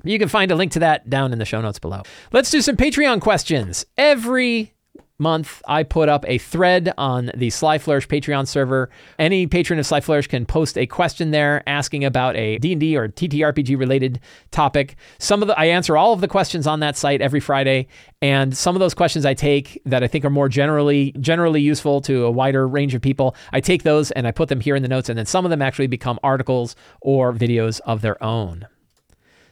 You 0.05 0.19
can 0.19 0.29
find 0.29 0.51
a 0.53 0.55
link 0.55 0.73
to 0.73 0.79
that 0.81 1.11
down 1.11 1.33
in 1.33 1.39
the 1.39 1.45
show 1.45 1.61
notes 1.61 1.79
below. 1.79 2.03
Let's 2.31 2.51
do 2.51 2.61
some 2.61 2.77
Patreon 2.77 3.21
questions. 3.21 3.87
Every 3.97 4.75
month, 5.19 5.63
I 5.67 5.83
put 5.83 6.09
up 6.09 6.25
a 6.29 6.39
thread 6.39 6.93
on 6.99 7.31
the 7.35 7.51
Sly 7.51 7.79
Flourish 7.79 8.09
Patreon 8.09 8.47
server. 8.47 8.91
Any 9.19 9.47
patron 9.47 9.79
of 9.79 9.87
Sly 9.87 10.01
Flourish 10.01 10.27
can 10.27 10.47
post 10.47 10.77
a 10.77 10.87
question 10.87 11.31
there 11.31 11.63
asking 11.67 12.05
about 12.05 12.37
a 12.37 12.59
D&D 12.59 12.97
or 12.97 13.09
TTRPG 13.09 13.79
related 13.79 14.21
topic. 14.51 14.97
Some 15.19 15.43
of 15.43 15.49
the 15.49 15.59
I 15.59 15.67
answer 15.67 15.97
all 15.97 16.13
of 16.13 16.21
the 16.21 16.29
questions 16.29 16.67
on 16.67 16.81
that 16.81 16.97
site 16.97 17.21
every 17.21 17.41
Friday, 17.41 17.89
and 18.21 18.57
some 18.57 18.77
of 18.77 18.81
those 18.81 18.95
questions 18.95 19.25
I 19.25 19.35
take 19.35 19.81
that 19.85 20.03
I 20.03 20.07
think 20.07 20.25
are 20.25 20.31
more 20.31 20.49
generally 20.49 21.13
generally 21.21 21.61
useful 21.61 22.01
to 22.03 22.25
a 22.25 22.31
wider 22.31 22.67
range 22.67 22.95
of 22.95 23.03
people, 23.03 23.35
I 23.53 23.61
take 23.61 23.83
those 23.83 24.11
and 24.11 24.27
I 24.27 24.31
put 24.31 24.49
them 24.49 24.61
here 24.61 24.77
in 24.77 24.83
the 24.83 24.89
notes 24.89 25.09
and 25.09 25.19
then 25.19 25.27
some 25.27 25.45
of 25.45 25.51
them 25.51 25.63
actually 25.63 25.87
become 25.87 26.19
articles 26.23 26.77
or 27.01 27.33
videos 27.33 27.81
of 27.87 28.01
their 28.03 28.23
own. 28.23 28.67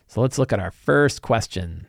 So 0.06 0.20
let's 0.20 0.38
look 0.38 0.52
at 0.52 0.60
our 0.60 0.70
first 0.70 1.22
question. 1.22 1.86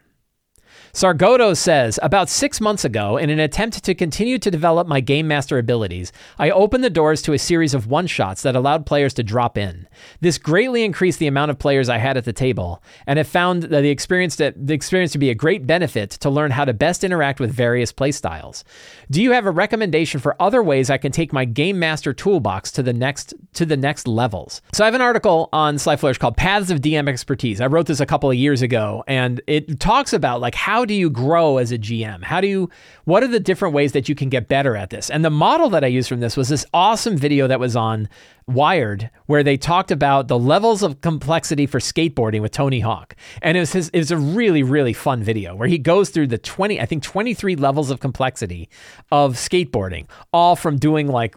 Sargoto 0.95 1.58
says 1.58 1.99
About 2.01 2.29
six 2.29 2.62
months 2.62 2.86
ago, 2.86 3.17
in 3.17 3.29
an 3.29 3.38
attempt 3.38 3.84
to 3.84 3.93
continue 3.93 4.39
to 4.39 4.49
develop 4.49 4.88
my 4.88 5.01
game 5.01 5.27
master 5.27 5.58
abilities, 5.58 6.13
I 6.39 6.51
opened 6.51 6.86
the 6.86 6.89
doors 6.89 7.21
to 7.23 7.34
a 7.34 7.38
series 7.38 7.73
of 7.73 7.88
one 7.88 8.08
shots 8.08 8.43
that 8.43 8.55
allowed 8.55 8.86
players 8.86 9.13
to 9.15 9.23
drop 9.23 9.58
in. 9.58 9.89
This 10.21 10.38
greatly 10.38 10.86
increased 10.86 11.19
the 11.19 11.27
amount 11.27 11.51
of 11.51 11.60
players 11.60 11.89
I 11.89 11.97
had 11.97 12.15
at 12.15 12.23
the 12.23 12.31
table, 12.31 12.81
and 13.05 13.17
have 13.17 13.27
found 13.27 13.63
that 13.63 13.81
the 13.81 13.89
experience, 13.89 14.38
to, 14.38 14.53
the 14.55 14.73
experience 14.73 15.12
to 15.12 15.17
be 15.17 15.29
a 15.29 15.36
great 15.36 15.67
benefit 15.67 16.12
to 16.12 16.29
learn 16.29 16.51
how 16.51 16.63
to 16.63 16.73
best 16.73 17.03
interact 17.03 17.41
with 17.41 17.51
various 17.51 17.91
playstyles. 17.91 18.63
Do 19.12 19.21
you 19.21 19.31
have 19.31 19.45
a 19.45 19.51
recommendation 19.51 20.21
for 20.21 20.41
other 20.41 20.63
ways 20.63 20.89
I 20.89 20.97
can 20.97 21.12
take 21.12 21.34
my 21.34 21.43
game 21.43 21.77
master 21.77 22.13
toolbox 22.13 22.71
to 22.71 22.81
the 22.81 22.93
next 22.93 23.34
to 23.55 23.65
the 23.65 23.75
next 23.75 24.08
levels? 24.08 24.62
So 24.71 24.86
I 24.86 24.88
have 24.88 24.95
an 24.95 25.01
article 25.01 25.49
on 25.51 25.77
Sly 25.77 25.97
called 25.97 26.38
Paths 26.38 26.69
of 26.69 26.79
DM 26.79 27.10
Expertise. 27.10 27.60
I 27.60 27.65
wrote 27.65 27.88
this 27.88 27.99
a 27.99 28.05
couple 28.05 28.31
of 28.31 28.38
years 28.38 28.62
ago, 28.62 29.03
and 29.08 29.41
it 29.45 29.81
talks 29.81 30.13
about 30.13 30.39
like 30.39 30.55
how 30.86 30.88
do 30.88 30.93
you 30.93 31.10
grow 31.10 31.58
as 31.58 31.71
a 31.71 31.80
GM? 31.80 32.24
How 32.24 32.39
do 32.39 32.45
you, 32.45 32.69
what 33.06 33.24
are 33.24 33.28
the 33.28 33.39
different 33.39 33.74
ways 33.74 33.93
that 33.93 34.08
you 34.08 34.13
can 34.13 34.30
get 34.30 34.48
better 34.48 34.78
at 34.78 34.91
this? 34.91 35.10
And 35.10 35.26
the 35.26 35.32
model 35.32 35.67
that 35.71 35.84
I 35.84 35.88
used 35.88 36.08
from 36.08 36.19
this 36.19 36.38
was 36.38 36.48
this 36.48 36.63
awesome 36.76 37.17
video 37.17 37.48
that 37.48 37.60
was 37.60 37.76
on 37.76 38.08
Wired, 38.48 39.10
where 39.26 39.41
they 39.41 39.58
talked 39.58 39.89
about 39.89 40.28
the 40.28 40.38
levels 40.38 40.84
of 40.84 41.02
complexity 41.02 41.65
for 41.65 41.80
skateboarding 41.80 42.43
with 42.43 42.52
Tony 42.52 42.82
Hawk. 42.82 43.15
And 43.41 43.58
it 43.58 43.62
was 43.62 43.74
his, 43.74 43.89
it 43.89 43.98
was 43.98 44.12
a 44.12 44.17
really, 44.17 44.62
really 44.62 44.93
fun 44.93 45.24
video 45.24 45.56
where 45.56 45.67
he 45.67 45.80
goes 45.80 46.12
through 46.12 46.28
the 46.28 46.38
20, 46.38 46.80
I 46.80 46.86
think 46.86 47.02
23 47.02 47.56
levels 47.56 47.89
of 47.89 48.00
complexity 48.00 48.69
of 49.12 49.34
skateboarding, 49.38 50.06
all 50.32 50.56
from 50.56 50.78
doing 50.78 51.08
like 51.08 51.36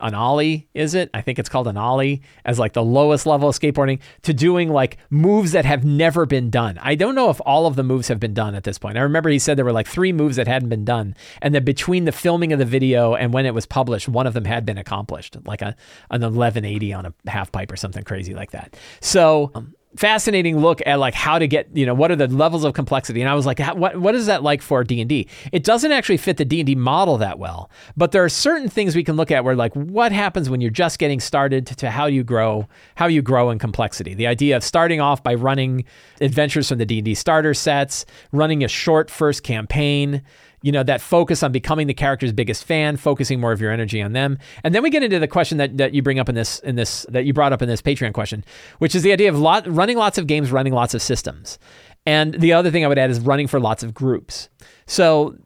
an 0.00 0.14
ollie, 0.14 0.68
is 0.74 0.94
it? 0.94 1.10
I 1.14 1.20
think 1.20 1.38
it's 1.38 1.48
called 1.48 1.68
an 1.68 1.76
ollie 1.76 2.22
as 2.44 2.58
like 2.58 2.72
the 2.72 2.82
lowest 2.82 3.26
level 3.26 3.48
of 3.48 3.58
skateboarding 3.58 4.00
to 4.22 4.32
doing 4.32 4.68
like 4.68 4.98
moves 5.10 5.52
that 5.52 5.64
have 5.64 5.84
never 5.84 6.26
been 6.26 6.50
done. 6.50 6.78
I 6.82 6.94
don't 6.94 7.14
know 7.14 7.30
if 7.30 7.40
all 7.44 7.66
of 7.66 7.76
the 7.76 7.82
moves 7.82 8.08
have 8.08 8.20
been 8.20 8.34
done 8.34 8.54
at 8.54 8.64
this 8.64 8.78
point. 8.78 8.98
I 8.98 9.02
remember 9.02 9.28
he 9.28 9.38
said 9.38 9.56
there 9.56 9.64
were 9.64 9.72
like 9.72 9.88
three 9.88 10.12
moves 10.12 10.36
that 10.36 10.48
hadn't 10.48 10.68
been 10.68 10.84
done, 10.84 11.14
and 11.42 11.54
that 11.54 11.64
between 11.64 12.04
the 12.04 12.12
filming 12.12 12.52
of 12.52 12.58
the 12.58 12.64
video 12.64 13.14
and 13.14 13.32
when 13.32 13.46
it 13.46 13.54
was 13.54 13.66
published, 13.66 14.08
one 14.08 14.26
of 14.26 14.34
them 14.34 14.44
had 14.44 14.64
been 14.64 14.78
accomplished, 14.78 15.36
like 15.44 15.62
a 15.62 15.76
an 16.10 16.22
1180 16.22 16.92
on 16.92 17.06
a 17.06 17.14
half 17.30 17.52
pipe 17.52 17.70
or 17.70 17.76
something 17.76 18.04
crazy 18.04 18.34
like 18.34 18.50
that. 18.52 18.76
So 19.00 19.50
um, 19.54 19.74
fascinating 19.96 20.58
look 20.58 20.80
at 20.86 21.00
like 21.00 21.14
how 21.14 21.38
to 21.38 21.48
get 21.48 21.68
you 21.76 21.84
know 21.84 21.94
what 21.94 22.10
are 22.12 22.16
the 22.16 22.28
levels 22.28 22.64
of 22.64 22.74
complexity? 22.74 23.20
And 23.20 23.28
i 23.28 23.34
was 23.34 23.44
like 23.44 23.58
what 23.74 23.96
what 23.96 24.14
is 24.14 24.26
that 24.26 24.42
like 24.42 24.62
for 24.62 24.84
d&d 24.84 25.26
it 25.52 25.64
doesn't 25.64 25.90
actually 25.90 26.16
fit 26.16 26.36
the 26.36 26.44
d&d 26.44 26.76
model 26.76 27.18
that 27.18 27.38
well 27.38 27.70
but 27.96 28.12
there 28.12 28.22
are 28.24 28.28
certain 28.28 28.68
things 28.68 28.94
we 28.94 29.02
can 29.02 29.16
look 29.16 29.30
at 29.30 29.44
where 29.44 29.56
like 29.56 29.74
what 29.74 30.12
happens 30.12 30.48
when 30.48 30.60
you're 30.60 30.70
just 30.70 30.98
getting 30.98 31.18
started 31.18 31.66
to, 31.66 31.90
how 31.90 32.06
you 32.06 32.22
grow 32.22 32.68
how 32.94 33.06
you 33.06 33.22
grow 33.22 33.50
in 33.50 33.58
complexity? 33.58 34.14
The 34.14 34.26
idea 34.26 34.56
of 34.56 34.62
starting 34.62 35.00
off 35.00 35.22
by 35.22 35.34
running 35.34 35.84
adventures 36.20 36.68
from 36.68 36.78
the 36.78 36.86
d&d 36.86 37.14
starter 37.14 37.54
sets 37.54 38.06
running 38.32 38.62
a 38.62 38.68
short 38.68 39.10
first 39.10 39.42
campaign 39.42 40.22
you 40.62 40.72
know, 40.72 40.82
that 40.82 41.00
focus 41.00 41.42
on 41.42 41.52
becoming 41.52 41.86
the 41.86 41.94
character's 41.94 42.32
biggest 42.32 42.64
fan, 42.64 42.96
focusing 42.96 43.40
more 43.40 43.52
of 43.52 43.60
your 43.60 43.72
energy 43.72 44.02
on 44.02 44.12
them. 44.12 44.38
And 44.62 44.74
then 44.74 44.82
we 44.82 44.90
get 44.90 45.02
into 45.02 45.18
the 45.18 45.28
question 45.28 45.58
that, 45.58 45.76
that 45.78 45.94
you 45.94 46.02
bring 46.02 46.18
up 46.18 46.28
in 46.28 46.34
this 46.34 46.58
in 46.60 46.76
this 46.76 47.06
that 47.08 47.24
you 47.24 47.32
brought 47.32 47.52
up 47.52 47.62
in 47.62 47.68
this 47.68 47.82
Patreon 47.82 48.12
question, 48.12 48.44
which 48.78 48.94
is 48.94 49.02
the 49.02 49.12
idea 49.12 49.28
of 49.28 49.38
lot, 49.38 49.66
running 49.66 49.96
lots 49.96 50.18
of 50.18 50.26
games, 50.26 50.52
running 50.52 50.72
lots 50.72 50.94
of 50.94 51.02
systems. 51.02 51.58
And 52.06 52.34
the 52.34 52.54
other 52.54 52.70
thing 52.70 52.84
I 52.84 52.88
would 52.88 52.98
add 52.98 53.10
is 53.10 53.20
running 53.20 53.46
for 53.46 53.60
lots 53.60 53.82
of 53.82 53.92
groups. 53.92 54.48
So 54.86 55.36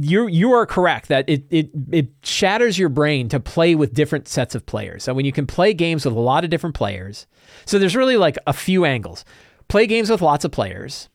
you 0.00 0.26
you 0.26 0.52
are 0.52 0.66
correct 0.66 1.08
that 1.08 1.28
it, 1.28 1.44
it 1.50 1.70
it 1.92 2.08
shatters 2.22 2.78
your 2.78 2.88
brain 2.88 3.28
to 3.28 3.38
play 3.38 3.74
with 3.74 3.94
different 3.94 4.26
sets 4.26 4.54
of 4.54 4.66
players. 4.66 5.04
So 5.04 5.14
when 5.14 5.24
you 5.24 5.32
can 5.32 5.46
play 5.46 5.74
games 5.74 6.04
with 6.04 6.14
a 6.14 6.20
lot 6.20 6.44
of 6.44 6.50
different 6.50 6.74
players, 6.74 7.26
so 7.66 7.78
there's 7.78 7.96
really 7.96 8.16
like 8.16 8.36
a 8.46 8.52
few 8.52 8.84
angles. 8.84 9.24
Play 9.68 9.86
games 9.86 10.10
with 10.10 10.22
lots 10.22 10.44
of 10.44 10.52
players, 10.52 11.08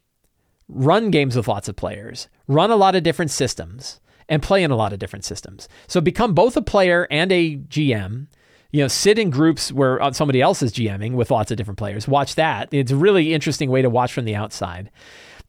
run 0.67 1.11
games 1.11 1.35
with 1.35 1.47
lots 1.47 1.67
of 1.67 1.75
players, 1.75 2.29
run 2.49 2.69
a 2.69 2.75
lot 2.75 2.95
of 2.95 3.03
different 3.03 3.31
systems, 3.31 4.01
and 4.27 4.43
play 4.43 4.61
in 4.61 4.71
a 4.71 4.75
lot 4.75 4.91
of 4.91 4.99
different 4.99 5.23
systems. 5.23 5.69
So 5.87 6.01
become 6.01 6.33
both 6.33 6.57
a 6.57 6.61
player 6.61 7.07
and 7.09 7.31
a 7.31 7.55
GM 7.55 8.27
you 8.71 8.81
know, 8.81 8.87
sit 8.87 9.17
in 9.17 9.29
groups 9.29 9.71
where 9.71 10.01
uh, 10.01 10.11
somebody 10.11 10.41
else 10.41 10.61
is 10.61 10.71
GMing 10.71 11.13
with 11.13 11.31
lots 11.31 11.49
of 11.49 11.57
different 11.57 11.77
players. 11.77 12.07
Watch 12.07 12.35
that. 12.35 12.69
It's 12.71 12.91
a 12.91 12.95
really 12.95 13.33
interesting 13.33 13.69
way 13.71 13.81
to 13.81 13.89
watch 13.89 14.13
from 14.13 14.25
the 14.25 14.35
outside 14.35 14.91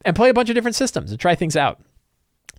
and 0.03 0.15
play 0.15 0.29
a 0.29 0.33
bunch 0.33 0.49
of 0.49 0.55
different 0.55 0.75
systems 0.75 1.11
and 1.11 1.19
try 1.19 1.35
things 1.35 1.55
out. 1.55 1.79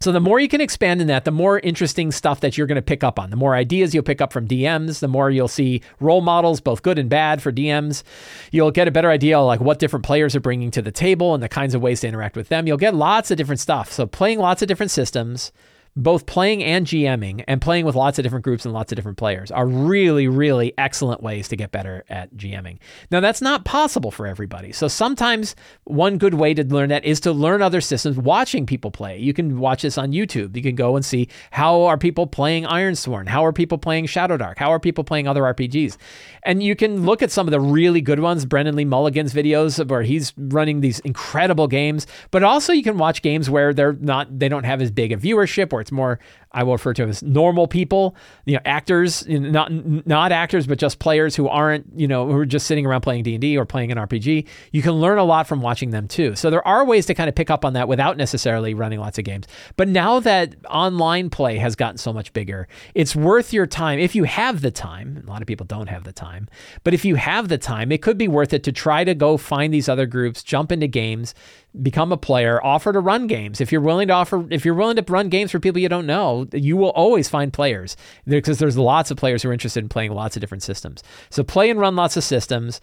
So 0.02 0.10
the 0.10 0.18
more 0.18 0.40
you 0.40 0.48
can 0.48 0.60
expand 0.60 1.00
in 1.00 1.06
that, 1.06 1.24
the 1.24 1.30
more 1.30 1.60
interesting 1.60 2.10
stuff 2.10 2.40
that 2.40 2.58
you're 2.58 2.66
going 2.66 2.74
to 2.74 2.82
pick 2.82 3.04
up 3.04 3.20
on. 3.20 3.30
The 3.30 3.36
more 3.36 3.54
ideas 3.54 3.94
you'll 3.94 4.02
pick 4.02 4.20
up 4.20 4.32
from 4.32 4.48
DMs, 4.48 4.98
the 4.98 5.06
more 5.06 5.30
you'll 5.30 5.46
see 5.46 5.80
role 6.00 6.20
models, 6.20 6.60
both 6.60 6.82
good 6.82 6.98
and 6.98 7.08
bad 7.08 7.40
for 7.40 7.52
DMs. 7.52 8.02
You'll 8.50 8.72
get 8.72 8.88
a 8.88 8.90
better 8.90 9.10
idea 9.10 9.38
of 9.38 9.46
like 9.46 9.60
what 9.60 9.78
different 9.78 10.04
players 10.04 10.34
are 10.34 10.40
bringing 10.40 10.72
to 10.72 10.82
the 10.82 10.90
table 10.90 11.34
and 11.34 11.42
the 11.42 11.48
kinds 11.48 11.72
of 11.72 11.82
ways 11.82 12.00
to 12.00 12.08
interact 12.08 12.34
with 12.34 12.48
them. 12.48 12.66
You'll 12.66 12.78
get 12.78 12.96
lots 12.96 13.30
of 13.30 13.36
different 13.36 13.60
stuff. 13.60 13.92
So 13.92 14.04
playing 14.04 14.40
lots 14.40 14.60
of 14.60 14.66
different 14.66 14.90
systems, 14.90 15.52
both 15.94 16.24
playing 16.24 16.64
and 16.64 16.86
GMing 16.86 17.44
and 17.46 17.60
playing 17.60 17.84
with 17.84 17.94
lots 17.94 18.18
of 18.18 18.22
different 18.22 18.44
groups 18.44 18.64
and 18.64 18.72
lots 18.72 18.92
of 18.92 18.96
different 18.96 19.18
players 19.18 19.50
are 19.50 19.66
really, 19.66 20.26
really 20.26 20.72
excellent 20.78 21.22
ways 21.22 21.48
to 21.48 21.56
get 21.56 21.70
better 21.70 22.04
at 22.08 22.34
GMing. 22.34 22.78
Now, 23.10 23.20
that's 23.20 23.42
not 23.42 23.64
possible 23.64 24.10
for 24.10 24.26
everybody. 24.26 24.72
So 24.72 24.88
sometimes 24.88 25.54
one 25.84 26.16
good 26.16 26.34
way 26.34 26.54
to 26.54 26.64
learn 26.64 26.88
that 26.88 27.04
is 27.04 27.20
to 27.20 27.32
learn 27.32 27.60
other 27.60 27.82
systems 27.82 28.16
watching 28.16 28.64
people 28.64 28.90
play. 28.90 29.18
You 29.18 29.34
can 29.34 29.58
watch 29.58 29.82
this 29.82 29.98
on 29.98 30.12
YouTube. 30.12 30.56
You 30.56 30.62
can 30.62 30.74
go 30.74 30.96
and 30.96 31.04
see 31.04 31.28
how 31.50 31.82
are 31.82 31.98
people 31.98 32.26
playing 32.26 32.64
Ironsworn? 32.64 33.28
How 33.28 33.44
are 33.44 33.52
people 33.52 33.76
playing 33.76 34.06
Shadowdark? 34.06 34.56
How 34.56 34.72
are 34.72 34.80
people 34.80 35.04
playing 35.04 35.28
other 35.28 35.42
RPGs? 35.42 35.98
And 36.44 36.62
you 36.62 36.74
can 36.74 37.04
look 37.04 37.22
at 37.22 37.30
some 37.30 37.46
of 37.46 37.52
the 37.52 37.60
really 37.60 38.00
good 38.00 38.20
ones, 38.20 38.46
Brennan 38.46 38.76
Lee 38.76 38.84
Mulligan's 38.84 39.34
videos 39.34 39.86
where 39.88 40.02
he's 40.02 40.32
running 40.38 40.80
these 40.80 41.00
incredible 41.00 41.68
games, 41.68 42.06
but 42.30 42.42
also 42.42 42.72
you 42.72 42.82
can 42.82 42.96
watch 42.96 43.20
games 43.20 43.50
where 43.50 43.74
they're 43.74 43.92
not 43.94 44.38
they 44.38 44.48
don't 44.48 44.64
have 44.64 44.80
as 44.80 44.90
big 44.90 45.12
a 45.12 45.16
viewership 45.16 45.72
or 45.72 45.81
it's 45.82 45.92
more 45.92 46.18
I 46.52 46.62
will 46.62 46.72
refer 46.72 46.92
to 46.94 47.04
as 47.04 47.22
normal 47.22 47.66
people, 47.66 48.14
you 48.44 48.54
know, 48.54 48.60
actors, 48.64 49.26
not 49.26 49.72
not 50.06 50.32
actors, 50.32 50.66
but 50.66 50.78
just 50.78 50.98
players 50.98 51.34
who 51.36 51.48
aren't, 51.48 51.86
you 51.98 52.06
know, 52.06 52.26
who 52.26 52.36
are 52.38 52.46
just 52.46 52.66
sitting 52.66 52.86
around 52.86 53.00
playing 53.00 53.22
D 53.22 53.34
and 53.34 53.40
D 53.40 53.56
or 53.56 53.64
playing 53.64 53.90
an 53.90 53.98
RPG. 53.98 54.46
You 54.72 54.82
can 54.82 54.92
learn 54.92 55.18
a 55.18 55.24
lot 55.24 55.46
from 55.46 55.60
watching 55.60 55.90
them 55.90 56.08
too. 56.08 56.34
So 56.36 56.50
there 56.50 56.66
are 56.66 56.84
ways 56.84 57.06
to 57.06 57.14
kind 57.14 57.28
of 57.28 57.34
pick 57.34 57.50
up 57.50 57.64
on 57.64 57.72
that 57.74 57.88
without 57.88 58.16
necessarily 58.16 58.74
running 58.74 59.00
lots 59.00 59.18
of 59.18 59.24
games. 59.24 59.46
But 59.76 59.88
now 59.88 60.20
that 60.20 60.54
online 60.68 61.30
play 61.30 61.58
has 61.58 61.74
gotten 61.74 61.98
so 61.98 62.12
much 62.12 62.32
bigger, 62.32 62.68
it's 62.94 63.16
worth 63.16 63.52
your 63.52 63.66
time 63.66 63.98
if 63.98 64.14
you 64.14 64.24
have 64.24 64.60
the 64.60 64.70
time. 64.70 65.22
A 65.26 65.30
lot 65.30 65.42
of 65.42 65.46
people 65.46 65.66
don't 65.66 65.88
have 65.88 66.04
the 66.04 66.12
time, 66.12 66.48
but 66.84 66.94
if 66.94 67.04
you 67.04 67.16
have 67.16 67.48
the 67.48 67.58
time, 67.58 67.92
it 67.92 68.02
could 68.02 68.18
be 68.18 68.28
worth 68.28 68.52
it 68.52 68.62
to 68.64 68.72
try 68.72 69.04
to 69.04 69.14
go 69.14 69.36
find 69.36 69.72
these 69.72 69.88
other 69.88 70.06
groups, 70.06 70.42
jump 70.42 70.72
into 70.72 70.86
games, 70.86 71.34
become 71.80 72.12
a 72.12 72.16
player, 72.16 72.62
offer 72.62 72.92
to 72.92 73.00
run 73.00 73.26
games. 73.26 73.60
If 73.60 73.72
you're 73.72 73.80
willing 73.80 74.08
to 74.08 74.14
offer, 74.14 74.46
if 74.50 74.64
you're 74.64 74.74
willing 74.74 74.96
to 74.96 75.04
run 75.08 75.28
games 75.28 75.50
for 75.50 75.60
people 75.60 75.80
you 75.80 75.88
don't 75.88 76.06
know, 76.06 76.41
you 76.52 76.76
will 76.76 76.90
always 76.90 77.28
find 77.28 77.52
players 77.52 77.96
because 78.26 78.58
there's 78.58 78.76
lots 78.76 79.10
of 79.10 79.16
players 79.16 79.42
who 79.42 79.50
are 79.50 79.52
interested 79.52 79.82
in 79.82 79.88
playing 79.88 80.12
lots 80.12 80.36
of 80.36 80.40
different 80.40 80.62
systems. 80.62 81.02
So 81.30 81.42
play 81.42 81.70
and 81.70 81.78
run 81.80 81.96
lots 81.96 82.16
of 82.16 82.24
systems 82.24 82.80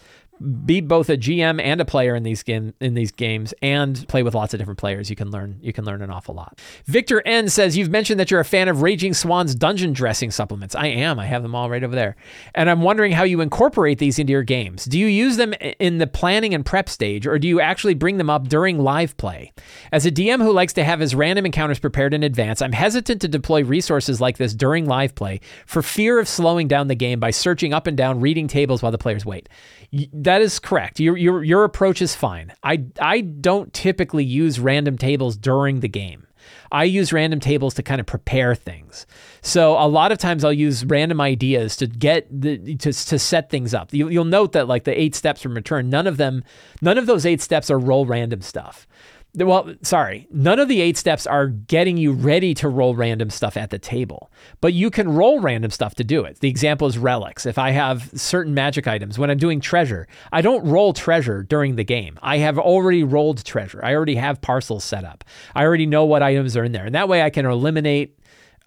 be 0.65 0.79
both 0.79 1.09
a 1.09 1.17
GM 1.17 1.61
and 1.61 1.81
a 1.81 1.85
player 1.85 2.15
in 2.15 2.23
these 2.23 2.43
game 2.43 2.73
in 2.79 2.93
these 2.93 3.11
games 3.11 3.53
and 3.61 4.07
play 4.07 4.23
with 4.23 4.33
lots 4.33 4.53
of 4.53 4.59
different 4.59 4.79
players. 4.79 5.09
You 5.09 5.15
can 5.15 5.31
learn 5.31 5.59
you 5.61 5.73
can 5.73 5.85
learn 5.85 6.01
an 6.01 6.09
awful 6.09 6.35
lot. 6.35 6.59
Victor 6.85 7.21
N 7.25 7.49
says 7.49 7.75
you've 7.75 7.89
mentioned 7.89 8.19
that 8.19 8.31
you're 8.31 8.39
a 8.39 8.45
fan 8.45 8.67
of 8.67 8.81
Raging 8.81 9.13
Swan's 9.13 9.53
dungeon 9.53 9.93
dressing 9.93 10.31
supplements. 10.31 10.75
I 10.75 10.87
am. 10.87 11.19
I 11.19 11.25
have 11.25 11.43
them 11.43 11.55
all 11.55 11.69
right 11.69 11.83
over 11.83 11.95
there. 11.95 12.15
And 12.55 12.69
I'm 12.69 12.81
wondering 12.81 13.11
how 13.11 13.23
you 13.23 13.41
incorporate 13.41 13.99
these 13.99 14.17
into 14.17 14.31
your 14.31 14.43
games. 14.43 14.85
Do 14.85 14.97
you 14.97 15.07
use 15.07 15.37
them 15.37 15.53
in 15.79 15.97
the 15.97 16.07
planning 16.07 16.53
and 16.53 16.65
prep 16.65 16.87
stage 16.87 17.27
or 17.27 17.37
do 17.37 17.47
you 17.47 17.59
actually 17.59 17.93
bring 17.93 18.17
them 18.17 18.29
up 18.29 18.47
during 18.47 18.79
live 18.79 19.17
play? 19.17 19.51
As 19.91 20.05
a 20.05 20.11
DM 20.11 20.41
who 20.41 20.53
likes 20.53 20.73
to 20.73 20.83
have 20.83 20.99
his 20.99 21.15
random 21.15 21.45
encounters 21.45 21.79
prepared 21.79 22.13
in 22.13 22.23
advance, 22.23 22.61
I'm 22.61 22.71
hesitant 22.71 23.21
to 23.21 23.27
deploy 23.27 23.63
resources 23.63 24.21
like 24.21 24.37
this 24.37 24.53
during 24.53 24.85
live 24.85 25.15
play 25.15 25.41
for 25.65 25.81
fear 25.81 26.19
of 26.19 26.27
slowing 26.27 26.67
down 26.67 26.87
the 26.87 26.95
game 26.95 27.19
by 27.19 27.31
searching 27.31 27.73
up 27.73 27.87
and 27.87 27.97
down 27.97 28.21
reading 28.21 28.47
tables 28.47 28.81
while 28.81 28.91
the 28.91 28.97
players 28.97 29.25
wait 29.25 29.49
that 29.91 30.28
is 30.41 30.59
correct. 30.59 30.99
Your 30.99 31.17
your 31.17 31.43
your 31.43 31.63
approach 31.63 32.01
is 32.01 32.15
fine. 32.15 32.53
I 32.63 32.85
I 33.01 33.21
don't 33.21 33.73
typically 33.73 34.23
use 34.23 34.59
random 34.59 34.97
tables 34.97 35.37
during 35.37 35.79
the 35.79 35.87
game. 35.87 36.25
I 36.71 36.83
use 36.83 37.11
random 37.11 37.39
tables 37.39 37.73
to 37.75 37.83
kind 37.83 37.99
of 37.99 38.05
prepare 38.05 38.53
things. 38.53 39.07
So 39.41 39.73
a 39.73 39.87
lot 39.87 40.11
of 40.11 40.17
times 40.17 40.43
I'll 40.43 40.53
use 40.53 40.85
random 40.85 41.19
ideas 41.19 41.75
to 41.77 41.87
get 41.87 42.27
the 42.29 42.75
to, 42.75 42.93
to 42.93 43.19
set 43.19 43.49
things 43.49 43.73
up. 43.73 43.93
You, 43.93 44.05
will 44.07 44.25
note 44.25 44.51
that 44.51 44.67
like 44.67 44.83
the 44.83 44.99
eight 44.99 45.15
steps 45.15 45.41
from 45.41 45.55
return, 45.55 45.89
none 45.89 46.05
of 46.07 46.17
them, 46.17 46.43
none 46.81 46.97
of 46.97 47.07
those 47.07 47.25
eight 47.25 47.41
steps 47.41 47.71
are 47.71 47.79
roll 47.79 48.05
random 48.05 48.41
stuff 48.41 48.87
well, 49.35 49.73
sorry, 49.83 50.27
none 50.31 50.59
of 50.59 50.67
the 50.67 50.81
eight 50.81 50.97
steps 50.97 51.27
are 51.27 51.47
getting 51.47 51.97
you 51.97 52.11
ready 52.11 52.53
to 52.55 52.67
roll 52.67 52.95
random 52.95 53.29
stuff 53.29 53.57
at 53.57 53.69
the 53.69 53.77
table, 53.77 54.31
but 54.59 54.73
you 54.73 54.89
can 54.89 55.07
roll 55.07 55.39
random 55.39 55.71
stuff 55.71 55.95
to 55.95 56.03
do 56.03 56.23
it. 56.23 56.39
The 56.39 56.49
example 56.49 56.87
is 56.87 56.97
relics. 56.97 57.45
If 57.45 57.57
I 57.57 57.71
have 57.71 58.09
certain 58.15 58.53
magic 58.53 58.87
items, 58.87 59.19
when 59.19 59.29
I'm 59.29 59.37
doing 59.37 59.61
treasure, 59.61 60.07
I 60.31 60.41
don't 60.41 60.65
roll 60.65 60.93
treasure 60.93 61.43
during 61.43 61.75
the 61.75 61.83
game. 61.83 62.17
I 62.21 62.37
have 62.37 62.57
already 62.57 63.03
rolled 63.03 63.45
treasure. 63.45 63.79
I 63.83 63.93
already 63.93 64.15
have 64.15 64.41
parcels 64.41 64.83
set 64.83 65.03
up. 65.03 65.23
I 65.55 65.63
already 65.63 65.85
know 65.85 66.05
what 66.05 66.23
items 66.23 66.57
are 66.57 66.63
in 66.63 66.71
there. 66.71 66.85
And 66.85 66.95
that 66.95 67.07
way 67.07 67.21
I 67.21 67.29
can 67.29 67.45
eliminate 67.45 68.18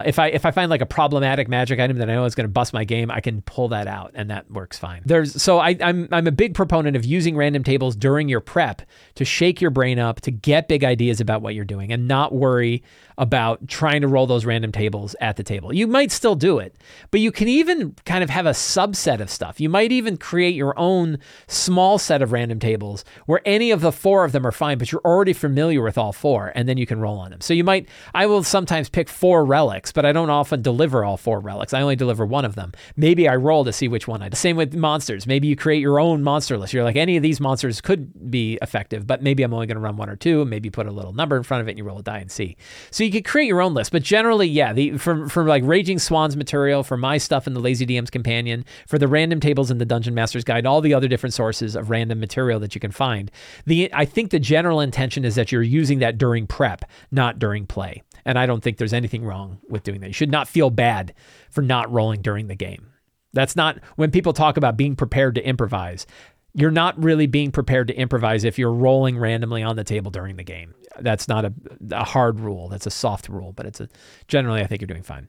if 0.05 0.19
I 0.19 0.27
if 0.27 0.45
I 0.45 0.51
find 0.51 0.69
like 0.69 0.81
a 0.81 0.85
problematic 0.85 1.47
magic 1.47 1.79
item 1.79 1.97
that 1.97 2.09
I 2.09 2.13
know 2.13 2.25
is 2.25 2.35
going 2.35 2.45
to 2.45 2.51
bust 2.51 2.73
my 2.73 2.83
game, 2.83 3.11
I 3.11 3.19
can 3.19 3.41
pull 3.41 3.69
that 3.69 3.87
out, 3.87 4.11
and 4.15 4.29
that 4.29 4.49
works 4.51 4.77
fine. 4.77 5.01
There's 5.05 5.41
so 5.41 5.59
I, 5.59 5.75
I'm 5.81 6.07
I'm 6.11 6.27
a 6.27 6.31
big 6.31 6.53
proponent 6.53 6.95
of 6.95 7.05
using 7.05 7.35
random 7.35 7.63
tables 7.63 7.95
during 7.95 8.29
your 8.29 8.39
prep 8.39 8.81
to 9.15 9.25
shake 9.25 9.61
your 9.61 9.71
brain 9.71 9.99
up, 9.99 10.21
to 10.21 10.31
get 10.31 10.67
big 10.67 10.83
ideas 10.83 11.19
about 11.19 11.41
what 11.41 11.55
you're 11.55 11.65
doing, 11.65 11.91
and 11.91 12.07
not 12.07 12.33
worry 12.33 12.83
about 13.17 13.67
trying 13.67 14.01
to 14.01 14.07
roll 14.07 14.27
those 14.27 14.45
random 14.45 14.71
tables 14.71 15.15
at 15.21 15.37
the 15.37 15.43
table. 15.43 15.73
You 15.73 15.87
might 15.87 16.11
still 16.11 16.35
do 16.35 16.59
it, 16.59 16.75
but 17.11 17.19
you 17.21 17.31
can 17.31 17.47
even 17.47 17.95
kind 18.05 18.23
of 18.23 18.29
have 18.29 18.45
a 18.45 18.51
subset 18.51 19.19
of 19.19 19.29
stuff. 19.29 19.59
You 19.59 19.69
might 19.69 19.91
even 19.91 20.17
create 20.17 20.55
your 20.55 20.77
own 20.77 21.19
small 21.47 21.97
set 21.97 22.21
of 22.21 22.31
random 22.31 22.59
tables 22.59 23.05
where 23.25 23.41
any 23.45 23.71
of 23.71 23.81
the 23.81 23.91
four 23.91 24.25
of 24.25 24.31
them 24.31 24.45
are 24.45 24.51
fine, 24.51 24.77
but 24.77 24.91
you're 24.91 25.01
already 25.05 25.33
familiar 25.33 25.81
with 25.81 25.97
all 25.97 26.11
four, 26.11 26.51
and 26.55 26.67
then 26.67 26.77
you 26.77 26.85
can 26.85 26.99
roll 26.99 27.17
on 27.19 27.31
them. 27.31 27.41
So 27.41 27.53
you 27.53 27.63
might, 27.63 27.87
I 28.13 28.25
will 28.25 28.43
sometimes 28.43 28.89
pick 28.89 29.09
four 29.09 29.45
relics, 29.45 29.91
but 29.91 30.05
I 30.05 30.11
don't 30.11 30.29
often 30.29 30.61
deliver 30.61 31.05
all 31.05 31.17
four 31.17 31.39
relics. 31.39 31.73
I 31.73 31.81
only 31.81 31.95
deliver 31.95 32.25
one 32.25 32.45
of 32.45 32.55
them. 32.55 32.73
Maybe 32.95 33.27
I 33.27 33.35
roll 33.35 33.63
to 33.65 33.73
see 33.73 33.87
which 33.87 34.07
one 34.07 34.21
I. 34.21 34.29
Same 34.33 34.57
with 34.57 34.73
monsters. 34.73 35.27
Maybe 35.27 35.47
you 35.47 35.55
create 35.55 35.81
your 35.81 35.99
own 35.99 36.23
monster 36.23 36.57
list. 36.57 36.73
You're 36.73 36.83
like, 36.83 36.95
any 36.95 37.17
of 37.17 37.23
these 37.23 37.39
monsters 37.39 37.81
could 37.81 38.31
be 38.31 38.57
effective, 38.61 39.05
but 39.05 39.21
maybe 39.21 39.43
I'm 39.43 39.53
only 39.53 39.67
going 39.67 39.75
to 39.75 39.81
run 39.81 39.97
one 39.97 40.09
or 40.09 40.15
two. 40.15 40.45
Maybe 40.45 40.69
put 40.69 40.87
a 40.87 40.91
little 40.91 41.13
number 41.13 41.37
in 41.37 41.43
front 41.43 41.61
of 41.61 41.67
it 41.67 41.71
and 41.71 41.77
you 41.77 41.83
roll 41.83 41.99
a 41.99 42.03
die 42.03 42.19
and 42.19 42.31
see. 42.31 42.55
So 42.89 43.02
you 43.03 43.11
could 43.11 43.25
create 43.25 43.47
your 43.47 43.61
own 43.61 43.73
list, 43.73 43.91
but 43.91 44.03
generally, 44.03 44.47
yeah, 44.47 44.73
the 44.73 44.97
from 44.97 45.29
from 45.29 45.47
like 45.47 45.63
Raging 45.65 45.99
Swans 45.99 46.35
material, 46.35 46.83
for 46.83 46.97
my 46.97 47.17
stuff 47.17 47.47
in 47.47 47.53
the 47.53 47.59
Lazy 47.59 47.85
DM's 47.85 48.09
Companion, 48.09 48.65
for 48.87 48.97
the 48.97 49.07
random 49.07 49.39
tables 49.39 49.71
in 49.71 49.77
the 49.77 49.85
Dungeon 49.85 50.13
Master's 50.13 50.43
Guide, 50.43 50.65
all 50.65 50.81
the 50.81 50.93
other 50.93 51.07
different 51.07 51.33
sources 51.33 51.75
of 51.75 51.89
random 51.89 52.19
material 52.19 52.59
that 52.59 52.75
you 52.75 52.81
can 52.81 52.91
find. 52.91 53.31
The 53.65 53.93
I 53.93 54.05
think 54.05 54.31
the 54.31 54.39
general 54.39 54.79
intention 54.79 55.25
is 55.25 55.35
that 55.35 55.51
you're 55.51 55.63
using 55.63 55.99
that 55.99 56.17
during 56.17 56.47
prep, 56.47 56.85
not 57.11 57.39
during 57.39 57.65
play. 57.65 58.03
And 58.25 58.39
I 58.39 58.45
don't 58.45 58.63
think 58.63 58.77
there's 58.77 58.93
anything 58.93 59.25
wrong 59.25 59.59
with 59.67 59.83
doing 59.83 59.99
that. 60.01 60.07
You 60.07 60.13
should 60.13 60.31
not 60.31 60.47
feel 60.47 60.69
bad 60.69 61.13
for 61.49 61.61
not 61.61 61.91
rolling 61.91 62.21
during 62.21 62.47
the 62.47 62.55
game. 62.55 62.87
That's 63.33 63.55
not 63.55 63.79
when 63.95 64.11
people 64.11 64.31
talk 64.31 64.57
about 64.57 64.77
being 64.77 64.95
prepared 64.95 65.35
to 65.35 65.45
improvise 65.45 66.05
you're 66.55 66.71
not 66.71 67.01
really 67.01 67.25
being 67.25 67.51
prepared 67.51 67.87
to 67.87 67.95
improvise 67.95 68.43
if 68.43 68.59
you're 68.59 68.73
rolling 68.73 69.17
randomly 69.17 69.63
on 69.63 69.75
the 69.75 69.83
table 69.83 70.11
during 70.11 70.35
the 70.35 70.43
game. 70.43 70.75
That's 70.99 71.27
not 71.27 71.45
a, 71.45 71.53
a 71.91 72.03
hard 72.03 72.39
rule. 72.39 72.67
That's 72.67 72.85
a 72.85 72.91
soft 72.91 73.27
rule, 73.27 73.51
but 73.51 73.65
it's 73.65 73.79
a 73.79 73.89
generally 74.27 74.61
I 74.61 74.67
think 74.67 74.79
you're 74.79 74.87
doing 74.87 75.01
fine. 75.01 75.27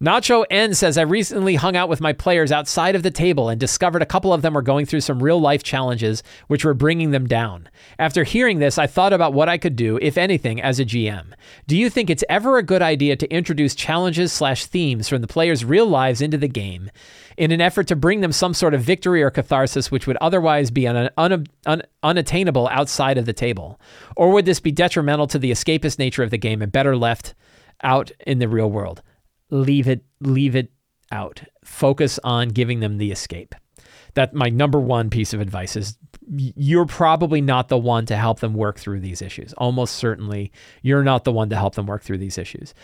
Nacho 0.00 0.44
N 0.50 0.74
says 0.74 0.98
I 0.98 1.02
recently 1.02 1.54
hung 1.54 1.76
out 1.76 1.88
with 1.88 2.00
my 2.00 2.12
players 2.12 2.50
outside 2.50 2.96
of 2.96 3.04
the 3.04 3.12
table 3.12 3.48
and 3.48 3.60
discovered 3.60 4.02
a 4.02 4.06
couple 4.06 4.32
of 4.32 4.42
them 4.42 4.54
were 4.54 4.62
going 4.62 4.86
through 4.86 5.02
some 5.02 5.22
real 5.22 5.40
life 5.40 5.62
challenges 5.62 6.24
which 6.48 6.64
were 6.64 6.74
bringing 6.74 7.12
them 7.12 7.28
down. 7.28 7.68
After 7.96 8.24
hearing 8.24 8.58
this, 8.58 8.76
I 8.76 8.88
thought 8.88 9.12
about 9.12 9.34
what 9.34 9.48
I 9.48 9.56
could 9.56 9.76
do, 9.76 10.00
if 10.02 10.18
anything, 10.18 10.60
as 10.60 10.80
a 10.80 10.84
GM. 10.84 11.26
Do 11.68 11.76
you 11.76 11.88
think 11.88 12.10
it's 12.10 12.24
ever 12.28 12.58
a 12.58 12.64
good 12.64 12.82
idea 12.82 13.14
to 13.14 13.32
introduce 13.32 13.76
challenges 13.76 14.32
slash 14.32 14.66
themes 14.66 15.08
from 15.08 15.20
the 15.20 15.28
players' 15.28 15.64
real 15.64 15.86
lives 15.86 16.20
into 16.20 16.38
the 16.38 16.48
game? 16.48 16.90
In 17.36 17.50
an 17.50 17.60
effort 17.60 17.86
to 17.88 17.96
bring 17.96 18.20
them 18.20 18.32
some 18.32 18.54
sort 18.54 18.74
of 18.74 18.82
victory 18.82 19.22
or 19.22 19.30
catharsis 19.30 19.90
which 19.90 20.06
would 20.06 20.16
otherwise 20.18 20.70
be 20.70 20.86
un- 20.86 21.10
un- 21.16 21.46
un- 21.66 21.82
unattainable 22.02 22.68
outside 22.68 23.18
of 23.18 23.26
the 23.26 23.32
table? 23.32 23.80
Or 24.16 24.30
would 24.30 24.46
this 24.46 24.60
be 24.60 24.72
detrimental 24.72 25.26
to 25.28 25.38
the 25.38 25.50
escapist 25.50 25.98
nature 25.98 26.22
of 26.22 26.30
the 26.30 26.38
game 26.38 26.62
and 26.62 26.70
better 26.70 26.96
left 26.96 27.34
out 27.82 28.10
in 28.26 28.38
the 28.38 28.48
real 28.48 28.70
world? 28.70 29.02
Leave 29.50 29.88
it, 29.88 30.04
leave 30.20 30.56
it 30.56 30.70
out. 31.12 31.42
Focus 31.64 32.18
on 32.24 32.48
giving 32.48 32.80
them 32.80 32.98
the 32.98 33.10
escape. 33.12 33.54
That 34.14 34.34
my 34.34 34.48
number 34.48 34.78
one 34.78 35.10
piece 35.10 35.34
of 35.34 35.40
advice 35.40 35.76
is 35.76 35.98
you're 36.28 36.86
probably 36.86 37.40
not 37.40 37.68
the 37.68 37.78
one 37.78 38.06
to 38.06 38.16
help 38.16 38.40
them 38.40 38.54
work 38.54 38.78
through 38.78 39.00
these 39.00 39.20
issues. 39.20 39.52
Almost 39.54 39.96
certainly, 39.96 40.52
you're 40.82 41.04
not 41.04 41.24
the 41.24 41.32
one 41.32 41.50
to 41.50 41.56
help 41.56 41.74
them 41.74 41.86
work 41.86 42.02
through 42.02 42.18
these 42.18 42.38
issues. 42.38 42.74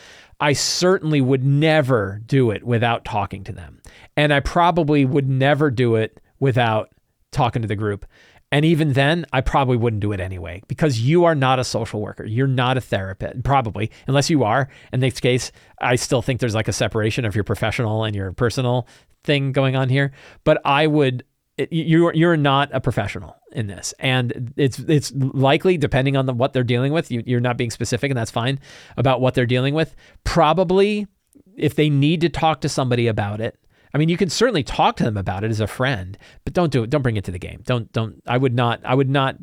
I 0.41 0.53
certainly 0.53 1.21
would 1.21 1.45
never 1.45 2.21
do 2.27 2.51
it 2.51 2.65
without 2.65 3.05
talking 3.05 3.45
to 3.45 3.53
them. 3.53 3.81
And 4.17 4.33
I 4.33 4.41
probably 4.41 5.05
would 5.05 5.29
never 5.29 5.71
do 5.71 5.97
it 5.97 6.21
without 6.39 6.91
talking 7.31 7.63
to 7.63 7.69
the 7.69 7.77
group. 7.77 8.07
And 8.53 8.65
even 8.65 8.95
then, 8.95 9.27
I 9.33 9.43
probably 9.43 9.77
wouldn't 9.77 10.01
do 10.01 10.11
it 10.13 10.19
anyway 10.19 10.63
because 10.67 11.01
you 11.01 11.25
are 11.25 11.37
not 11.37 11.61
a 11.61 11.65
social 11.65 12.01
worker. 12.01 12.25
You're 12.25 12.49
not 12.49 12.77
a 12.77 12.81
therapist, 12.81 13.45
probably, 13.45 13.93
unless 14.09 14.29
you 14.29 14.43
are. 14.43 14.69
In 14.93 15.01
this 15.01 15.21
case, 15.21 15.53
I 15.81 15.95
still 15.95 16.21
think 16.21 16.41
there's 16.41 16.55
like 16.55 16.67
a 16.67 16.73
separation 16.73 17.25
of 17.25 17.37
your 17.37 17.45
professional 17.45 18.03
and 18.03 18.17
your 18.17 18.33
personal 18.33 18.89
thing 19.23 19.53
going 19.53 19.77
on 19.77 19.89
here. 19.89 20.11
But 20.43 20.61
I 20.65 20.89
would, 20.89 21.25
you're 21.71 22.15
you're 22.15 22.37
not 22.37 22.71
a 22.73 22.81
professional 22.81 23.37
in 23.53 23.67
this, 23.67 23.93
and 23.99 24.53
it's 24.57 24.79
it's 24.81 25.13
likely 25.13 25.77
depending 25.77 26.17
on 26.17 26.27
the, 26.27 26.33
what 26.33 26.53
they're 26.53 26.65
dealing 26.65 26.93
with. 26.93 27.11
You, 27.11 27.23
you're 27.27 27.41
not 27.41 27.57
being 27.57 27.71
specific, 27.71 28.11
and 28.11 28.17
that's 28.17 28.31
fine 28.31 28.61
about 28.97 29.21
what 29.21 29.35
they're 29.35 29.47
dealing 29.47 29.75
with. 29.75 29.95
Probably, 30.25 31.07
if 31.57 31.75
they 31.75 31.91
need 31.91 32.21
to 32.23 32.29
talk 32.29 32.61
to 32.63 32.69
somebody 32.69 33.07
about 33.07 33.41
it, 33.41 33.59
I 33.93 33.99
mean, 33.99 34.09
you 34.09 34.17
can 34.17 34.31
certainly 34.31 34.63
talk 34.63 34.97
to 34.97 35.05
them 35.05 35.17
about 35.17 35.45
it 35.45 35.51
as 35.51 35.61
a 35.61 35.67
friend, 35.67 36.17
but 36.45 36.53
don't 36.53 36.71
do 36.71 36.85
it. 36.85 36.91
Don't 36.91 37.03
bring 37.03 37.17
it 37.17 37.25
to 37.25 37.33
the 37.33 37.39
game. 37.39 37.63
Don't 37.65 37.91
don't. 37.93 38.23
I 38.27 38.39
would 38.39 38.55
not. 38.55 38.81
I 38.85 38.95
would 38.95 39.11
not. 39.11 39.37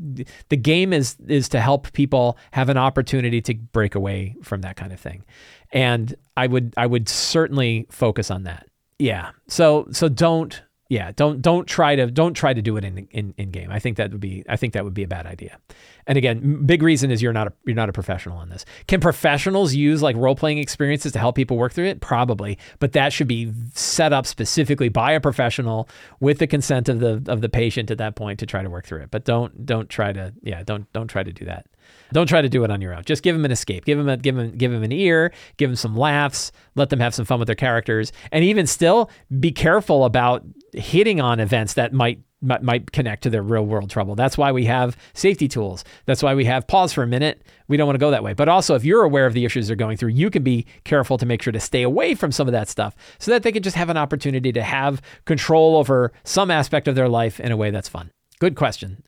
The 0.49 0.57
game 0.57 0.93
is 0.93 1.17
is 1.27 1.49
to 1.49 1.59
help 1.59 1.91
people 1.93 2.37
have 2.51 2.69
an 2.69 2.77
opportunity 2.77 3.41
to 3.41 3.53
break 3.53 3.95
away 3.95 4.35
from 4.43 4.61
that 4.61 4.75
kind 4.75 4.93
of 4.93 4.99
thing, 4.99 5.23
and 5.71 6.15
I 6.35 6.47
would 6.47 6.73
I 6.77 6.87
would 6.87 7.09
certainly 7.09 7.87
focus 7.91 8.31
on 8.31 8.43
that. 8.43 8.67
Yeah. 8.99 9.31
So 9.47 9.87
so 9.91 10.07
don't 10.07 10.61
yeah 10.89 11.11
don't 11.15 11.41
don't 11.41 11.65
try 11.65 11.95
to 11.95 12.07
don't 12.07 12.33
try 12.33 12.53
to 12.53 12.61
do 12.61 12.77
it 12.77 12.83
in 12.83 13.07
in 13.11 13.33
in 13.37 13.51
game. 13.51 13.71
I 13.71 13.79
think 13.79 13.97
that 13.97 14.11
would 14.11 14.19
be 14.19 14.43
I 14.47 14.55
think 14.55 14.73
that 14.73 14.83
would 14.83 14.93
be 14.93 15.03
a 15.03 15.07
bad 15.07 15.25
idea. 15.25 15.57
And 16.05 16.17
again, 16.17 16.65
big 16.65 16.81
reason 16.83 17.11
is 17.11 17.21
you're 17.21 17.33
not 17.33 17.47
a 17.47 17.53
you're 17.65 17.75
not 17.75 17.89
a 17.89 17.93
professional 17.93 18.37
on 18.37 18.49
this. 18.49 18.65
Can 18.87 18.99
professionals 18.99 19.73
use 19.73 20.01
like 20.01 20.15
role 20.15 20.35
playing 20.35 20.57
experiences 20.57 21.11
to 21.13 21.19
help 21.19 21.35
people 21.35 21.57
work 21.57 21.73
through 21.73 21.87
it? 21.87 21.99
Probably, 21.99 22.57
but 22.79 22.93
that 22.93 23.11
should 23.11 23.27
be 23.27 23.51
set 23.73 24.13
up 24.13 24.25
specifically 24.25 24.89
by 24.89 25.11
a 25.11 25.19
professional 25.19 25.89
with 26.19 26.39
the 26.39 26.47
consent 26.47 26.89
of 26.89 26.99
the 26.99 27.23
of 27.27 27.41
the 27.41 27.49
patient 27.49 27.91
at 27.91 27.97
that 27.97 28.15
point 28.15 28.39
to 28.39 28.45
try 28.45 28.63
to 28.63 28.69
work 28.69 28.85
through 28.85 29.01
it. 29.01 29.11
But 29.11 29.25
don't 29.25 29.65
don't 29.65 29.89
try 29.89 30.13
to 30.13 30.33
yeah 30.41 30.63
don't 30.63 30.91
don't 30.93 31.07
try 31.07 31.23
to 31.23 31.33
do 31.33 31.45
that. 31.45 31.67
Don't 32.13 32.27
try 32.27 32.41
to 32.41 32.49
do 32.49 32.63
it 32.63 32.71
on 32.71 32.81
your 32.81 32.93
own. 32.93 33.03
Just 33.03 33.23
give 33.23 33.35
them 33.35 33.45
an 33.45 33.51
escape. 33.51 33.85
Give 33.85 33.97
them 33.97 34.09
a, 34.09 34.17
give 34.17 34.35
them 34.35 34.51
give 34.51 34.71
them 34.71 34.83
an 34.83 34.91
ear. 34.91 35.33
Give 35.57 35.69
them 35.69 35.75
some 35.75 35.95
laughs. 35.95 36.51
Let 36.75 36.89
them 36.89 36.99
have 36.99 37.13
some 37.13 37.25
fun 37.25 37.39
with 37.39 37.47
their 37.47 37.55
characters. 37.55 38.11
And 38.31 38.43
even 38.43 38.67
still, 38.67 39.09
be 39.39 39.51
careful 39.51 40.05
about 40.05 40.43
hitting 40.73 41.19
on 41.19 41.39
events 41.39 41.73
that 41.73 41.93
might 41.93 42.19
might 42.39 42.91
connect 42.91 43.23
to 43.23 43.29
their 43.31 43.41
real 43.41 43.65
world 43.65 43.89
trouble. 43.89 44.13
That's 44.13 44.37
why 44.37 44.51
we 44.51 44.65
have 44.65 44.95
safety 45.13 45.47
tools. 45.47 45.83
That's 46.05 46.21
why 46.21 46.35
we 46.35 46.45
have 46.45 46.67
pause 46.67 46.93
for 46.93 47.01
a 47.01 47.07
minute. 47.07 47.43
We 47.67 47.77
don't 47.77 47.87
want 47.87 47.95
to 47.95 47.99
go 47.99 48.11
that 48.11 48.23
way. 48.23 48.33
But 48.33 48.47
also, 48.47 48.75
if 48.75 48.85
you're 48.85 49.03
aware 49.03 49.25
of 49.25 49.33
the 49.33 49.43
issues 49.43 49.67
they're 49.67 49.75
going 49.75 49.97
through, 49.97 50.09
you 50.11 50.29
can 50.29 50.43
be 50.43 50.65
careful 50.83 51.17
to 51.17 51.25
make 51.25 51.41
sure 51.41 51.51
to 51.51 51.59
stay 51.59 51.81
away 51.81 52.13
from 52.13 52.31
some 52.31 52.47
of 52.47 52.51
that 52.51 52.69
stuff 52.69 52.95
so 53.17 53.31
that 53.31 53.41
they 53.41 53.51
can 53.51 53.63
just 53.63 53.75
have 53.75 53.89
an 53.89 53.97
opportunity 53.97 54.51
to 54.51 54.61
have 54.61 55.01
control 55.25 55.77
over 55.77 56.11
some 56.23 56.51
aspect 56.51 56.87
of 56.87 56.93
their 56.93 57.09
life 57.09 57.39
in 57.39 57.51
a 57.51 57.57
way 57.57 57.71
that's 57.71 57.89
fun. 57.89 58.11
Good 58.39 58.55
question. 58.55 59.03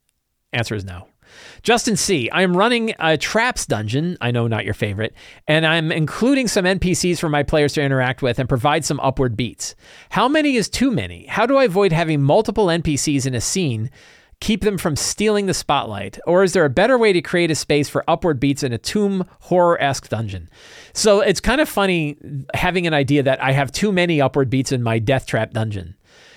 Answer 0.51 0.73
is 0.73 0.83
no. 0.83 1.07
Justin 1.63 1.95
C., 1.95 2.29
I 2.29 2.41
am 2.41 2.55
running 2.55 2.93
a 2.99 3.17
traps 3.17 3.65
dungeon, 3.65 4.17
I 4.21 4.31
know 4.31 4.47
not 4.47 4.65
your 4.65 4.73
favorite, 4.73 5.13
and 5.47 5.65
I'm 5.65 5.91
including 5.91 6.47
some 6.47 6.65
NPCs 6.65 7.19
for 7.19 7.29
my 7.29 7.43
players 7.43 7.73
to 7.73 7.81
interact 7.81 8.21
with 8.21 8.39
and 8.39 8.47
provide 8.47 8.85
some 8.85 8.99
upward 8.99 9.35
beats. 9.35 9.75
How 10.09 10.27
many 10.27 10.55
is 10.55 10.69
too 10.69 10.91
many? 10.91 11.25
How 11.25 11.45
do 11.45 11.57
I 11.57 11.65
avoid 11.65 11.91
having 11.91 12.21
multiple 12.21 12.67
NPCs 12.67 13.25
in 13.25 13.35
a 13.35 13.41
scene? 13.41 13.89
Keep 14.41 14.61
them 14.61 14.77
from 14.77 14.95
stealing 14.95 15.47
the 15.47 15.53
spotlight? 15.53 16.17
Or 16.25 16.43
is 16.43 16.53
there 16.53 16.63
a 16.63 16.69
better 16.69 16.97
way 16.97 17.11
to 17.11 17.21
create 17.21 17.51
a 17.51 17.55
space 17.55 17.89
for 17.89 18.05
upward 18.07 18.39
beats 18.39 18.63
in 18.63 18.71
a 18.71 18.77
tomb 18.77 19.25
horror 19.41 19.81
esque 19.81 20.07
dungeon? 20.07 20.49
So 20.93 21.19
it's 21.19 21.41
kind 21.41 21.59
of 21.59 21.67
funny 21.67 22.17
having 22.53 22.87
an 22.87 22.93
idea 22.93 23.21
that 23.23 23.43
I 23.43 23.51
have 23.51 23.71
too 23.71 23.91
many 23.91 24.21
upward 24.21 24.49
beats 24.49 24.71
in 24.71 24.81
my 24.81 24.97
death 24.97 25.25
trap 25.25 25.51
dungeon. 25.51 25.95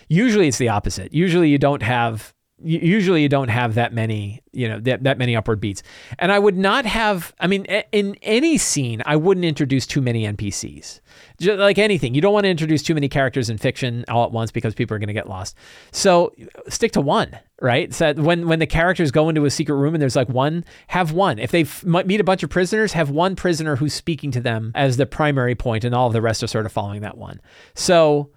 Usually 0.09 0.49
it's 0.49 0.59
the 0.59 0.69
opposite. 0.69 1.15
Usually 1.15 1.49
you 1.49 1.59
don't 1.59 1.83
have 1.83 2.35
usually 2.65 3.23
you 3.23 3.29
don't 3.29 3.49
have 3.49 3.75
that 3.75 3.93
many 3.93 4.43
you 4.53 4.69
know 4.69 4.79
that, 4.81 5.03
that 5.05 5.19
many 5.19 5.35
upward 5.35 5.61
beats. 5.61 5.83
And 6.19 6.31
i 6.31 6.39
would 6.39 6.57
not 6.57 6.85
have 6.85 7.35
i 7.41 7.47
mean 7.47 7.65
in 7.93 8.17
any 8.23 8.59
scene 8.59 9.03
i 9.07 9.17
wouldn't 9.17 9.45
introduce 9.45 9.87
too 9.87 10.01
many 10.01 10.25
npcs 10.25 11.01
Just 11.39 11.59
like 11.59 11.79
anything 11.79 12.15
you 12.15 12.21
don't 12.21 12.33
want 12.33 12.45
to 12.45 12.51
introduce 12.51 12.83
too 12.83 12.95
many 12.95 13.09
characters 13.09 13.51
in 13.51 13.59
fiction 13.59 14.05
all 14.09 14.25
at 14.25 14.33
once 14.33 14.51
because 14.51 14.75
people 14.75 14.95
are 14.95 14.99
going 14.99 15.09
to 15.09 15.13
get 15.13 15.29
lost. 15.29 15.57
So 15.91 16.33
stick 16.69 16.93
to 16.93 17.01
one 17.01 17.39
right? 17.61 17.95
So 17.95 18.13
when 18.15 18.49
when 18.49 18.59
the 18.59 18.67
characters 18.67 19.11
go 19.13 19.29
into 19.29 19.45
a 19.45 19.51
secret 19.51 19.77
room 19.77 19.95
and 19.95 20.03
there's 20.03 20.17
like 20.17 20.29
one 20.29 20.65
have 20.89 21.13
one. 21.13 21.39
If 21.39 21.53
they 21.53 21.65
meet 21.85 22.21
a 22.21 22.25
bunch 22.25 22.43
of 22.43 22.51
prisoners 22.51 22.93
have 22.93 23.09
one 23.09 23.37
prisoner 23.37 23.77
who's 23.77 23.95
speaking 23.95 24.33
to 24.33 24.41
them 24.41 24.73
as 24.75 24.97
the 24.97 25.07
primary 25.07 25.55
point 25.55 25.85
and 25.85 25.95
all 25.95 26.09
of 26.09 26.13
the 26.13 26.21
rest 26.21 26.43
are 26.43 26.49
sort 26.49 26.67
of 26.67 26.73
following 26.73 27.03
that 27.03 27.17
one. 27.17 27.41
So 27.75 28.31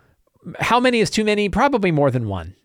how 0.59 0.79
many 0.79 0.99
is 0.99 1.09
too 1.09 1.25
many? 1.25 1.49
Probably 1.49 1.91
more 1.91 2.11
than 2.11 2.27
one 2.27 2.55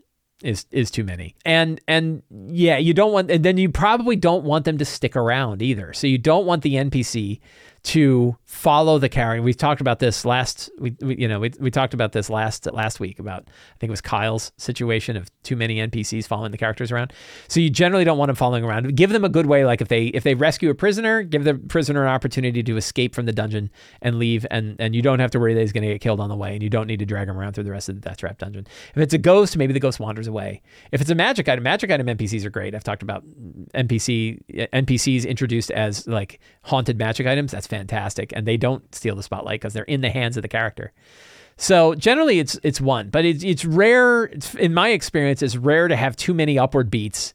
is 0.43 0.67
is 0.71 0.91
too 0.91 1.05
many. 1.05 1.35
And 1.45 1.81
and 1.87 2.23
yeah, 2.31 2.79
you 2.79 2.95
don't 2.95 3.13
want 3.13 3.31
and 3.31 3.45
then 3.45 3.57
you 3.59 3.69
probably 3.69 4.17
don't 4.17 4.45
want 4.45 4.65
them 4.65 4.79
to 4.79 4.85
stick 4.85 5.17
around 5.17 5.63
either. 5.63 5.93
So 5.93 6.07
you 6.07 6.19
don't 6.19 6.47
want 6.47 6.63
the 6.63 6.75
NPC 6.75 7.41
to 7.83 8.37
follow 8.45 8.99
the 8.99 9.09
character. 9.09 9.43
We 9.43 9.55
talked 9.55 9.81
about 9.81 10.01
this 10.01 10.25
last 10.25 10.71
we, 10.79 10.95
we, 11.01 11.17
you 11.17 11.29
know 11.29 11.41
we, 11.41 11.53
we 11.59 11.71
talked 11.71 11.95
about 11.95 12.13
this 12.13 12.29
last 12.29 12.67
last 12.73 13.01
week 13.01 13.19
about 13.19 13.45
I 13.47 13.79
think 13.79 13.89
it 13.89 13.91
was 13.91 14.01
Kyle's 14.01 14.53
situation 14.59 15.17
of 15.17 15.31
too 15.43 15.57
many 15.57 15.77
NPCs 15.77 16.27
following 16.27 16.51
the 16.51 16.59
characters 16.59 16.93
around. 16.93 17.13
So 17.49 17.61
you 17.61 17.71
generally 17.71 18.05
don't 18.05 18.19
want 18.19 18.29
them 18.29 18.37
following 18.37 18.65
around. 18.65 18.95
Give 18.97 19.11
them 19.11 19.25
a 19.25 19.29
good 19.29 19.47
way 19.47 19.65
like 19.65 19.81
if 19.81 19.89
they 19.89 20.07
if 20.07 20.25
they 20.25 20.35
rescue 20.35 20.69
a 20.69 20.75
prisoner, 20.75 21.23
give 21.23 21.45
the 21.45 21.55
prisoner 21.55 22.03
an 22.03 22.09
opportunity 22.09 22.63
to 22.63 22.77
escape 22.77 23.15
from 23.15 23.27
the 23.27 23.33
dungeon 23.33 23.71
and 24.03 24.19
leave 24.19 24.45
and 24.51 24.77
and 24.79 24.95
you 24.95 25.01
don't 25.01 25.21
have 25.21 25.31
to 25.31 25.41
worry 25.41 25.55
that 25.55 25.61
he's 25.61 25.73
going 25.73 25.85
to 25.85 25.95
get 25.95 26.01
killed 26.01 26.21
on 26.21 26.29
the 26.29 26.37
way 26.37 26.53
and 26.53 26.63
you 26.63 26.71
don't 26.71 26.87
need 26.87 26.99
to 26.99 27.07
drag 27.07 27.29
him 27.29 27.39
around 27.39 27.55
through 27.55 27.65
the 27.65 27.71
rest 27.71 27.89
of 27.89 27.95
the 27.95 28.01
death 28.01 28.19
trap 28.19 28.39
dungeon. 28.39 28.67
If 28.95 29.01
it's 29.01 29.15
a 29.15 29.19
ghost, 29.19 29.57
maybe 29.57 29.73
the 29.73 29.81
ghost 29.81 30.01
wanders 30.01 30.27
away. 30.27 30.61
If 30.93 31.01
it's 31.01 31.11
a 31.11 31.15
magic 31.15 31.49
item, 31.49 31.65
magic 31.65 31.91
item 31.91 32.07
NPCs 32.09 32.45
are 32.45 32.51
great. 32.51 32.75
I've 32.75 32.85
talked 32.85 33.03
about 33.03 33.25
NPC 33.75 34.69
NPCs 34.73 35.27
introduced 35.27 35.71
as 35.71 36.07
like 36.07 36.41
haunted 36.63 36.99
magic 36.99 37.27
items. 37.27 37.53
That's 37.53 37.70
fantastic, 37.71 38.33
and 38.35 38.47
they 38.47 38.57
don't 38.57 38.95
steal 38.95 39.17
the 39.17 39.23
spotlight 39.23 39.61
because 39.61 39.73
they're 39.73 39.85
in 39.85 40.03
the 40.03 40.11
hands 40.11 40.37
of 40.37 40.43
the 40.43 40.49
character. 40.49 40.93
So 41.57 41.95
generally, 41.95 42.39
it's 42.39 42.59
it's 42.63 42.81
one, 42.81 43.11
but 43.11 43.25
it's 43.25 43.45
it's 43.45 43.65
rare. 43.65 44.25
It's, 44.25 44.55
in 44.55 44.75
my 44.75 44.91
experience, 44.91 45.43
it's 45.43 45.57
rare 45.57 45.89
to 45.89 45.97
have 45.97 46.17
too 46.17 46.35
many 46.35 46.59
upward 46.59 46.91
beats 46.91 47.35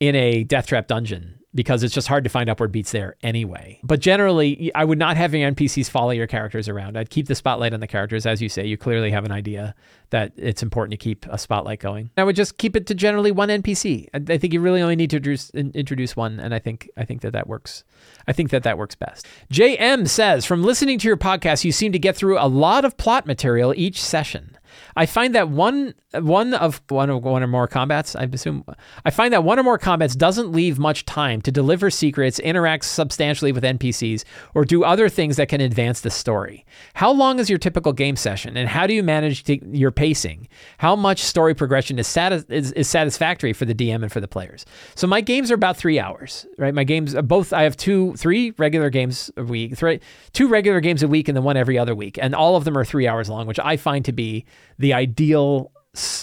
in 0.00 0.16
a 0.16 0.44
death 0.44 0.66
trap 0.66 0.88
dungeon 0.88 1.38
because 1.54 1.82
it's 1.82 1.94
just 1.94 2.08
hard 2.08 2.24
to 2.24 2.30
find 2.30 2.50
upward 2.50 2.72
beats 2.72 2.92
there 2.92 3.14
anyway. 3.22 3.78
But 3.82 4.00
generally, 4.00 4.72
I 4.74 4.84
would 4.84 4.98
not 4.98 5.16
have 5.16 5.34
your 5.34 5.50
NPCs 5.50 5.88
follow 5.88 6.10
your 6.10 6.26
characters 6.26 6.68
around. 6.68 6.96
I'd 6.96 7.10
keep 7.10 7.28
the 7.28 7.34
spotlight 7.34 7.72
on 7.72 7.80
the 7.80 7.86
characters. 7.86 8.26
As 8.26 8.42
you 8.42 8.48
say, 8.48 8.66
you 8.66 8.76
clearly 8.76 9.10
have 9.10 9.24
an 9.24 9.32
idea 9.32 9.74
that 10.10 10.32
it's 10.36 10.62
important 10.62 10.92
to 10.92 10.96
keep 10.96 11.26
a 11.26 11.38
spotlight 11.38 11.80
going. 11.80 12.10
I 12.16 12.24
would 12.24 12.36
just 12.36 12.58
keep 12.58 12.76
it 12.76 12.86
to 12.88 12.94
generally 12.94 13.32
one 13.32 13.48
NPC. 13.48 14.08
I, 14.14 14.38
think 14.38 14.52
you 14.52 14.60
really 14.60 14.82
only 14.82 14.96
need 14.96 15.10
to 15.10 15.16
introduce, 15.16 15.50
introduce 15.50 16.16
one, 16.16 16.40
and 16.40 16.54
I 16.54 16.58
think 16.58 16.90
I 16.96 17.04
think 17.04 17.22
that 17.22 17.32
that 17.32 17.46
works. 17.46 17.84
I 18.26 18.32
think 18.32 18.50
that 18.50 18.62
that 18.64 18.78
works 18.78 18.94
best. 18.94 19.26
JM 19.52 20.08
says, 20.08 20.44
from 20.44 20.62
listening 20.62 20.98
to 20.98 21.08
your 21.08 21.16
podcast, 21.16 21.64
you 21.64 21.72
seem 21.72 21.92
to 21.92 21.98
get 21.98 22.16
through 22.16 22.38
a 22.38 22.48
lot 22.48 22.84
of 22.84 22.96
plot 22.96 23.26
material 23.26 23.72
each 23.76 24.02
session. 24.02 24.56
I 24.96 25.06
find 25.06 25.34
that 25.34 25.48
one 25.48 25.94
one 26.12 26.54
of 26.54 26.80
one 26.88 27.10
or 27.10 27.18
one 27.18 27.42
or 27.42 27.46
more 27.46 27.66
combats, 27.66 28.14
I 28.14 28.24
assume 28.24 28.64
I 29.04 29.10
find 29.10 29.32
that 29.32 29.44
one 29.44 29.58
or 29.58 29.62
more 29.62 29.78
combats 29.78 30.14
doesn't 30.14 30.52
leave 30.52 30.78
much 30.78 31.04
time 31.04 31.40
to 31.42 31.50
deliver 31.50 31.90
secrets, 31.90 32.38
interact 32.38 32.84
substantially 32.84 33.52
with 33.52 33.64
NPCs, 33.64 34.24
or 34.54 34.64
do 34.64 34.84
other 34.84 35.08
things 35.08 35.36
that 35.36 35.48
can 35.48 35.60
advance 35.60 36.00
the 36.00 36.10
story. 36.10 36.64
How 36.94 37.10
long 37.10 37.38
is 37.38 37.50
your 37.50 37.58
typical 37.58 37.92
game 37.92 38.16
session, 38.16 38.56
and 38.56 38.68
how 38.68 38.86
do 38.86 38.94
you 38.94 39.02
manage 39.02 39.44
to, 39.44 39.64
your 39.76 39.90
pacing? 39.90 40.48
How 40.78 40.94
much 40.94 41.20
story 41.20 41.54
progression 41.54 41.98
is, 41.98 42.16
is, 42.48 42.72
is 42.72 42.88
satisfactory 42.88 43.52
for 43.52 43.64
the 43.64 43.74
DM 43.74 44.02
and 44.02 44.12
for 44.12 44.20
the 44.20 44.28
players? 44.28 44.64
So 44.94 45.06
my 45.06 45.20
games 45.20 45.50
are 45.50 45.54
about 45.54 45.76
three 45.76 45.98
hours, 45.98 46.46
right? 46.58 46.74
My 46.74 46.84
games 46.84 47.14
uh, 47.14 47.22
both 47.22 47.52
I 47.52 47.62
have 47.62 47.76
two, 47.76 48.14
three 48.14 48.52
regular 48.58 48.90
games 48.90 49.30
a 49.36 49.44
week, 49.44 49.76
three, 49.76 50.00
two 50.32 50.48
regular 50.48 50.80
games 50.80 51.02
a 51.02 51.08
week, 51.08 51.28
and 51.28 51.36
then 51.36 51.44
one 51.44 51.56
every 51.56 51.78
other 51.78 51.94
week, 51.94 52.18
and 52.20 52.34
all 52.34 52.56
of 52.56 52.64
them 52.64 52.78
are 52.78 52.84
three 52.84 53.08
hours 53.08 53.28
long, 53.28 53.46
which 53.46 53.60
I 53.60 53.76
find 53.76 54.04
to 54.04 54.12
be 54.12 54.44
the 54.78 54.92
ideal 54.92 55.72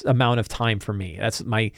amount 0.06 0.40
of 0.40 0.48
time 0.48 0.80
for 0.80 0.94
me. 0.94 1.18
That's 1.20 1.44
my 1.44 1.72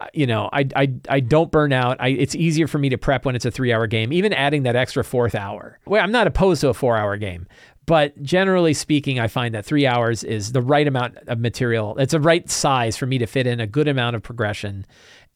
uh, 0.00 0.06
you 0.14 0.26
know, 0.26 0.48
I, 0.50 0.66
I, 0.74 0.94
I 1.10 1.20
don't 1.20 1.50
burn 1.50 1.74
out. 1.74 1.98
I, 2.00 2.08
it's 2.08 2.34
easier 2.34 2.66
for 2.66 2.78
me 2.78 2.88
to 2.88 2.96
prep 2.96 3.26
when 3.26 3.36
it's 3.36 3.44
a 3.44 3.50
three 3.50 3.70
hour 3.70 3.86
game, 3.86 4.12
even 4.14 4.32
adding 4.32 4.62
that 4.62 4.74
extra 4.74 5.04
fourth 5.04 5.34
hour. 5.34 5.78
Well, 5.84 6.02
I'm 6.02 6.12
not 6.12 6.26
opposed 6.26 6.62
to 6.62 6.68
a 6.70 6.74
four 6.74 6.96
hour 6.96 7.18
game, 7.18 7.46
but 7.84 8.20
generally 8.22 8.72
speaking, 8.72 9.20
I 9.20 9.28
find 9.28 9.54
that 9.54 9.66
three 9.66 9.86
hours 9.86 10.24
is 10.24 10.52
the 10.52 10.62
right 10.62 10.86
amount 10.86 11.18
of 11.26 11.38
material. 11.38 11.98
It's 11.98 12.14
a 12.14 12.20
right 12.20 12.48
size 12.48 12.96
for 12.96 13.04
me 13.04 13.18
to 13.18 13.26
fit 13.26 13.46
in 13.46 13.60
a 13.60 13.66
good 13.66 13.88
amount 13.88 14.16
of 14.16 14.22
progression 14.22 14.86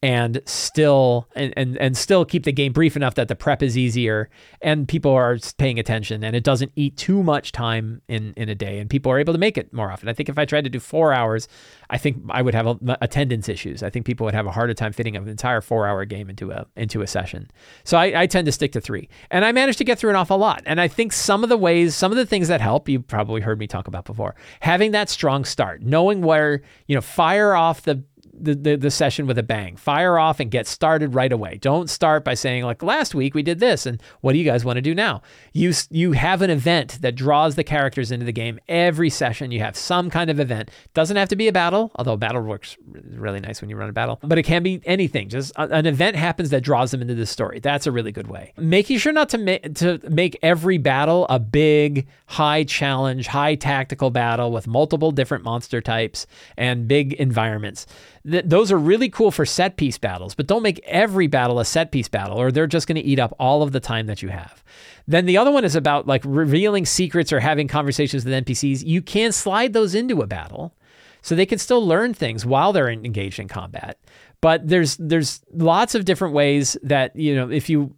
and 0.01 0.41
still 0.45 1.27
and, 1.35 1.53
and 1.57 1.77
and 1.77 1.97
still 1.97 2.25
keep 2.25 2.43
the 2.43 2.51
game 2.51 2.73
brief 2.73 2.95
enough 2.95 3.15
that 3.15 3.27
the 3.27 3.35
prep 3.35 3.63
is 3.63 3.77
easier 3.77 4.29
and 4.61 4.87
people 4.87 5.11
are 5.11 5.37
paying 5.57 5.79
attention 5.79 6.23
and 6.23 6.35
it 6.35 6.43
doesn't 6.43 6.71
eat 6.75 6.95
too 6.97 7.23
much 7.23 7.51
time 7.51 8.01
in 8.07 8.33
in 8.35 8.49
a 8.49 8.55
day 8.55 8.77
and 8.77 8.89
people 8.89 9.11
are 9.11 9.19
able 9.19 9.33
to 9.33 9.39
make 9.39 9.57
it 9.57 9.71
more 9.73 9.91
often. 9.91 10.09
I 10.09 10.13
think 10.13 10.29
if 10.29 10.37
I 10.37 10.45
tried 10.45 10.65
to 10.65 10.69
do 10.69 10.79
4 10.79 11.13
hours, 11.13 11.47
I 11.89 11.97
think 11.97 12.21
I 12.29 12.41
would 12.41 12.53
have 12.53 12.67
a, 12.67 12.97
attendance 13.01 13.49
issues. 13.49 13.81
I 13.83 13.89
think 13.89 14.05
people 14.05 14.25
would 14.25 14.33
have 14.33 14.45
a 14.45 14.51
harder 14.51 14.73
time 14.73 14.91
fitting 14.91 15.15
an 15.15 15.27
entire 15.27 15.61
4-hour 15.61 16.05
game 16.05 16.29
into 16.29 16.51
a 16.51 16.67
into 16.75 17.01
a 17.01 17.07
session. 17.07 17.49
So 17.83 17.97
I, 17.97 18.23
I 18.23 18.27
tend 18.27 18.45
to 18.45 18.51
stick 18.51 18.73
to 18.73 18.81
3. 18.81 19.09
And 19.31 19.45
I 19.45 19.51
managed 19.51 19.77
to 19.79 19.83
get 19.83 19.97
through 19.97 20.11
an 20.11 20.15
awful 20.15 20.37
lot. 20.37 20.61
And 20.65 20.79
I 20.81 20.87
think 20.87 21.13
some 21.13 21.43
of 21.43 21.49
the 21.49 21.57
ways, 21.57 21.95
some 21.95 22.11
of 22.11 22.17
the 22.17 22.25
things 22.25 22.47
that 22.47 22.61
help, 22.61 22.89
you 22.89 22.99
probably 22.99 23.41
heard 23.41 23.59
me 23.59 23.67
talk 23.67 23.87
about 23.87 24.05
before. 24.05 24.35
Having 24.59 24.91
that 24.91 25.09
strong 25.09 25.45
start, 25.45 25.81
knowing 25.81 26.21
where, 26.21 26.61
you 26.87 26.95
know, 26.95 27.01
fire 27.01 27.55
off 27.55 27.83
the 27.83 28.03
the, 28.39 28.55
the, 28.55 28.75
the, 28.75 28.91
session 28.91 29.27
with 29.27 29.37
a 29.37 29.43
bang. 29.43 29.75
Fire 29.75 30.17
off 30.17 30.39
and 30.39 30.51
get 30.51 30.67
started 30.67 31.13
right 31.13 31.31
away. 31.31 31.57
Don't 31.61 31.89
start 31.89 32.23
by 32.23 32.33
saying 32.33 32.63
like 32.63 32.83
last 32.83 33.15
week 33.15 33.33
we 33.33 33.43
did 33.43 33.59
this 33.59 33.85
and 33.85 34.01
what 34.21 34.33
do 34.33 34.39
you 34.39 34.45
guys 34.45 34.65
want 34.65 34.77
to 34.77 34.81
do 34.81 34.95
now? 34.95 35.21
You 35.53 35.73
you 35.89 36.13
have 36.13 36.41
an 36.41 36.49
event 36.49 36.99
that 37.01 37.15
draws 37.15 37.55
the 37.55 37.63
characters 37.63 38.11
into 38.11 38.25
the 38.25 38.31
game 38.31 38.59
every 38.67 39.09
session. 39.09 39.51
You 39.51 39.59
have 39.59 39.75
some 39.75 40.09
kind 40.09 40.29
of 40.29 40.39
event. 40.39 40.71
Doesn't 40.93 41.17
have 41.17 41.29
to 41.29 41.35
be 41.35 41.47
a 41.47 41.53
battle, 41.53 41.91
although 41.95 42.17
battle 42.17 42.41
works 42.41 42.77
really 43.11 43.39
nice 43.39 43.61
when 43.61 43.69
you 43.69 43.75
run 43.75 43.89
a 43.89 43.93
battle. 43.93 44.19
But 44.21 44.37
it 44.37 44.43
can 44.43 44.63
be 44.63 44.81
anything. 44.85 45.29
Just 45.29 45.51
an 45.57 45.85
event 45.85 46.15
happens 46.15 46.49
that 46.49 46.61
draws 46.61 46.91
them 46.91 47.01
into 47.01 47.15
the 47.15 47.25
story. 47.25 47.59
That's 47.59 47.87
a 47.87 47.91
really 47.91 48.11
good 48.11 48.27
way. 48.27 48.53
Making 48.57 48.97
sure 48.97 49.13
not 49.13 49.29
to 49.29 49.37
make 49.37 49.75
to 49.75 49.99
make 50.09 50.37
every 50.41 50.77
battle 50.77 51.25
a 51.29 51.39
big 51.39 52.07
high 52.27 52.63
challenge, 52.63 53.27
high 53.27 53.55
tactical 53.55 54.09
battle 54.09 54.51
with 54.51 54.67
multiple 54.67 55.11
different 55.11 55.43
monster 55.43 55.81
types 55.81 56.27
and 56.57 56.87
big 56.87 57.13
environments 57.13 57.85
th- 58.29 58.45
those 58.45 58.71
are 58.71 58.77
really 58.77 59.09
cool 59.09 59.31
for 59.31 59.45
set 59.45 59.77
piece 59.77 59.97
battles, 59.97 60.35
but 60.35 60.47
don't 60.47 60.63
make 60.63 60.79
every 60.85 61.27
battle 61.27 61.59
a 61.59 61.65
set 61.65 61.91
piece 61.91 62.07
battle 62.07 62.39
or 62.39 62.51
they're 62.51 62.67
just 62.67 62.87
going 62.87 62.95
to 62.95 63.03
eat 63.03 63.19
up 63.19 63.35
all 63.39 63.61
of 63.63 63.71
the 63.71 63.79
time 63.79 64.07
that 64.07 64.21
you 64.21 64.29
have. 64.29 64.63
Then 65.07 65.25
the 65.25 65.37
other 65.37 65.51
one 65.51 65.65
is 65.65 65.75
about 65.75 66.07
like 66.07 66.23
revealing 66.25 66.85
secrets 66.85 67.31
or 67.31 67.39
having 67.39 67.67
conversations 67.67 68.25
with 68.25 68.33
NPCs. 68.45 68.85
You 68.85 69.01
can 69.01 69.31
slide 69.31 69.73
those 69.73 69.95
into 69.95 70.21
a 70.21 70.27
battle 70.27 70.75
so 71.21 71.35
they 71.35 71.45
can 71.45 71.59
still 71.59 71.85
learn 71.85 72.13
things 72.13 72.45
while 72.45 72.73
they're 72.73 72.89
engaged 72.89 73.39
in 73.39 73.47
combat. 73.47 73.99
But 74.41 74.67
there's 74.67 74.97
there's 74.97 75.41
lots 75.53 75.95
of 75.95 76.05
different 76.05 76.33
ways 76.33 76.77
that, 76.83 77.15
you 77.15 77.35
know, 77.35 77.49
if 77.49 77.69
you 77.69 77.95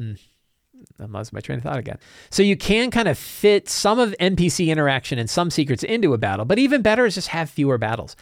mm, 0.00 0.18
I 0.98 1.04
lost 1.06 1.32
my 1.32 1.40
train 1.40 1.58
of 1.58 1.64
thought 1.64 1.78
again. 1.78 1.98
So 2.30 2.42
you 2.42 2.56
can 2.56 2.90
kind 2.90 3.08
of 3.08 3.18
fit 3.18 3.68
some 3.68 3.98
of 3.98 4.14
NPC 4.20 4.68
interaction 4.68 5.18
and 5.18 5.28
some 5.28 5.50
secrets 5.50 5.82
into 5.82 6.12
a 6.14 6.18
battle, 6.18 6.44
but 6.44 6.58
even 6.58 6.82
better 6.82 7.06
is 7.06 7.14
just 7.14 7.28
have 7.28 7.48
fewer 7.50 7.78
battles. 7.78 8.16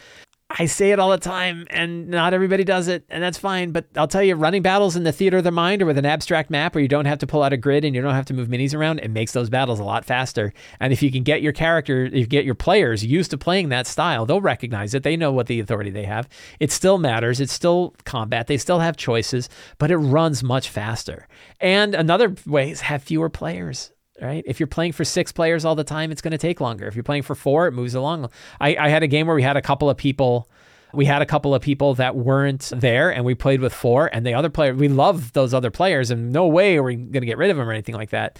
I 0.51 0.65
say 0.65 0.91
it 0.91 0.97
all 0.97 1.11
the 1.11 1.19
time, 1.19 1.67
and 1.69 2.07
not 2.07 2.33
everybody 2.33 2.63
does 2.63 2.87
it, 2.87 3.05
and 3.09 3.21
that's 3.21 3.37
fine. 3.37 3.71
But 3.71 3.85
I'll 3.95 4.07
tell 4.07 4.23
you, 4.23 4.33
running 4.33 4.63
battles 4.63 4.95
in 4.95 5.03
the 5.03 5.11
theater 5.11 5.37
of 5.37 5.43
the 5.43 5.51
mind 5.51 5.83
or 5.83 5.85
with 5.85 5.99
an 5.99 6.07
abstract 6.07 6.49
map 6.49 6.73
where 6.73 6.81
you 6.81 6.87
don't 6.87 7.05
have 7.05 7.19
to 7.19 7.27
pull 7.27 7.43
out 7.43 7.53
a 7.53 7.57
grid 7.57 7.85
and 7.85 7.95
you 7.95 8.01
don't 8.01 8.15
have 8.15 8.25
to 8.25 8.33
move 8.33 8.47
minis 8.47 8.73
around, 8.73 8.99
it 8.99 9.11
makes 9.11 9.31
those 9.31 9.49
battles 9.49 9.79
a 9.79 9.83
lot 9.83 10.05
faster. 10.05 10.51
And 10.79 10.91
if 10.91 11.03
you 11.03 11.11
can 11.11 11.21
get 11.21 11.43
your 11.43 11.53
character, 11.53 12.05
if 12.05 12.13
you 12.13 12.25
get 12.25 12.45
your 12.45 12.55
players 12.55 13.05
used 13.05 13.29
to 13.29 13.37
playing 13.37 13.69
that 13.69 13.85
style, 13.85 14.25
they'll 14.25 14.41
recognize 14.41 14.95
it. 14.95 15.03
They 15.03 15.15
know 15.15 15.31
what 15.31 15.45
the 15.45 15.59
authority 15.59 15.91
they 15.91 16.05
have. 16.05 16.27
It 16.59 16.71
still 16.71 16.97
matters. 16.97 17.39
It's 17.39 17.53
still 17.53 17.93
combat. 18.05 18.47
They 18.47 18.57
still 18.57 18.79
have 18.79 18.97
choices, 18.97 19.49
but 19.77 19.91
it 19.91 19.97
runs 19.97 20.41
much 20.41 20.69
faster. 20.69 21.27
And 21.59 21.93
another 21.93 22.33
way 22.47 22.71
is 22.71 22.81
have 22.81 23.03
fewer 23.03 23.29
players 23.29 23.91
right? 24.21 24.43
If 24.45 24.59
you're 24.59 24.67
playing 24.67 24.93
for 24.93 25.03
six 25.05 25.31
players 25.31 25.65
all 25.65 25.75
the 25.75 25.83
time, 25.83 26.11
it's 26.11 26.21
going 26.21 26.31
to 26.31 26.37
take 26.37 26.61
longer. 26.61 26.87
If 26.87 26.95
you're 26.95 27.03
playing 27.03 27.23
for 27.23 27.35
four, 27.35 27.67
it 27.67 27.71
moves 27.71 27.95
along. 27.95 28.29
I, 28.59 28.75
I 28.75 28.89
had 28.89 29.03
a 29.03 29.07
game 29.07 29.27
where 29.27 29.35
we 29.35 29.43
had 29.43 29.57
a 29.57 29.61
couple 29.61 29.89
of 29.89 29.97
people. 29.97 30.49
We 30.93 31.05
had 31.05 31.21
a 31.21 31.25
couple 31.25 31.53
of 31.53 31.61
people 31.61 31.93
that 31.95 32.15
weren't 32.15 32.71
there, 32.75 33.13
and 33.13 33.23
we 33.23 33.35
played 33.35 33.61
with 33.61 33.73
four. 33.73 34.09
And 34.11 34.25
the 34.25 34.33
other 34.33 34.49
player, 34.49 34.73
we 34.73 34.87
love 34.87 35.33
those 35.33 35.53
other 35.53 35.69
players, 35.69 36.09
and 36.09 36.31
no 36.31 36.47
way 36.47 36.77
are 36.77 36.83
we 36.83 36.95
going 36.95 37.21
to 37.21 37.27
get 37.27 37.37
rid 37.37 37.51
of 37.51 37.57
them 37.57 37.67
or 37.67 37.71
anything 37.71 37.95
like 37.95 38.09
that 38.09 38.39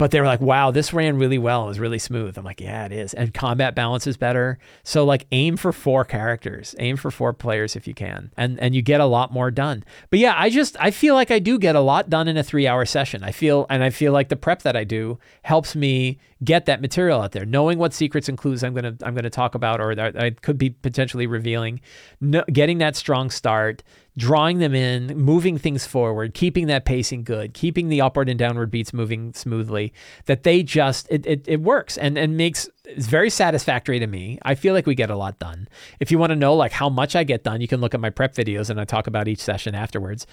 but 0.00 0.12
they 0.12 0.18
were 0.18 0.26
like, 0.26 0.40
wow, 0.40 0.70
this 0.70 0.94
ran 0.94 1.18
really 1.18 1.36
well. 1.36 1.64
It 1.64 1.68
was 1.68 1.78
really 1.78 1.98
smooth. 1.98 2.38
I'm 2.38 2.44
like, 2.44 2.58
yeah, 2.58 2.86
it 2.86 2.92
is. 2.92 3.12
And 3.12 3.34
combat 3.34 3.74
balance 3.74 4.06
is 4.06 4.16
better. 4.16 4.58
So 4.82 5.04
like 5.04 5.26
aim 5.30 5.58
for 5.58 5.74
four 5.74 6.06
characters, 6.06 6.74
aim 6.78 6.96
for 6.96 7.10
four 7.10 7.34
players 7.34 7.76
if 7.76 7.86
you 7.86 7.92
can. 7.92 8.32
And 8.34 8.58
and 8.60 8.74
you 8.74 8.80
get 8.80 9.02
a 9.02 9.04
lot 9.04 9.30
more 9.30 9.50
done. 9.50 9.84
But 10.08 10.18
yeah, 10.18 10.34
I 10.38 10.48
just 10.48 10.74
I 10.80 10.90
feel 10.90 11.14
like 11.14 11.30
I 11.30 11.38
do 11.38 11.58
get 11.58 11.76
a 11.76 11.80
lot 11.80 12.08
done 12.08 12.28
in 12.28 12.38
a 12.38 12.42
3-hour 12.42 12.86
session. 12.86 13.22
I 13.22 13.30
feel 13.30 13.66
and 13.68 13.84
I 13.84 13.90
feel 13.90 14.14
like 14.14 14.30
the 14.30 14.36
prep 14.36 14.62
that 14.62 14.74
I 14.74 14.84
do 14.84 15.18
helps 15.42 15.76
me 15.76 16.18
get 16.42 16.64
that 16.64 16.80
material 16.80 17.20
out 17.20 17.32
there, 17.32 17.44
knowing 17.44 17.76
what 17.76 17.92
secrets 17.92 18.26
and 18.26 18.38
clues 18.38 18.64
I'm 18.64 18.74
to 18.76 18.96
I'm 19.02 19.14
to 19.16 19.28
talk 19.28 19.54
about 19.54 19.82
or 19.82 19.94
that 19.94 20.16
I 20.18 20.30
could 20.30 20.56
be 20.56 20.70
potentially 20.70 21.26
revealing, 21.26 21.78
no, 22.22 22.42
getting 22.50 22.78
that 22.78 22.96
strong 22.96 23.28
start, 23.28 23.82
drawing 24.16 24.58
them 24.58 24.74
in, 24.74 25.16
moving 25.16 25.58
things 25.58 25.86
forward, 25.86 26.34
keeping 26.34 26.66
that 26.66 26.84
pacing 26.84 27.24
good, 27.24 27.54
keeping 27.54 27.88
the 27.88 28.00
upward 28.00 28.28
and 28.28 28.38
downward 28.38 28.70
beats 28.70 28.92
moving 28.92 29.32
smoothly, 29.32 29.92
that 30.26 30.42
they 30.42 30.62
just 30.62 31.06
it 31.10 31.26
it, 31.26 31.44
it 31.46 31.60
works 31.60 31.96
and 31.96 32.18
and 32.18 32.36
makes 32.36 32.68
it's 32.84 33.06
very 33.06 33.30
satisfactory 33.30 33.98
to 33.98 34.06
me. 34.06 34.38
I 34.42 34.54
feel 34.54 34.74
like 34.74 34.86
we 34.86 34.94
get 34.94 35.10
a 35.10 35.16
lot 35.16 35.38
done. 35.38 35.68
If 36.00 36.10
you 36.10 36.18
want 36.18 36.30
to 36.30 36.36
know 36.36 36.54
like 36.54 36.72
how 36.72 36.88
much 36.88 37.14
I 37.14 37.24
get 37.24 37.44
done, 37.44 37.60
you 37.60 37.68
can 37.68 37.80
look 37.80 37.94
at 37.94 38.00
my 38.00 38.10
prep 38.10 38.34
videos 38.34 38.70
and 38.70 38.80
I 38.80 38.84
talk 38.84 39.06
about 39.06 39.28
each 39.28 39.40
session 39.40 39.74
afterwards. 39.74 40.26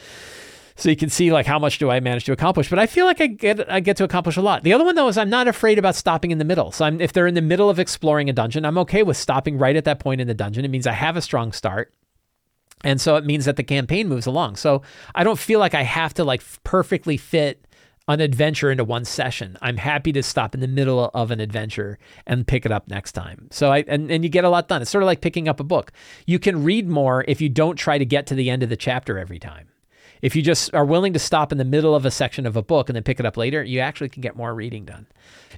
So 0.77 0.89
you 0.89 0.95
can 0.95 1.09
see 1.09 1.31
like 1.31 1.47
how 1.47 1.57
much 1.57 1.79
do 1.79 1.89
I 1.89 1.99
manage 1.99 2.25
to 2.25 2.31
accomplish, 2.31 2.69
but 2.69 2.77
I 2.77 2.85
feel 2.85 3.07
like 3.07 3.19
I 3.19 3.27
get 3.27 3.69
I 3.71 3.79
get 3.79 3.97
to 3.97 4.03
accomplish 4.03 4.37
a 4.37 4.41
lot. 4.41 4.63
The 4.63 4.73
other 4.73 4.85
one 4.85 4.95
though 4.95 5.07
is 5.07 5.17
I'm 5.17 5.29
not 5.29 5.47
afraid 5.47 5.79
about 5.79 5.95
stopping 5.95 6.31
in 6.31 6.37
the 6.37 6.45
middle. 6.45 6.71
So 6.71 6.85
I'm, 6.85 7.01
if 7.01 7.13
they're 7.13 7.27
in 7.27 7.33
the 7.33 7.41
middle 7.41 7.69
of 7.69 7.79
exploring 7.79 8.29
a 8.29 8.33
dungeon, 8.33 8.63
I'm 8.63 8.77
okay 8.79 9.01
with 9.01 9.17
stopping 9.17 9.57
right 9.57 9.75
at 9.75 9.85
that 9.85 9.99
point 9.99 10.21
in 10.21 10.27
the 10.27 10.35
dungeon. 10.35 10.65
It 10.65 10.69
means 10.69 10.85
I 10.85 10.93
have 10.93 11.17
a 11.17 11.21
strong 11.21 11.51
start. 11.51 11.93
And 12.83 13.01
so 13.01 13.15
it 13.15 13.25
means 13.25 13.45
that 13.45 13.55
the 13.55 13.63
campaign 13.63 14.07
moves 14.07 14.27
along. 14.27 14.55
So 14.57 14.83
I 15.15 15.23
don't 15.23 15.39
feel 15.39 15.59
like 15.59 15.73
I 15.73 15.83
have 15.83 16.13
to 16.15 16.23
like 16.23 16.43
perfectly 16.63 17.17
fit 17.17 17.65
an 18.07 18.21
adventure 18.21 18.71
into 18.71 18.83
one 18.83 19.03
session. 19.03 19.57
I'm 19.61 19.77
happy 19.77 20.13
to 20.13 20.23
stop 20.23 20.53
in 20.53 20.61
the 20.61 20.67
middle 20.67 21.11
of 21.13 21.29
an 21.31 21.39
adventure 21.39 21.99
and 22.25 22.47
pick 22.47 22.65
it 22.65 22.71
up 22.71 22.87
next 22.87 23.11
time. 23.11 23.49
So 23.51 23.71
I 23.71 23.83
and, 23.87 24.09
and 24.09 24.23
you 24.23 24.29
get 24.29 24.45
a 24.45 24.49
lot 24.49 24.67
done. 24.67 24.81
It's 24.81 24.91
sort 24.91 25.03
of 25.03 25.07
like 25.07 25.21
picking 25.21 25.49
up 25.49 25.59
a 25.59 25.65
book. 25.65 25.91
You 26.25 26.39
can 26.39 26.63
read 26.63 26.87
more 26.87 27.25
if 27.27 27.41
you 27.41 27.49
don't 27.49 27.75
try 27.75 27.97
to 27.97 28.05
get 28.05 28.27
to 28.27 28.35
the 28.35 28.49
end 28.49 28.63
of 28.63 28.69
the 28.69 28.77
chapter 28.77 29.19
every 29.19 29.39
time. 29.39 29.67
If 30.21 30.35
you 30.35 30.41
just 30.41 30.73
are 30.73 30.85
willing 30.85 31.13
to 31.13 31.19
stop 31.19 31.51
in 31.51 31.57
the 31.57 31.65
middle 31.65 31.93
of 31.93 32.05
a 32.05 32.11
section 32.11 32.45
of 32.45 32.55
a 32.55 32.63
book 32.63 32.89
and 32.89 32.95
then 32.95 33.03
pick 33.03 33.19
it 33.19 33.25
up 33.25 33.37
later, 33.37 33.63
you 33.63 33.79
actually 33.79 34.09
can 34.09 34.21
get 34.21 34.35
more 34.35 34.53
reading 34.55 34.85
done. 34.85 35.05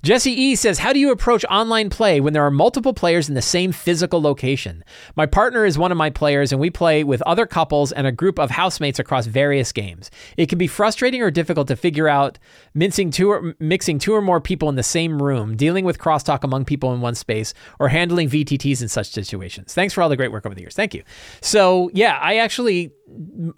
Jesse 0.02 0.32
E 0.32 0.56
says, 0.56 0.80
How 0.80 0.94
do 0.94 1.00
you 1.00 1.12
approach 1.12 1.44
online 1.50 1.90
play 1.90 2.22
when 2.22 2.34
there 2.34 2.46
are 2.46 2.52
multiple 2.52 2.94
players 2.94 3.28
in 3.28 3.36
the 3.36 3.42
same 3.42 3.72
physical 3.72 4.22
location? 4.22 4.84
My 5.16 5.26
partner 5.26 5.66
is 5.66 5.78
one 5.78 5.92
of 5.92 5.98
my 5.98 6.10
players, 6.10 6.52
and 6.52 6.62
we 6.62 6.70
play 6.70 7.04
with 7.04 7.22
other 7.24 7.46
couples 7.46 7.92
and 7.92 8.08
a 8.08 8.12
group 8.12 8.40
of 8.40 8.52
housemates 8.52 9.00
across 9.00 9.26
various 9.26 9.72
games. 9.72 10.10
It 10.38 10.48
can 10.48 10.58
be 10.58 10.68
frustrating 10.68 11.22
or 11.22 11.32
difficult 11.32 11.68
to 11.68 11.76
figure 11.76 12.08
out 12.08 12.40
mincing 12.74 13.12
two 13.12 13.30
or, 13.30 13.56
mixing 13.60 14.00
two 14.00 14.14
or 14.14 14.22
more 14.22 14.40
people 14.40 14.70
in 14.70 14.76
the 14.76 14.84
same 14.84 15.22
room, 15.22 15.58
dealing 15.58 15.86
with 15.86 16.00
crosstalk 16.00 16.44
among 16.44 16.66
people 16.66 16.94
in 16.94 17.02
one 17.02 17.16
space, 17.16 17.54
or 17.80 17.90
handling 17.90 18.30
VTTs 18.30 18.82
in 18.82 18.88
such 18.88 19.10
situations. 19.10 19.74
Thanks 19.74 19.94
for 19.94 20.02
all 20.02 20.10
the 20.10 20.18
great 20.18 20.32
work 20.32 20.46
over 20.46 20.56
the 20.56 20.62
years. 20.62 20.76
Thank 20.76 20.94
you. 20.94 21.04
So, 21.42 21.90
yeah, 21.94 22.18
I 22.22 22.38
actually 22.38 22.94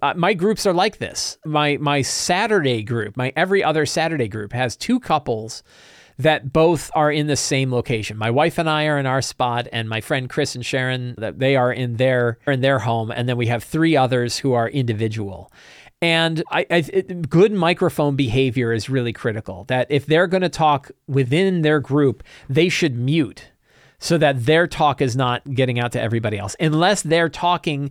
uh, 0.00 0.14
my 0.16 0.34
groups 0.34 0.66
are 0.66 0.72
like 0.72 0.98
this. 0.98 1.38
My 1.44 1.76
my 1.76 2.02
Saturday 2.02 2.82
group, 2.82 3.16
my 3.16 3.32
every 3.36 3.62
other 3.62 3.86
Saturday 3.86 4.28
group 4.28 4.52
has 4.52 4.76
two 4.76 4.98
couples 4.98 5.62
that 6.18 6.52
both 6.52 6.90
are 6.94 7.10
in 7.10 7.26
the 7.26 7.36
same 7.36 7.72
location. 7.72 8.16
My 8.16 8.30
wife 8.30 8.58
and 8.58 8.68
I 8.68 8.86
are 8.86 8.98
in 8.98 9.06
our 9.06 9.22
spot, 9.22 9.68
and 9.72 9.88
my 9.88 10.00
friend 10.00 10.28
Chris 10.28 10.54
and 10.54 10.64
Sharon 10.64 11.14
that 11.18 11.38
they 11.38 11.56
are 11.56 11.72
in 11.72 11.96
their 11.96 12.38
in 12.46 12.60
their 12.60 12.80
home, 12.80 13.10
and 13.10 13.28
then 13.28 13.36
we 13.36 13.46
have 13.46 13.64
three 13.64 13.96
others 13.96 14.38
who 14.38 14.52
are 14.52 14.68
individual. 14.68 15.52
And 16.00 16.42
I, 16.50 16.66
I 16.70 16.76
it, 16.92 17.30
good 17.30 17.52
microphone 17.52 18.16
behavior 18.16 18.72
is 18.72 18.88
really 18.88 19.12
critical. 19.12 19.64
That 19.64 19.86
if 19.88 20.06
they're 20.06 20.26
going 20.26 20.42
to 20.42 20.48
talk 20.48 20.90
within 21.06 21.62
their 21.62 21.80
group, 21.80 22.24
they 22.48 22.68
should 22.68 22.98
mute 22.98 23.52
so 24.02 24.18
that 24.18 24.46
their 24.46 24.66
talk 24.66 25.00
is 25.00 25.14
not 25.14 25.54
getting 25.54 25.78
out 25.78 25.92
to 25.92 26.02
everybody 26.02 26.36
else, 26.36 26.56
unless 26.58 27.02
they're 27.02 27.28
talking 27.28 27.88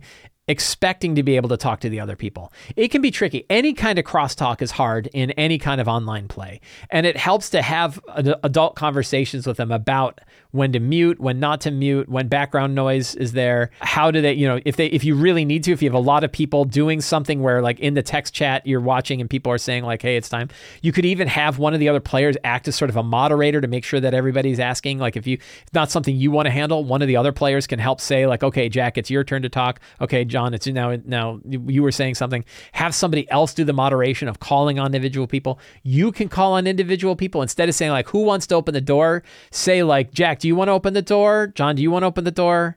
expecting 0.48 1.14
to 1.14 1.22
be 1.22 1.36
able 1.36 1.48
to 1.48 1.56
talk 1.56 1.80
to 1.80 1.88
the 1.88 2.00
other 2.00 2.16
people. 2.16 2.52
It 2.74 2.88
can 2.88 3.00
be 3.00 3.10
tricky. 3.10 3.46
Any 3.48 3.72
kind 3.74 3.98
of 3.98 4.04
crosstalk 4.04 4.60
is 4.60 4.72
hard 4.72 5.08
in 5.12 5.30
any 5.32 5.58
kind 5.58 5.80
of 5.80 5.86
online 5.86 6.26
play. 6.28 6.60
And 6.90 7.06
it 7.06 7.16
helps 7.16 7.48
to 7.50 7.62
have 7.62 8.00
adult 8.42 8.74
conversations 8.74 9.46
with 9.46 9.56
them 9.56 9.70
about 9.70 10.20
when 10.52 10.70
to 10.72 10.80
mute, 10.80 11.18
when 11.18 11.40
not 11.40 11.62
to 11.62 11.70
mute, 11.70 12.08
when 12.08 12.28
background 12.28 12.74
noise 12.74 13.14
is 13.14 13.32
there. 13.32 13.70
How 13.80 14.10
do 14.10 14.20
they, 14.20 14.34
you 14.34 14.46
know, 14.46 14.60
if 14.64 14.76
they 14.76 14.86
if 14.86 15.02
you 15.02 15.14
really 15.14 15.44
need 15.44 15.64
to, 15.64 15.72
if 15.72 15.82
you 15.82 15.88
have 15.88 15.94
a 15.94 15.98
lot 15.98 16.24
of 16.24 16.30
people 16.30 16.64
doing 16.66 17.00
something 17.00 17.42
where 17.42 17.62
like 17.62 17.80
in 17.80 17.94
the 17.94 18.02
text 18.02 18.34
chat 18.34 18.66
you're 18.66 18.80
watching 18.80 19.20
and 19.20 19.28
people 19.28 19.50
are 19.50 19.58
saying 19.58 19.84
like, 19.84 20.02
"Hey, 20.02 20.16
it's 20.16 20.28
time." 20.28 20.50
You 20.82 20.92
could 20.92 21.06
even 21.06 21.26
have 21.26 21.58
one 21.58 21.72
of 21.72 21.80
the 21.80 21.88
other 21.88 22.00
players 22.00 22.36
act 22.44 22.68
as 22.68 22.76
sort 22.76 22.90
of 22.90 22.96
a 22.96 23.02
moderator 23.02 23.60
to 23.62 23.66
make 23.66 23.84
sure 23.84 23.98
that 24.00 24.12
everybody's 24.12 24.60
asking 24.60 24.98
like 24.98 25.16
if 25.16 25.26
you 25.26 25.38
if 25.38 25.72
not 25.72 25.90
something 25.90 26.14
you 26.14 26.30
want 26.30 26.46
to 26.46 26.50
handle, 26.52 26.84
one 26.84 27.00
of 27.00 27.08
the 27.08 27.16
other 27.16 27.32
players 27.32 27.66
can 27.66 27.78
help 27.78 28.00
say 28.00 28.26
like, 28.26 28.42
"Okay, 28.42 28.68
Jack, 28.68 28.98
it's 28.98 29.10
your 29.10 29.24
turn 29.24 29.42
to 29.42 29.48
talk." 29.48 29.80
Okay, 30.02 30.24
John, 30.24 30.52
it's 30.52 30.66
now 30.66 30.98
now 31.06 31.40
you 31.48 31.82
were 31.82 31.92
saying 31.92 32.14
something. 32.14 32.44
Have 32.72 32.94
somebody 32.94 33.30
else 33.30 33.54
do 33.54 33.64
the 33.64 33.72
moderation 33.72 34.28
of 34.28 34.40
calling 34.40 34.78
on 34.78 34.86
individual 34.86 35.26
people. 35.26 35.58
You 35.82 36.12
can 36.12 36.28
call 36.28 36.52
on 36.52 36.66
individual 36.66 37.16
people 37.16 37.40
instead 37.40 37.70
of 37.70 37.74
saying 37.74 37.92
like 37.92 38.08
who 38.08 38.22
wants 38.24 38.46
to 38.48 38.54
open 38.54 38.74
the 38.74 38.82
door. 38.82 39.22
Say 39.50 39.82
like 39.82 40.12
Jack, 40.12 40.41
do 40.42 40.48
you 40.48 40.56
want 40.56 40.66
to 40.66 40.72
open 40.72 40.92
the 40.92 41.02
door? 41.02 41.52
John, 41.54 41.76
do 41.76 41.82
you 41.82 41.90
want 41.92 42.02
to 42.02 42.08
open 42.08 42.24
the 42.24 42.32
door? 42.32 42.76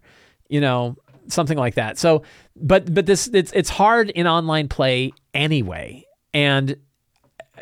You 0.50 0.62
know, 0.62 0.98
something 1.28 1.58
like 1.58 1.74
that. 1.74 1.98
So, 1.98 2.22
but 2.56 2.94
but 2.94 3.08
this 3.08 3.28
it's 3.34 3.52
it's 3.54 3.72
hard 3.72 4.12
in 4.12 4.28
online 4.28 4.68
play 4.68 5.14
anyway, 5.34 6.06
and 6.32 6.78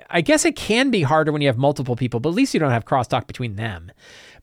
I 0.10 0.20
guess 0.20 0.44
it 0.44 0.58
can 0.58 0.92
be 0.92 1.04
harder 1.04 1.32
when 1.32 1.42
you 1.42 1.48
have 1.48 1.58
multiple 1.58 1.96
people, 1.96 2.20
but 2.20 2.30
at 2.30 2.36
least 2.36 2.54
you 2.54 2.60
don't 2.60 2.72
have 2.72 2.84
crosstalk 2.84 3.28
between 3.28 3.56
them. 3.56 3.94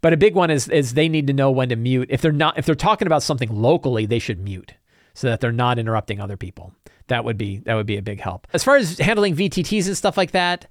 But 0.01 0.15
a 0.15 0.17
big 0.17 0.35
one 0.35 0.51
is 0.51 0.67
is 0.69 0.95
they 0.95 1.11
need 1.11 1.27
to 1.27 1.35
know 1.35 1.51
when 1.51 1.69
to 1.69 1.77
mute. 1.77 2.09
If 2.11 2.23
they're 2.23 2.33
not 2.33 2.57
if 2.59 2.65
they're 2.65 2.75
talking 2.75 3.07
about 3.07 3.23
something 3.23 3.55
locally, 3.55 4.07
they 4.07 4.19
should 4.19 4.41
mute 4.41 4.73
so 5.13 5.29
that 5.29 5.41
they're 5.41 5.53
not 5.53 5.79
interrupting 5.79 6.21
other 6.21 6.39
people. 6.39 6.73
That 7.09 7.27
would 7.27 7.37
be 7.37 7.59
that 7.67 7.75
would 7.75 7.87
be 7.87 7.99
a 7.99 8.03
big 8.03 8.19
help. 8.19 8.47
As 8.55 8.65
far 8.65 8.79
as 8.79 8.97
handling 8.97 9.37
VTTs 9.37 9.89
and 9.89 9.97
stuff 9.97 10.17
like 10.17 10.31
that, 10.31 10.69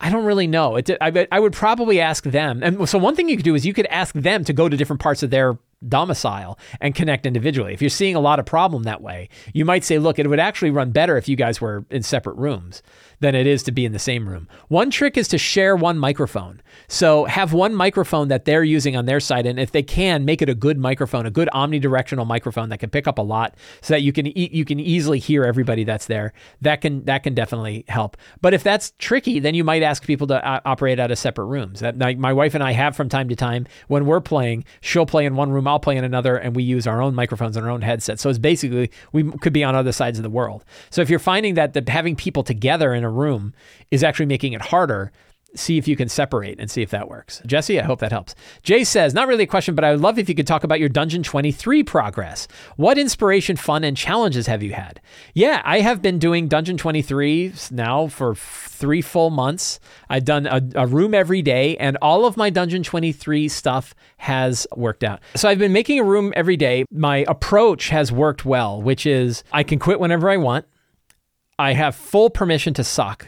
I 0.00 0.10
don't 0.10 0.24
really 0.24 0.46
know. 0.46 0.76
It, 0.76 0.90
I, 1.00 1.26
I 1.32 1.40
would 1.40 1.52
probably 1.52 2.00
ask 2.00 2.24
them. 2.24 2.62
And 2.62 2.88
so 2.88 2.98
one 2.98 3.16
thing 3.16 3.28
you 3.28 3.36
could 3.36 3.44
do 3.44 3.54
is 3.54 3.66
you 3.66 3.74
could 3.74 3.86
ask 3.86 4.14
them 4.14 4.44
to 4.44 4.52
go 4.52 4.68
to 4.68 4.76
different 4.76 5.02
parts 5.02 5.22
of 5.22 5.30
their 5.30 5.58
domicile 5.86 6.58
and 6.80 6.94
connect 6.94 7.26
individually. 7.26 7.72
If 7.72 7.80
you're 7.80 7.88
seeing 7.88 8.16
a 8.16 8.20
lot 8.20 8.38
of 8.38 8.46
problem 8.46 8.84
that 8.84 9.00
way, 9.00 9.28
you 9.52 9.64
might 9.64 9.84
say, 9.84 9.98
look, 9.98 10.18
it 10.18 10.28
would 10.28 10.40
actually 10.40 10.70
run 10.70 10.90
better 10.90 11.16
if 11.16 11.28
you 11.28 11.36
guys 11.36 11.60
were 11.60 11.84
in 11.90 12.02
separate 12.02 12.36
rooms 12.36 12.82
than 13.20 13.34
it 13.34 13.46
is 13.46 13.62
to 13.64 13.72
be 13.72 13.84
in 13.84 13.92
the 13.92 13.98
same 13.98 14.28
room. 14.28 14.48
One 14.68 14.90
trick 14.90 15.16
is 15.16 15.28
to 15.28 15.38
share 15.38 15.74
one 15.76 15.98
microphone. 15.98 16.62
So 16.86 17.24
have 17.24 17.52
one 17.52 17.74
microphone 17.74 18.28
that 18.28 18.44
they're 18.44 18.64
using 18.64 18.96
on 18.96 19.06
their 19.06 19.20
side. 19.20 19.46
And 19.46 19.58
if 19.58 19.72
they 19.72 19.82
can, 19.82 20.24
make 20.24 20.40
it 20.40 20.48
a 20.48 20.54
good 20.54 20.78
microphone, 20.78 21.26
a 21.26 21.30
good 21.30 21.48
omnidirectional 21.52 22.26
microphone 22.26 22.68
that 22.68 22.78
can 22.78 22.90
pick 22.90 23.06
up 23.06 23.18
a 23.18 23.22
lot 23.22 23.56
so 23.80 23.94
that 23.94 24.02
you 24.02 24.12
can 24.12 24.26
e- 24.26 24.50
you 24.52 24.64
can 24.64 24.78
easily 24.78 25.18
hear 25.18 25.44
everybody 25.44 25.84
that's 25.84 26.06
there. 26.06 26.32
That 26.60 26.80
can 26.80 27.04
that 27.04 27.22
can 27.22 27.34
definitely 27.34 27.84
help. 27.88 28.16
But 28.40 28.54
if 28.54 28.62
that's 28.62 28.92
tricky, 28.98 29.40
then 29.40 29.54
you 29.54 29.64
might 29.64 29.82
ask 29.82 30.04
people 30.04 30.26
to 30.28 30.46
uh, 30.46 30.60
operate 30.64 31.00
out 31.00 31.10
of 31.10 31.18
separate 31.18 31.46
rooms. 31.46 31.80
That 31.80 31.98
like 31.98 32.18
my 32.18 32.32
wife 32.32 32.54
and 32.54 32.62
I 32.62 32.72
have 32.72 32.96
from 32.96 33.08
time 33.08 33.28
to 33.28 33.36
time 33.36 33.66
when 33.88 34.06
we're 34.06 34.20
playing, 34.20 34.64
she'll 34.80 35.06
play 35.06 35.26
in 35.26 35.34
one 35.34 35.50
room, 35.50 35.66
I'll 35.68 35.80
play 35.80 35.96
in 35.96 36.04
another, 36.04 36.36
and 36.36 36.56
we 36.56 36.62
use 36.62 36.86
our 36.86 37.00
own 37.00 37.14
microphones 37.14 37.56
and 37.56 37.64
our 37.64 37.70
own 37.70 37.82
headsets. 37.82 38.22
So 38.22 38.30
it's 38.30 38.38
basically 38.38 38.90
we 39.12 39.30
could 39.38 39.52
be 39.52 39.62
on 39.62 39.74
other 39.74 39.92
sides 39.92 40.18
of 40.18 40.22
the 40.22 40.30
world. 40.30 40.64
So 40.90 41.02
if 41.02 41.10
you're 41.10 41.18
finding 41.18 41.54
that 41.54 41.74
the, 41.74 41.84
having 41.90 42.16
people 42.16 42.42
together 42.42 42.94
in 42.94 43.04
a 43.04 43.10
room 43.10 43.54
is 43.90 44.02
actually 44.02 44.26
making 44.26 44.52
it 44.54 44.60
harder, 44.60 45.12
see 45.58 45.78
if 45.78 45.88
you 45.88 45.96
can 45.96 46.08
separate 46.08 46.58
and 46.60 46.70
see 46.70 46.82
if 46.82 46.90
that 46.90 47.08
works. 47.08 47.42
Jesse, 47.46 47.80
I 47.80 47.84
hope 47.84 48.00
that 48.00 48.12
helps. 48.12 48.34
Jay 48.62 48.84
says, 48.84 49.14
not 49.14 49.28
really 49.28 49.44
a 49.44 49.46
question, 49.46 49.74
but 49.74 49.84
I 49.84 49.90
would 49.90 50.00
love 50.00 50.18
if 50.18 50.28
you 50.28 50.34
could 50.34 50.46
talk 50.46 50.64
about 50.64 50.80
your 50.80 50.88
Dungeon 50.88 51.22
23 51.22 51.82
progress. 51.84 52.48
What 52.76 52.98
inspiration, 52.98 53.56
fun, 53.56 53.84
and 53.84 53.96
challenges 53.96 54.46
have 54.46 54.62
you 54.62 54.72
had? 54.72 55.00
Yeah, 55.34 55.62
I 55.64 55.80
have 55.80 56.00
been 56.02 56.18
doing 56.18 56.48
Dungeon 56.48 56.76
23 56.76 57.52
now 57.70 58.08
for 58.08 58.34
three 58.34 59.02
full 59.02 59.30
months. 59.30 59.80
I've 60.08 60.24
done 60.24 60.46
a, 60.46 60.62
a 60.74 60.86
room 60.86 61.14
every 61.14 61.42
day, 61.42 61.76
and 61.76 61.96
all 62.00 62.24
of 62.24 62.36
my 62.36 62.50
Dungeon 62.50 62.82
23 62.82 63.48
stuff 63.48 63.94
has 64.18 64.66
worked 64.76 65.04
out. 65.04 65.20
So 65.34 65.48
I've 65.48 65.58
been 65.58 65.72
making 65.72 65.98
a 65.98 66.04
room 66.04 66.32
every 66.36 66.56
day. 66.56 66.84
My 66.90 67.24
approach 67.28 67.88
has 67.88 68.12
worked 68.12 68.44
well, 68.44 68.80
which 68.80 69.06
is 69.06 69.44
I 69.52 69.62
can 69.62 69.78
quit 69.78 70.00
whenever 70.00 70.30
I 70.30 70.36
want. 70.36 70.66
I 71.58 71.72
have 71.72 71.96
full 71.96 72.30
permission 72.30 72.72
to 72.74 72.84
suck 72.84 73.26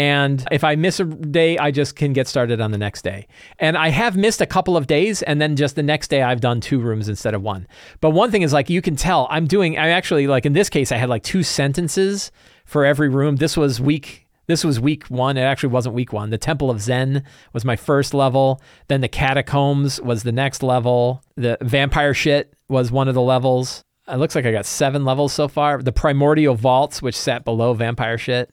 and 0.00 0.46
if 0.50 0.64
I 0.64 0.76
miss 0.76 0.98
a 0.98 1.04
day, 1.04 1.58
I 1.58 1.70
just 1.70 1.94
can 1.94 2.14
get 2.14 2.26
started 2.26 2.58
on 2.58 2.70
the 2.70 2.78
next 2.78 3.02
day. 3.02 3.26
And 3.58 3.76
I 3.76 3.90
have 3.90 4.16
missed 4.16 4.40
a 4.40 4.46
couple 4.46 4.74
of 4.74 4.86
days, 4.86 5.20
and 5.20 5.42
then 5.42 5.56
just 5.56 5.76
the 5.76 5.82
next 5.82 6.08
day, 6.08 6.22
I've 6.22 6.40
done 6.40 6.62
two 6.62 6.80
rooms 6.80 7.06
instead 7.06 7.34
of 7.34 7.42
one. 7.42 7.68
But 8.00 8.12
one 8.12 8.30
thing 8.30 8.40
is 8.40 8.50
like 8.50 8.70
you 8.70 8.80
can 8.80 8.96
tell 8.96 9.28
I'm 9.30 9.46
doing, 9.46 9.76
I 9.76 9.90
actually, 9.90 10.26
like 10.26 10.46
in 10.46 10.54
this 10.54 10.70
case, 10.70 10.90
I 10.90 10.96
had 10.96 11.10
like 11.10 11.22
two 11.22 11.42
sentences 11.42 12.32
for 12.64 12.86
every 12.86 13.10
room. 13.10 13.36
This 13.36 13.58
was 13.58 13.78
week. 13.78 14.26
This 14.46 14.64
was 14.64 14.80
week 14.80 15.04
one. 15.08 15.36
It 15.36 15.42
actually 15.42 15.68
wasn't 15.68 15.94
week 15.94 16.14
one. 16.14 16.30
The 16.30 16.38
Temple 16.38 16.70
of 16.70 16.80
Zen 16.80 17.22
was 17.52 17.66
my 17.66 17.76
first 17.76 18.14
level. 18.14 18.62
Then 18.88 19.02
the 19.02 19.08
Catacombs 19.08 20.00
was 20.00 20.22
the 20.22 20.32
next 20.32 20.62
level. 20.62 21.22
The 21.36 21.58
Vampire 21.60 22.14
shit 22.14 22.54
was 22.70 22.90
one 22.90 23.08
of 23.08 23.14
the 23.14 23.20
levels. 23.20 23.84
It 24.08 24.16
looks 24.16 24.34
like 24.34 24.46
I 24.46 24.52
got 24.52 24.64
seven 24.64 25.04
levels 25.04 25.34
so 25.34 25.46
far. 25.46 25.82
The 25.82 25.92
Primordial 25.92 26.54
Vaults, 26.54 27.02
which 27.02 27.14
sat 27.14 27.44
below 27.44 27.74
Vampire 27.74 28.16
shit 28.16 28.50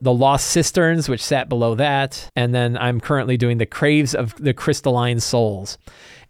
the 0.00 0.12
Lost 0.12 0.48
Cisterns, 0.48 1.08
which 1.08 1.22
sat 1.22 1.48
below 1.48 1.74
that. 1.74 2.30
And 2.36 2.54
then 2.54 2.76
I'm 2.78 3.00
currently 3.00 3.36
doing 3.36 3.58
the 3.58 3.66
Craves 3.66 4.14
of 4.14 4.34
the 4.36 4.54
Crystalline 4.54 5.20
Souls. 5.20 5.78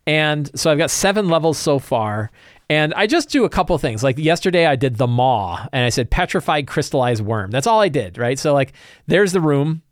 And 0.07 0.51
so 0.59 0.71
I've 0.71 0.79
got 0.79 0.91
seven 0.91 1.29
levels 1.29 1.59
so 1.59 1.79
far. 1.79 2.31
And 2.69 2.95
I 2.95 3.07
just 3.07 3.31
do 3.31 3.45
a 3.45 3.51
couple 3.51 3.77
things. 3.79 4.03
Like 4.03 4.17
yesterday, 4.17 4.67
I 4.67 4.77
did 4.77 4.97
the 4.97 5.09
Maw, 5.09 5.67
and 5.73 5.85
I 5.85 5.89
said 5.89 6.11
petrified 6.11 6.69
crystallized 6.69 7.25
worm. 7.25 7.51
That's 7.51 7.67
all 7.67 7.81
I 7.81 7.89
did, 7.89 8.17
right? 8.17 8.39
So, 8.39 8.55
like, 8.55 8.73
there's 9.09 9.33
the 9.33 9.41
room, 9.41 9.83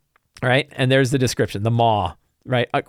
right? 0.42 0.68
And 0.72 0.90
there's 0.90 1.10
the 1.10 1.18
description, 1.18 1.64
the 1.64 1.72
Maw 1.72 2.14
right? 2.48 2.68
Uh, 2.72 2.80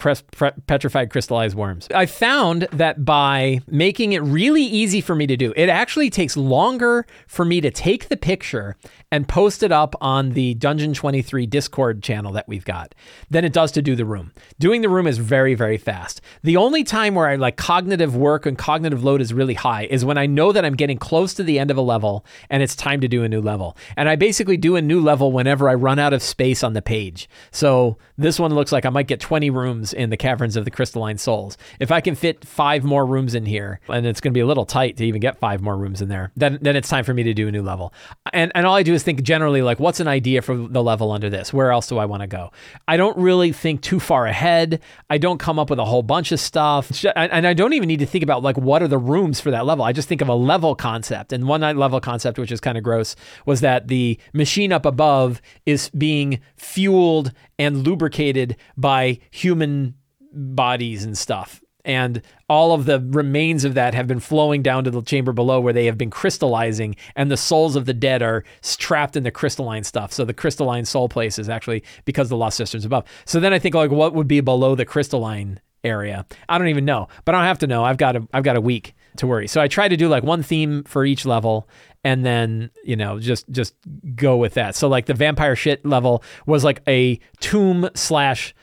petrified 0.66 1.10
crystallized 1.12 1.56
worms. 1.56 1.88
I 1.94 2.06
found 2.06 2.64
that 2.72 3.04
by 3.06 3.60
making 3.68 4.14
it 4.14 4.24
really 4.24 4.64
easy 4.64 5.02
for 5.02 5.16
me 5.16 5.28
to 5.28 5.38
do, 5.38 5.54
it 5.56 5.70
actually 5.70 6.10
takes 6.10 6.36
longer 6.36 7.06
for 7.28 7.46
me 7.46 7.62
to 7.62 7.70
take 7.70 8.08
the 8.08 8.18
picture 8.18 8.78
and 9.12 9.28
post 9.28 9.64
it 9.64 9.72
up 9.72 9.96
on 10.02 10.32
the 10.32 10.54
Dungeon 10.56 10.94
23 10.94 11.46
Discord 11.48 12.04
channel 12.04 12.32
that 12.34 12.48
we've 12.48 12.66
got 12.66 12.94
than 13.30 13.44
it 13.44 13.54
does 13.54 13.72
to 13.72 13.82
do 13.82 13.96
the 13.96 14.06
room. 14.06 14.32
Doing 14.60 14.82
the 14.82 14.90
room 14.90 15.08
is 15.08 15.18
very, 15.18 15.56
very 15.56 15.78
fast. 15.78 16.22
The 16.44 16.58
only 16.58 16.84
time 16.84 17.16
where 17.16 17.28
I 17.28 17.36
like 17.36 17.58
cognitive 17.58 18.16
work 18.16 18.46
and 18.46 18.58
cognitive 18.58 19.04
load 19.04 19.22
is 19.22 19.34
really 19.34 19.56
high 19.56 19.86
is 19.86 20.06
when 20.06 20.18
I 20.18 20.28
know 20.28 20.52
that 20.52 20.64
I'm 20.64 20.76
getting 20.76 20.98
close 20.98 21.34
to 21.36 21.44
the 21.44 21.58
end 21.58 21.72
of 21.72 21.78
a 21.78 21.82
level 21.82 22.26
and 22.50 22.62
it's 22.62 22.76
time 22.76 23.02
to 23.02 23.08
do 23.08 23.24
a 23.24 23.30
new 23.30 23.42
level. 23.42 23.76
And 23.98 24.08
I 24.08 24.16
basically 24.16 24.58
do 24.58 24.76
a 24.76 24.82
new 24.82 25.02
level 25.02 25.32
whenever 25.32 25.70
I 25.70 25.74
run 25.74 25.98
out 25.98 26.14
of 26.14 26.22
space 26.22 26.64
on 26.64 26.74
the 26.74 26.82
page. 26.82 27.28
So 27.52 27.98
this 28.18 28.40
one 28.40 28.54
looks 28.54 28.72
like 28.72 28.86
I 28.86 28.90
might 28.90 29.08
get 29.08 29.20
20 29.20 29.50
rooms 29.50 29.94
in 29.94 30.10
the 30.12 30.18
Caverns 30.18 30.56
of 30.56 30.66
the 30.66 30.72
Crystalline 30.72 31.18
Souls. 31.18 31.58
If 31.80 31.92
I 31.92 32.02
can 32.02 32.16
fit 32.16 32.46
five 32.46 32.84
more 32.84 33.06
rooms 33.06 33.34
in 33.34 33.46
here, 33.46 33.80
and 33.88 34.06
it's 34.06 34.22
going 34.22 34.34
to 34.34 34.38
be 34.38 34.42
a 34.42 34.46
little 34.46 34.66
tight 34.66 34.98
to 34.98 35.06
even 35.06 35.22
get 35.22 35.40
five 35.40 35.62
more 35.62 35.78
rooms 35.78 36.02
in 36.02 36.10
there, 36.10 36.32
then, 36.36 36.60
then 36.62 36.76
it's 36.76 36.90
time 36.90 37.04
for 37.04 37.14
me 37.14 37.24
to 37.24 37.34
do 37.34 37.48
a 37.48 37.52
new 37.52 37.64
level. 37.64 37.94
And, 38.34 38.52
and 38.54 38.66
all 38.68 38.76
I 38.76 38.84
do 38.84 38.94
is 38.94 38.99
think 39.04 39.24
generally 39.24 39.62
like, 39.62 39.80
what's 39.80 40.00
an 40.00 40.08
idea 40.08 40.42
for 40.42 40.56
the 40.56 40.84
level 40.84 41.12
under 41.12 41.30
this? 41.30 41.54
Where 41.54 41.72
else 41.72 41.88
do 41.88 41.98
I 41.98 42.06
want 42.06 42.22
to 42.22 42.28
go? 42.28 42.52
I 42.88 42.98
don't 42.98 43.18
really 43.18 43.52
think 43.52 43.82
too 43.82 44.00
far 44.00 44.26
ahead. 44.28 44.82
I 45.10 45.18
don't 45.18 45.38
come 45.38 45.60
up 45.60 45.70
with 45.70 45.80
a 45.80 45.86
whole 45.86 46.04
bunch 46.04 46.32
of 46.32 46.40
stuff. 46.40 46.92
And 47.16 47.48
I 47.48 47.54
don't 47.54 47.74
even 47.74 47.88
need 47.88 48.00
to 48.00 48.06
think 48.06 48.24
about 48.24 48.44
like, 48.44 48.58
what 48.58 48.82
are 48.82 48.88
the 48.88 48.98
rooms 48.98 49.40
for 49.40 49.52
that 49.52 49.66
level? 49.66 49.84
I 49.86 49.94
just 49.94 50.08
think 50.08 50.22
of 50.22 50.28
a 50.28 50.36
level 50.36 50.76
concept. 50.76 51.34
And 51.34 51.48
one 51.48 51.62
level 51.62 52.00
concept, 52.00 52.38
which 52.40 52.52
is 52.52 52.60
kind 52.60 52.78
of 52.78 52.84
gross, 52.84 53.16
was 53.46 53.62
that 53.62 53.88
the 53.88 54.20
machine 54.34 54.72
up 54.72 54.86
above 54.86 55.42
is 55.66 55.90
being 55.90 56.40
fueled 56.56 57.32
and 57.58 57.86
lubricated 57.86 58.56
by 58.78 59.20
human 59.32 59.96
bodies 60.32 61.04
and 61.04 61.18
stuff 61.18 61.62
and 61.86 62.22
all 62.50 62.74
of 62.74 62.86
the 62.86 63.00
remains 63.00 63.64
of 63.64 63.74
that 63.74 63.94
have 63.94 64.08
been 64.08 64.20
flowing 64.20 64.62
down 64.62 64.84
to 64.84 64.92
the 64.92 65.02
chamber 65.02 65.32
below 65.32 65.60
where 65.60 65.74
they 65.74 65.86
have 65.86 65.98
been 65.98 66.10
crystallizing 66.10 66.96
and 67.16 67.32
the 67.32 67.38
souls 67.38 67.76
of 67.76 67.86
the 67.86 67.94
dead 67.94 68.22
are 68.22 68.44
trapped 68.62 69.16
in 69.16 69.24
the 69.24 69.32
crystalline 69.32 69.84
stuff. 69.84 70.12
So 70.12 70.26
the 70.26 70.34
crystalline 70.34 70.86
soul 70.86 71.10
place 71.10 71.40
is 71.40 71.50
actually 71.50 71.84
because 72.06 72.30
the 72.30 72.38
lost 72.38 72.58
cisterns 72.58 72.86
above. 72.86 73.06
So 73.26 73.40
then 73.40 73.54
i 73.54 73.60
think 73.60 73.76
like 73.76 73.92
what 73.92 74.14
would 74.14 74.28
be 74.28 74.42
below 74.42 74.76
the 74.76 74.86
crystalline 74.86 75.60
area? 75.84 76.26
I 76.50 76.58
don't 76.58 76.68
even 76.68 76.86
know 76.86 77.08
but 77.26 77.36
i 77.36 77.38
don't 77.40 77.48
have 77.48 77.60
to 77.60 77.68
know. 77.68 77.84
I've 77.84 77.98
got 77.98 78.16
a 78.16 78.28
i've 78.34 78.44
got 78.44 78.56
a 78.56 78.62
week 78.62 78.94
to 79.18 79.28
worry. 79.28 79.48
So 79.48 79.62
i 79.62 79.68
try 79.68 79.88
to 79.88 79.98
do 79.98 80.10
like 80.10 80.24
one 80.24 80.44
theme 80.44 80.84
for 80.84 81.06
each 81.06 81.26
level 81.26 81.70
and 82.04 82.26
then 82.26 82.72
you 82.84 82.96
know 82.96 83.20
just 83.20 83.50
just 83.50 83.76
go 84.16 84.38
with 84.38 84.56
that. 84.56 84.76
So 84.76 84.88
like 84.88 85.06
the 85.06 85.14
vampire 85.14 85.56
shit 85.56 85.86
level 85.86 86.24
was 86.46 86.64
like 86.64 86.82
a 86.88 87.20
tomb 87.40 87.90
slash 87.96 88.54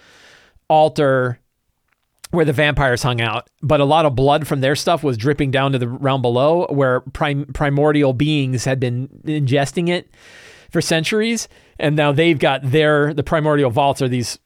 altar 0.68 1.38
where 2.36 2.44
the 2.44 2.52
vampires 2.52 3.02
hung 3.02 3.20
out, 3.20 3.48
but 3.62 3.80
a 3.80 3.84
lot 3.84 4.06
of 4.06 4.14
blood 4.14 4.46
from 4.46 4.60
their 4.60 4.76
stuff 4.76 5.02
was 5.02 5.16
dripping 5.16 5.50
down 5.50 5.72
to 5.72 5.78
the 5.78 5.88
realm 5.88 6.22
below 6.22 6.66
where 6.70 7.00
prim- 7.00 7.46
primordial 7.52 8.12
beings 8.12 8.64
had 8.64 8.78
been 8.78 9.08
ingesting 9.24 9.88
it 9.88 10.08
for 10.70 10.80
centuries. 10.80 11.48
And 11.78 11.96
now 11.96 12.12
they've 12.12 12.38
got 12.38 12.60
their, 12.62 13.12
the 13.14 13.22
primordial 13.22 13.70
vaults 13.70 14.02
are 14.02 14.08
these 14.08 14.38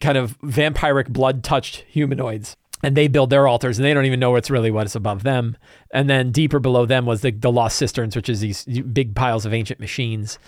kind 0.00 0.16
of 0.16 0.38
vampiric 0.40 1.08
blood 1.08 1.42
touched 1.42 1.84
humanoids. 1.88 2.56
And 2.82 2.96
they 2.96 3.08
build 3.08 3.30
their 3.30 3.48
altars 3.48 3.78
and 3.78 3.84
they 3.84 3.94
don't 3.94 4.04
even 4.04 4.20
know 4.20 4.30
what's 4.30 4.50
really 4.50 4.70
what's 4.70 4.94
above 4.94 5.22
them. 5.22 5.56
And 5.90 6.08
then 6.08 6.30
deeper 6.30 6.60
below 6.60 6.86
them 6.86 7.06
was 7.06 7.22
the, 7.22 7.30
the 7.32 7.50
Lost 7.50 7.76
Cisterns, 7.76 8.14
which 8.14 8.28
is 8.28 8.40
these 8.40 8.64
big 8.64 9.14
piles 9.14 9.46
of 9.46 9.54
ancient 9.54 9.80
machines. 9.80 10.38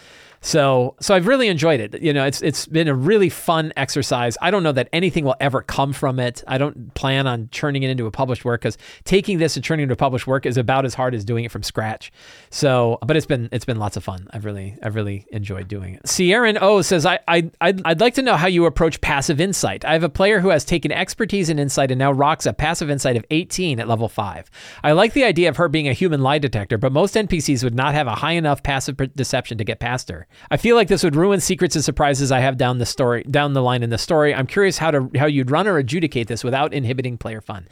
So 0.41 0.95
so 1.01 1.15
I've 1.15 1.27
really 1.27 1.49
enjoyed 1.49 1.81
it. 1.81 2.01
You 2.01 2.13
know, 2.13 2.25
it's 2.25 2.43
it's 2.43 2.67
been 2.67 2.89
a 2.89 2.95
really 2.95 3.29
fun 3.29 3.73
exercise. 3.77 4.37
I 4.41 4.51
don't 4.51 4.63
know 4.63 4.73
that 4.73 4.89
anything 4.93 5.25
will 5.25 5.37
ever 5.41 5.63
come 5.63 5.93
from 5.93 6.19
it. 6.21 6.45
I 6.47 6.59
don't 6.59 6.95
plan 6.95 7.27
on 7.27 7.49
turning 7.49 7.83
it 7.83 7.91
into 7.91 8.07
a 8.07 8.11
published 8.11 8.45
work 8.45 8.61
because 8.63 8.79
taking 9.05 9.39
this 9.39 9.57
and 9.57 9.65
turning 9.65 9.83
it 9.83 9.85
into 9.85 9.95
a 9.95 9.97
published 9.97 10.27
work 10.27 10.47
is 10.47 10.57
about 10.57 10.85
as 10.85 10.95
hard 10.95 11.15
as 11.15 11.25
doing 11.25 11.45
it 11.45 11.51
from 11.51 11.63
scratch. 11.63 12.13
So, 12.51 12.99
but 13.05 13.17
it's 13.17 13.27
been 13.27 13.49
it's 13.53 13.65
been 13.65 13.79
lots 13.79 13.97
of 13.97 14.05
fun. 14.05 14.29
I've 14.31 14.45
really 14.45 14.77
I've 14.83 14.95
really 14.95 15.27
enjoyed 15.33 15.69
doing 15.69 15.95
it. 15.95 16.09
Sierra 16.09 16.49
O 16.61 16.83
says 16.83 17.05
I 17.05 17.19
I 17.27 17.51
I'd, 17.61 17.85
I'd 17.85 18.01
like 18.01 18.15
to 18.15 18.23
know 18.23 18.37
how 18.37 18.47
you 18.47 18.65
approach 18.65 19.01
passive 19.01 19.41
insight. 19.41 19.85
I 19.85 19.93
have 19.93 20.05
a 20.05 20.09
player 20.09 20.41
who 20.41 20.51
has 20.51 20.65
taken 20.65 20.93
expertise 20.93 21.51
in 21.51 21.59
insight 21.59 21.91
and 21.91 21.99
now 21.99 22.13
rocks 22.13 22.47
a 22.47 22.53
passive 22.53 22.91
insight 22.91 23.17
of 23.17 23.25
18 23.31 23.81
at 23.81 23.89
level 23.89 24.09
5. 24.09 24.51
I 24.85 24.93
like 24.93 25.13
the 25.15 25.25
idea 25.25 25.49
of 25.49 25.57
her 25.57 25.69
being 25.69 25.89
a 25.89 25.93
human 25.93 26.23
lie 26.23 26.39
detector, 26.39 26.79
but 26.79 26.93
most 26.93 27.15
NPCs 27.15 27.65
would 27.65 27.75
not 27.75 27.95
have 27.95 28.07
a 28.07 28.15
high 28.15 28.33
enough 28.33 28.63
passive 28.63 28.97
deception 29.15 29.59
to 29.59 29.65
get 29.65 29.81
past 29.81 30.09
her. 30.09 30.28
I 30.51 30.57
feel 30.57 30.77
like 30.77 30.89
this 30.89 31.03
would 31.03 31.17
ruin 31.17 31.41
secrets 31.41 31.75
and 31.75 31.85
surprises 31.85 32.33
I 32.33 32.41
have 32.41 32.57
down 32.57 32.79
the 32.79 32.87
story 32.87 33.25
down 33.25 33.53
the 33.53 33.63
line 33.63 33.83
in 33.83 33.91
the 33.91 33.99
story. 33.99 34.35
I'm 34.35 34.47
curious 34.47 34.79
how 34.79 34.91
to 34.91 35.11
how 35.17 35.27
you'd 35.27 35.51
run 35.51 35.67
or 35.67 35.79
adjudicate 35.79 36.29
this 36.29 36.45
without 36.45 36.73
inhibiting 36.73 37.19
player 37.19 37.41
fun. 37.41 37.69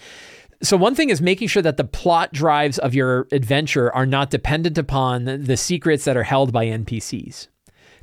So, 0.63 0.77
one 0.77 0.95
thing 0.95 1.11
is 1.11 1.21
making 1.21 1.49
sure 1.49 1.63
that 1.63 1.77
the 1.77 1.85
plot 1.85 2.33
drives 2.33 2.79
of 2.79 2.95
your 2.95 3.29
adventure 3.31 3.93
are 3.95 4.07
not 4.07 4.31
dependent 4.31 4.79
upon 4.79 5.25
the 5.25 5.57
secrets 5.57 6.05
that 6.05 6.17
are 6.17 6.23
held 6.23 6.53
by 6.53 6.67
NPCs. 6.67 7.49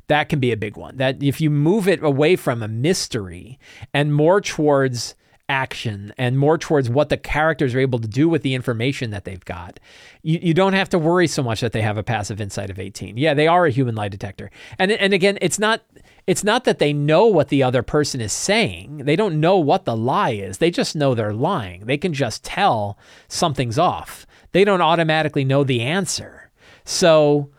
That 0.06 0.28
can 0.28 0.38
be 0.38 0.52
a 0.52 0.56
big 0.56 0.76
one. 0.76 0.96
That 0.98 1.22
if 1.22 1.40
you 1.40 1.50
move 1.50 1.88
it 1.88 2.02
away 2.02 2.36
from 2.36 2.62
a 2.62 2.68
mystery 2.68 3.58
and 3.92 4.14
more 4.14 4.40
towards 4.40 5.14
action 5.48 6.12
and 6.16 6.38
more 6.38 6.56
towards 6.56 6.88
what 6.88 7.08
the 7.08 7.16
characters 7.16 7.74
are 7.74 7.80
able 7.80 7.98
to 7.98 8.08
do 8.08 8.28
with 8.28 8.42
the 8.42 8.54
information 8.54 9.10
that 9.10 9.24
they've 9.24 9.44
got. 9.44 9.78
You, 10.22 10.38
you 10.42 10.54
don't 10.54 10.72
have 10.72 10.88
to 10.90 10.98
worry 10.98 11.26
so 11.26 11.42
much 11.42 11.60
that 11.60 11.72
they 11.72 11.82
have 11.82 11.98
a 11.98 12.02
passive 12.02 12.40
insight 12.40 12.70
of 12.70 12.78
18. 12.78 13.16
Yeah, 13.16 13.34
they 13.34 13.46
are 13.46 13.66
a 13.66 13.70
human 13.70 13.94
lie 13.94 14.08
detector. 14.08 14.50
And 14.78 14.90
and 14.92 15.12
again, 15.12 15.38
it's 15.40 15.58
not 15.58 15.82
it's 16.26 16.44
not 16.44 16.64
that 16.64 16.78
they 16.78 16.92
know 16.92 17.26
what 17.26 17.48
the 17.48 17.62
other 17.62 17.82
person 17.82 18.20
is 18.20 18.32
saying. 18.32 18.98
They 18.98 19.16
don't 19.16 19.40
know 19.40 19.58
what 19.58 19.84
the 19.84 19.96
lie 19.96 20.32
is. 20.32 20.58
They 20.58 20.70
just 20.70 20.96
know 20.96 21.14
they're 21.14 21.34
lying. 21.34 21.86
They 21.86 21.98
can 21.98 22.14
just 22.14 22.42
tell 22.42 22.98
something's 23.28 23.78
off. 23.78 24.26
They 24.52 24.64
don't 24.64 24.80
automatically 24.80 25.44
know 25.44 25.64
the 25.64 25.82
answer. 25.82 26.50
So 26.84 27.50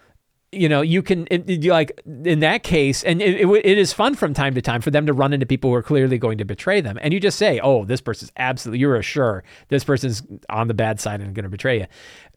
you 0.52 0.70
know, 0.70 0.82
you 0.82 1.02
can 1.02 1.28
it, 1.30 1.50
it, 1.50 1.66
like 1.66 2.02
in 2.06 2.39
that 2.39 2.64
case, 2.64 3.04
and 3.04 3.22
it, 3.22 3.46
it 3.46 3.78
is 3.78 3.91
fun 3.91 4.16
from 4.16 4.34
time 4.34 4.54
to 4.56 4.62
time 4.62 4.82
for 4.82 4.91
them 4.91 5.06
to 5.06 5.14
run 5.14 5.34
into 5.34 5.46
people 5.46 5.70
who 5.70 5.76
are 5.76 5.84
clearly 5.84 6.18
going 6.18 6.38
to 6.38 6.46
betray 6.46 6.82
them, 6.82 6.98
and 7.02 7.14
you 7.14 7.20
just 7.20 7.38
say, 7.38 7.60
"Oh, 7.62 7.84
this 7.86 8.02
person's 8.02 8.32
absolutely," 8.38 8.80
you're 8.80 9.02
sure 9.02 9.43
this 9.68 9.84
person's 9.84 10.24
on 10.50 10.68
the 10.68 10.74
bad 10.74 11.00
side 11.00 11.22
and 11.22 11.34
going 11.34 11.43
to 11.43 11.50
betray 11.50 11.80
you 11.80 11.88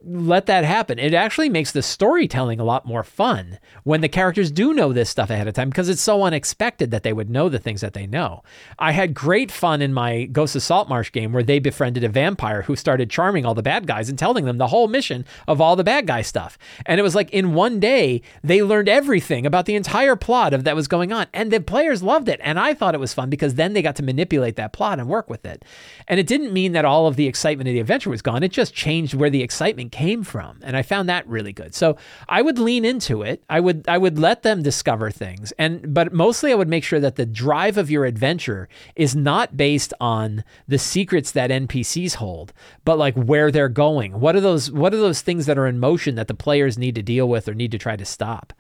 let 0.05 0.47
that 0.47 0.65
happen. 0.65 0.99
It 0.99 1.15
actually 1.15 1.49
makes 1.49 1.73
the 1.73 1.83
storytelling 1.83 2.61
a 2.61 2.65
lot 2.65 2.87
more 2.87 3.03
fun 3.03 3.59
when 3.85 4.01
the 4.01 4.09
characters 4.09 4.51
do 4.51 4.73
know 4.73 4.93
this 4.93 5.11
stuff 5.11 5.31
ahead 5.31 5.49
of 5.49 5.55
time 5.55 5.71
because 5.71 5.89
it's 5.89 6.03
so 6.03 6.23
unexpected 6.23 6.91
that 6.91 7.03
they 7.03 7.13
would 7.13 7.29
know 7.29 7.49
the 7.49 7.59
things 7.59 7.81
that 7.81 7.95
they 7.95 8.07
know. 8.07 8.43
I 8.79 8.93
had 8.93 9.15
great 9.15 9.51
fun 9.51 9.83
in 9.83 9.93
my 9.93 10.25
Ghost 10.25 10.55
of 10.55 10.63
Saltmarsh 10.63 11.11
game 11.11 11.33
where 11.33 11.43
they 11.43 11.59
befriended 11.59 12.05
a 12.05 12.09
vampire 12.09 12.63
who 12.63 12.77
started 12.77 13.11
charming 13.11 13.45
all 13.45 13.55
the 13.55 13.63
bad 13.63 13.87
guys 13.87 14.09
and 14.09 14.19
telling 14.19 14.45
them 14.45 14.59
the 14.59 14.69
whole 14.69 14.89
mission 14.89 15.25
of 15.47 15.61
all 15.61 15.75
the 15.75 15.85
bad 15.85 16.07
guy 16.07 16.23
stuff. 16.23 16.59
And 16.87 17.01
it 17.01 17.03
was 17.03 17.15
like 17.15 17.31
in 17.31 17.55
one 17.55 17.81
day 17.81 18.23
they 18.45 18.63
learned 18.63 18.89
everything 18.89 19.47
about 19.47 19.67
the 19.67 19.75
entire 19.75 20.17
plot 20.17 20.55
of 20.55 20.65
that 20.65 20.77
was 20.77 20.89
going 20.89 21.13
on 21.13 21.27
and 21.33 21.51
the 21.51 21.61
players 21.61 22.03
loved 22.03 22.29
it 22.29 22.41
and 22.43 22.59
I 22.59 22.75
thought 22.75 22.95
it 22.95 23.01
was 23.01 23.15
fun 23.15 23.31
because 23.31 23.57
then 23.57 23.73
they 23.73 23.83
got 23.83 23.97
to 23.97 24.03
manipulate 24.03 24.57
that 24.57 24.73
plot 24.73 25.01
and 25.01 25.09
work 25.09 25.29
with 25.29 25.45
it. 25.45 25.65
And 26.07 26.21
it 26.21 26.27
didn't 26.27 26.53
mean 26.53 26.73
that 26.73 26.85
all 26.85 27.07
of 27.07 27.17
the 27.17 27.27
excitement 27.27 27.69
of 27.69 27.75
the 27.75 27.81
adventure 27.81 28.11
was 28.11 28.23
gone. 28.23 28.43
It 28.43 28.53
just 28.53 28.75
changed 28.75 29.15
where 29.15 29.31
the 29.31 29.43
excitement 29.43 29.88
came 29.93 30.23
from. 30.23 30.59
And 30.63 30.77
I 30.77 30.83
found 30.83 31.09
that 31.09 31.27
really 31.27 31.53
good. 31.53 31.75
So 31.75 31.97
I 32.29 32.43
would 32.43 32.59
lean 32.59 32.85
into 32.85 33.23
it. 33.23 33.43
I 33.49 33.61
would 33.61 33.87
I 33.89 33.99
would 33.99 34.19
let 34.19 34.43
them 34.43 34.63
discover 34.63 35.11
things. 35.11 35.53
And 35.59 35.93
but 35.95 36.13
mostly 36.13 36.53
I 36.53 36.55
would 36.55 36.69
make 36.69 36.85
sure 36.85 37.01
that 37.01 37.17
the 37.17 37.27
drive 37.27 37.77
of 37.77 37.91
your 37.91 38.05
adventure 38.05 38.69
is 38.97 39.15
not 39.15 39.57
based 39.57 39.93
on 40.01 40.45
the 40.67 40.79
secrets 40.79 41.33
that 41.33 41.51
NPCs 41.51 42.15
hold, 42.15 42.53
but 42.85 42.99
like 42.99 43.15
where 43.15 43.51
they're 43.51 43.69
going. 43.69 44.21
What 44.21 44.37
are 44.37 44.41
those 44.41 44.71
what 44.71 44.95
are 44.95 44.99
those 44.99 45.23
things 45.23 45.47
that 45.47 45.59
are 45.59 45.67
in 45.67 45.79
motion 45.79 46.15
that 46.17 46.29
the 46.29 46.35
players 46.35 46.79
need 46.79 46.95
to 46.95 47.03
deal 47.03 47.29
with 47.29 47.49
or 47.49 47.55
need 47.55 47.73
to 47.73 47.79
try 47.79 47.97
to 47.97 48.05
stop? 48.05 48.53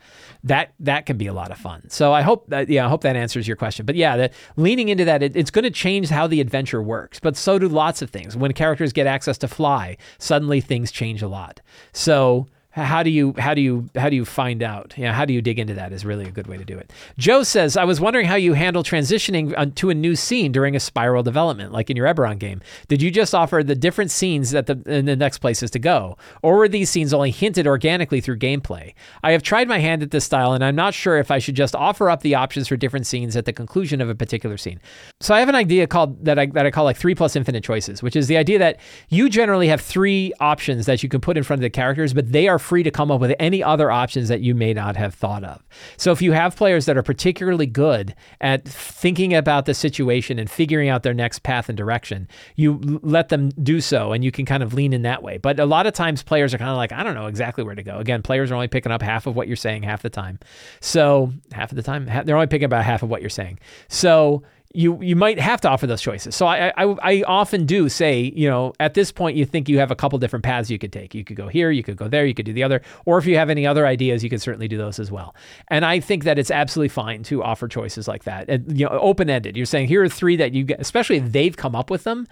That 0.44 0.72
that 0.80 1.06
can 1.06 1.16
be 1.16 1.26
a 1.26 1.32
lot 1.32 1.50
of 1.50 1.58
fun. 1.58 1.88
So 1.90 2.12
I 2.12 2.22
hope 2.22 2.48
that 2.48 2.68
yeah, 2.68 2.86
I 2.86 2.88
hope 2.88 3.02
that 3.02 3.16
answers 3.16 3.46
your 3.46 3.56
question. 3.56 3.86
But 3.86 3.96
yeah, 3.96 4.16
the, 4.16 4.30
leaning 4.56 4.88
into 4.88 5.04
that, 5.04 5.22
it, 5.22 5.36
it's 5.36 5.50
going 5.50 5.64
to 5.64 5.70
change 5.70 6.08
how 6.08 6.26
the 6.26 6.40
adventure 6.40 6.82
works. 6.82 7.20
But 7.20 7.36
so 7.36 7.58
do 7.58 7.68
lots 7.68 8.02
of 8.02 8.10
things. 8.10 8.36
When 8.36 8.52
characters 8.52 8.92
get 8.92 9.06
access 9.06 9.38
to 9.38 9.48
fly, 9.48 9.96
suddenly 10.18 10.60
things 10.60 10.90
change 10.90 11.17
change 11.18 11.22
a 11.22 11.28
lot. 11.28 11.60
So 11.92 12.46
how 12.78 13.02
do 13.02 13.10
you 13.10 13.34
how 13.38 13.54
do 13.54 13.60
you 13.60 13.88
how 13.96 14.08
do 14.08 14.16
you 14.16 14.24
find 14.24 14.62
out? 14.62 14.92
How 14.92 15.24
do 15.24 15.32
you 15.32 15.42
dig 15.42 15.58
into 15.58 15.74
that 15.74 15.92
is 15.92 16.04
really 16.04 16.26
a 16.26 16.30
good 16.30 16.46
way 16.46 16.56
to 16.56 16.64
do 16.64 16.78
it. 16.78 16.92
Joe 17.18 17.42
says, 17.42 17.76
I 17.76 17.84
was 17.84 18.00
wondering 18.00 18.26
how 18.26 18.36
you 18.36 18.54
handle 18.54 18.82
transitioning 18.82 19.54
uh, 19.56 19.66
to 19.76 19.90
a 19.90 19.94
new 19.94 20.14
scene 20.16 20.52
during 20.52 20.76
a 20.76 20.80
spiral 20.80 21.22
development, 21.22 21.72
like 21.72 21.90
in 21.90 21.96
your 21.96 22.06
Eberron 22.06 22.38
game. 22.38 22.60
Did 22.88 23.02
you 23.02 23.10
just 23.10 23.34
offer 23.34 23.62
the 23.62 23.74
different 23.74 24.10
scenes 24.10 24.50
that 24.52 24.66
the 24.66 24.80
in 24.86 25.06
the 25.06 25.16
next 25.16 25.38
places 25.38 25.70
to 25.72 25.78
go, 25.78 26.16
or 26.42 26.56
were 26.56 26.68
these 26.68 26.90
scenes 26.90 27.12
only 27.12 27.30
hinted 27.30 27.66
organically 27.66 28.20
through 28.20 28.38
gameplay? 28.38 28.94
I 29.22 29.32
have 29.32 29.42
tried 29.42 29.68
my 29.68 29.78
hand 29.78 30.02
at 30.02 30.10
this 30.10 30.24
style, 30.24 30.52
and 30.52 30.64
I'm 30.64 30.76
not 30.76 30.94
sure 30.94 31.18
if 31.18 31.30
I 31.30 31.38
should 31.38 31.56
just 31.56 31.74
offer 31.74 32.10
up 32.10 32.22
the 32.22 32.34
options 32.34 32.68
for 32.68 32.76
different 32.76 33.06
scenes 33.06 33.36
at 33.36 33.44
the 33.44 33.52
conclusion 33.52 34.00
of 34.00 34.08
a 34.08 34.14
particular 34.14 34.56
scene. 34.56 34.80
So 35.20 35.34
I 35.34 35.40
have 35.40 35.48
an 35.48 35.54
idea 35.54 35.86
called 35.86 36.24
that 36.24 36.38
I 36.38 36.46
that 36.46 36.66
I 36.66 36.70
call 36.70 36.84
like 36.84 36.96
three 36.96 37.14
plus 37.14 37.36
infinite 37.36 37.64
choices, 37.64 38.02
which 38.02 38.16
is 38.16 38.28
the 38.28 38.36
idea 38.36 38.58
that 38.58 38.78
you 39.08 39.28
generally 39.28 39.68
have 39.68 39.80
three 39.80 40.32
options 40.40 40.86
that 40.86 41.02
you 41.02 41.08
can 41.08 41.20
put 41.20 41.36
in 41.36 41.42
front 41.42 41.58
of 41.58 41.62
the 41.62 41.70
characters, 41.70 42.12
but 42.12 42.30
they 42.32 42.48
are 42.48 42.58
free 42.68 42.82
to 42.82 42.90
come 42.90 43.10
up 43.10 43.20
with 43.20 43.34
any 43.40 43.62
other 43.62 43.90
options 43.90 44.28
that 44.28 44.42
you 44.42 44.54
may 44.54 44.74
not 44.74 44.94
have 44.94 45.14
thought 45.14 45.42
of. 45.42 45.64
So 45.96 46.12
if 46.12 46.20
you 46.20 46.32
have 46.32 46.54
players 46.54 46.84
that 46.84 46.98
are 46.98 47.02
particularly 47.02 47.66
good 47.66 48.14
at 48.42 48.68
thinking 48.68 49.34
about 49.34 49.64
the 49.64 49.72
situation 49.72 50.38
and 50.38 50.50
figuring 50.50 50.90
out 50.90 51.02
their 51.02 51.14
next 51.14 51.42
path 51.42 51.70
and 51.70 51.78
direction, 51.78 52.28
you 52.56 53.00
let 53.02 53.30
them 53.30 53.48
do 53.62 53.80
so 53.80 54.12
and 54.12 54.22
you 54.22 54.30
can 54.30 54.44
kind 54.44 54.62
of 54.62 54.74
lean 54.74 54.92
in 54.92 55.02
that 55.02 55.22
way. 55.22 55.38
But 55.38 55.58
a 55.58 55.64
lot 55.64 55.86
of 55.86 55.94
times 55.94 56.22
players 56.22 56.52
are 56.52 56.58
kind 56.58 56.70
of 56.70 56.76
like, 56.76 56.92
I 56.92 57.02
don't 57.02 57.14
know 57.14 57.26
exactly 57.26 57.64
where 57.64 57.74
to 57.74 57.82
go. 57.82 57.98
Again, 57.98 58.20
players 58.22 58.50
are 58.50 58.54
only 58.54 58.68
picking 58.68 58.92
up 58.92 59.00
half 59.00 59.26
of 59.26 59.34
what 59.34 59.46
you're 59.46 59.56
saying 59.56 59.84
half 59.84 60.02
the 60.02 60.10
time. 60.10 60.38
So 60.80 61.32
half 61.52 61.72
of 61.72 61.76
the 61.76 61.82
time, 61.82 62.04
they're 62.24 62.36
only 62.36 62.48
picking 62.48 62.66
about 62.66 62.84
half 62.84 63.02
of 63.02 63.08
what 63.08 63.22
you're 63.22 63.30
saying. 63.30 63.58
So 63.88 64.42
you 64.74 65.00
you 65.02 65.16
might 65.16 65.38
have 65.38 65.60
to 65.62 65.68
offer 65.68 65.86
those 65.86 66.02
choices. 66.02 66.36
So 66.36 66.46
I, 66.46 66.68
I 66.76 66.84
I 67.02 67.22
often 67.26 67.64
do 67.64 67.88
say, 67.88 68.32
you 68.36 68.48
know, 68.48 68.74
at 68.78 68.94
this 68.94 69.10
point 69.10 69.36
you 69.36 69.46
think 69.46 69.68
you 69.68 69.78
have 69.78 69.90
a 69.90 69.96
couple 69.96 70.18
different 70.18 70.44
paths 70.44 70.70
you 70.70 70.78
could 70.78 70.92
take. 70.92 71.14
You 71.14 71.24
could 71.24 71.36
go 71.36 71.48
here, 71.48 71.70
you 71.70 71.82
could 71.82 71.96
go 71.96 72.06
there, 72.06 72.26
you 72.26 72.34
could 72.34 72.44
do 72.44 72.52
the 72.52 72.62
other, 72.62 72.82
or 73.06 73.18
if 73.18 73.24
you 73.24 73.36
have 73.36 73.48
any 73.48 73.66
other 73.66 73.86
ideas, 73.86 74.22
you 74.22 74.28
could 74.28 74.42
certainly 74.42 74.68
do 74.68 74.76
those 74.76 74.98
as 74.98 75.10
well. 75.10 75.34
And 75.68 75.84
I 75.84 76.00
think 76.00 76.24
that 76.24 76.38
it's 76.38 76.50
absolutely 76.50 76.90
fine 76.90 77.22
to 77.24 77.42
offer 77.42 77.66
choices 77.66 78.06
like 78.06 78.24
that. 78.24 78.48
And, 78.48 78.78
you 78.78 78.84
know, 78.84 78.98
open 78.98 79.30
ended. 79.30 79.56
You're 79.56 79.66
saying 79.66 79.88
here 79.88 80.02
are 80.02 80.08
three 80.08 80.36
that 80.36 80.52
you 80.52 80.64
get, 80.64 80.80
especially 80.80 81.16
if 81.16 81.32
they've 81.32 81.56
come 81.56 81.74
up 81.74 81.88
with 81.88 82.04
them, 82.04 82.26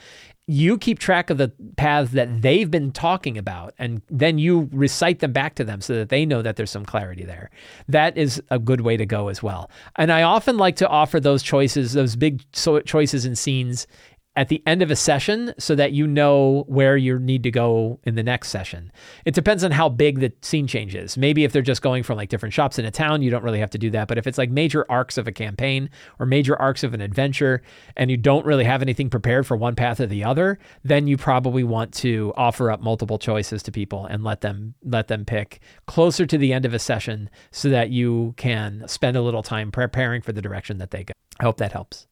you 0.48 0.78
keep 0.78 0.98
track 1.00 1.28
of 1.28 1.38
the 1.38 1.50
paths 1.76 2.12
that 2.12 2.40
they've 2.40 2.70
been 2.70 2.92
talking 2.92 3.36
about 3.36 3.74
and 3.78 4.00
then 4.08 4.38
you 4.38 4.68
recite 4.72 5.18
them 5.18 5.32
back 5.32 5.56
to 5.56 5.64
them 5.64 5.80
so 5.80 5.94
that 5.94 6.08
they 6.08 6.24
know 6.24 6.40
that 6.40 6.54
there's 6.54 6.70
some 6.70 6.84
clarity 6.84 7.24
there. 7.24 7.50
That 7.88 8.16
is 8.16 8.40
a 8.50 8.58
good 8.60 8.82
way 8.82 8.96
to 8.96 9.04
go 9.04 9.26
as 9.26 9.42
well. 9.42 9.68
And 9.96 10.12
I 10.12 10.22
often 10.22 10.56
like 10.56 10.76
to 10.76 10.88
offer 10.88 11.18
those 11.18 11.42
choices, 11.42 11.94
those 11.94 12.14
big 12.14 12.44
choices 12.52 13.24
and 13.24 13.36
scenes 13.36 13.88
at 14.36 14.48
the 14.48 14.62
end 14.66 14.82
of 14.82 14.90
a 14.90 14.96
session 14.96 15.54
so 15.58 15.74
that 15.74 15.92
you 15.92 16.06
know 16.06 16.64
where 16.68 16.96
you 16.96 17.18
need 17.18 17.42
to 17.42 17.50
go 17.50 17.98
in 18.04 18.14
the 18.14 18.22
next 18.22 18.50
session. 18.50 18.92
It 19.24 19.34
depends 19.34 19.64
on 19.64 19.70
how 19.70 19.88
big 19.88 20.20
the 20.20 20.32
scene 20.42 20.66
change 20.66 20.94
is. 20.94 21.16
Maybe 21.16 21.44
if 21.44 21.52
they're 21.52 21.62
just 21.62 21.82
going 21.82 22.02
from 22.02 22.16
like 22.16 22.28
different 22.28 22.52
shops 22.52 22.78
in 22.78 22.84
a 22.84 22.90
town, 22.90 23.22
you 23.22 23.30
don't 23.30 23.42
really 23.42 23.60
have 23.60 23.70
to 23.70 23.78
do 23.78 23.90
that. 23.90 24.08
But 24.08 24.18
if 24.18 24.26
it's 24.26 24.38
like 24.38 24.50
major 24.50 24.84
arcs 24.90 25.16
of 25.16 25.26
a 25.26 25.32
campaign 25.32 25.88
or 26.18 26.26
major 26.26 26.60
arcs 26.60 26.84
of 26.84 26.92
an 26.92 27.00
adventure 27.00 27.62
and 27.96 28.10
you 28.10 28.18
don't 28.18 28.44
really 28.44 28.64
have 28.64 28.82
anything 28.82 29.08
prepared 29.08 29.46
for 29.46 29.56
one 29.56 29.74
path 29.74 30.00
or 30.00 30.06
the 30.06 30.22
other, 30.22 30.58
then 30.84 31.06
you 31.06 31.16
probably 31.16 31.64
want 31.64 31.92
to 31.94 32.32
offer 32.36 32.70
up 32.70 32.80
multiple 32.80 33.18
choices 33.18 33.62
to 33.62 33.72
people 33.72 34.04
and 34.06 34.22
let 34.22 34.42
them 34.42 34.74
let 34.84 35.08
them 35.08 35.24
pick 35.24 35.60
closer 35.86 36.26
to 36.26 36.36
the 36.36 36.52
end 36.52 36.66
of 36.66 36.74
a 36.74 36.78
session 36.78 37.30
so 37.50 37.70
that 37.70 37.90
you 37.90 38.34
can 38.36 38.86
spend 38.86 39.16
a 39.16 39.22
little 39.22 39.42
time 39.42 39.72
preparing 39.72 40.20
for 40.20 40.32
the 40.32 40.42
direction 40.42 40.78
that 40.78 40.90
they 40.90 41.04
go. 41.04 41.12
I 41.40 41.44
hope 41.44 41.58
that 41.58 41.72
helps. 41.72 42.06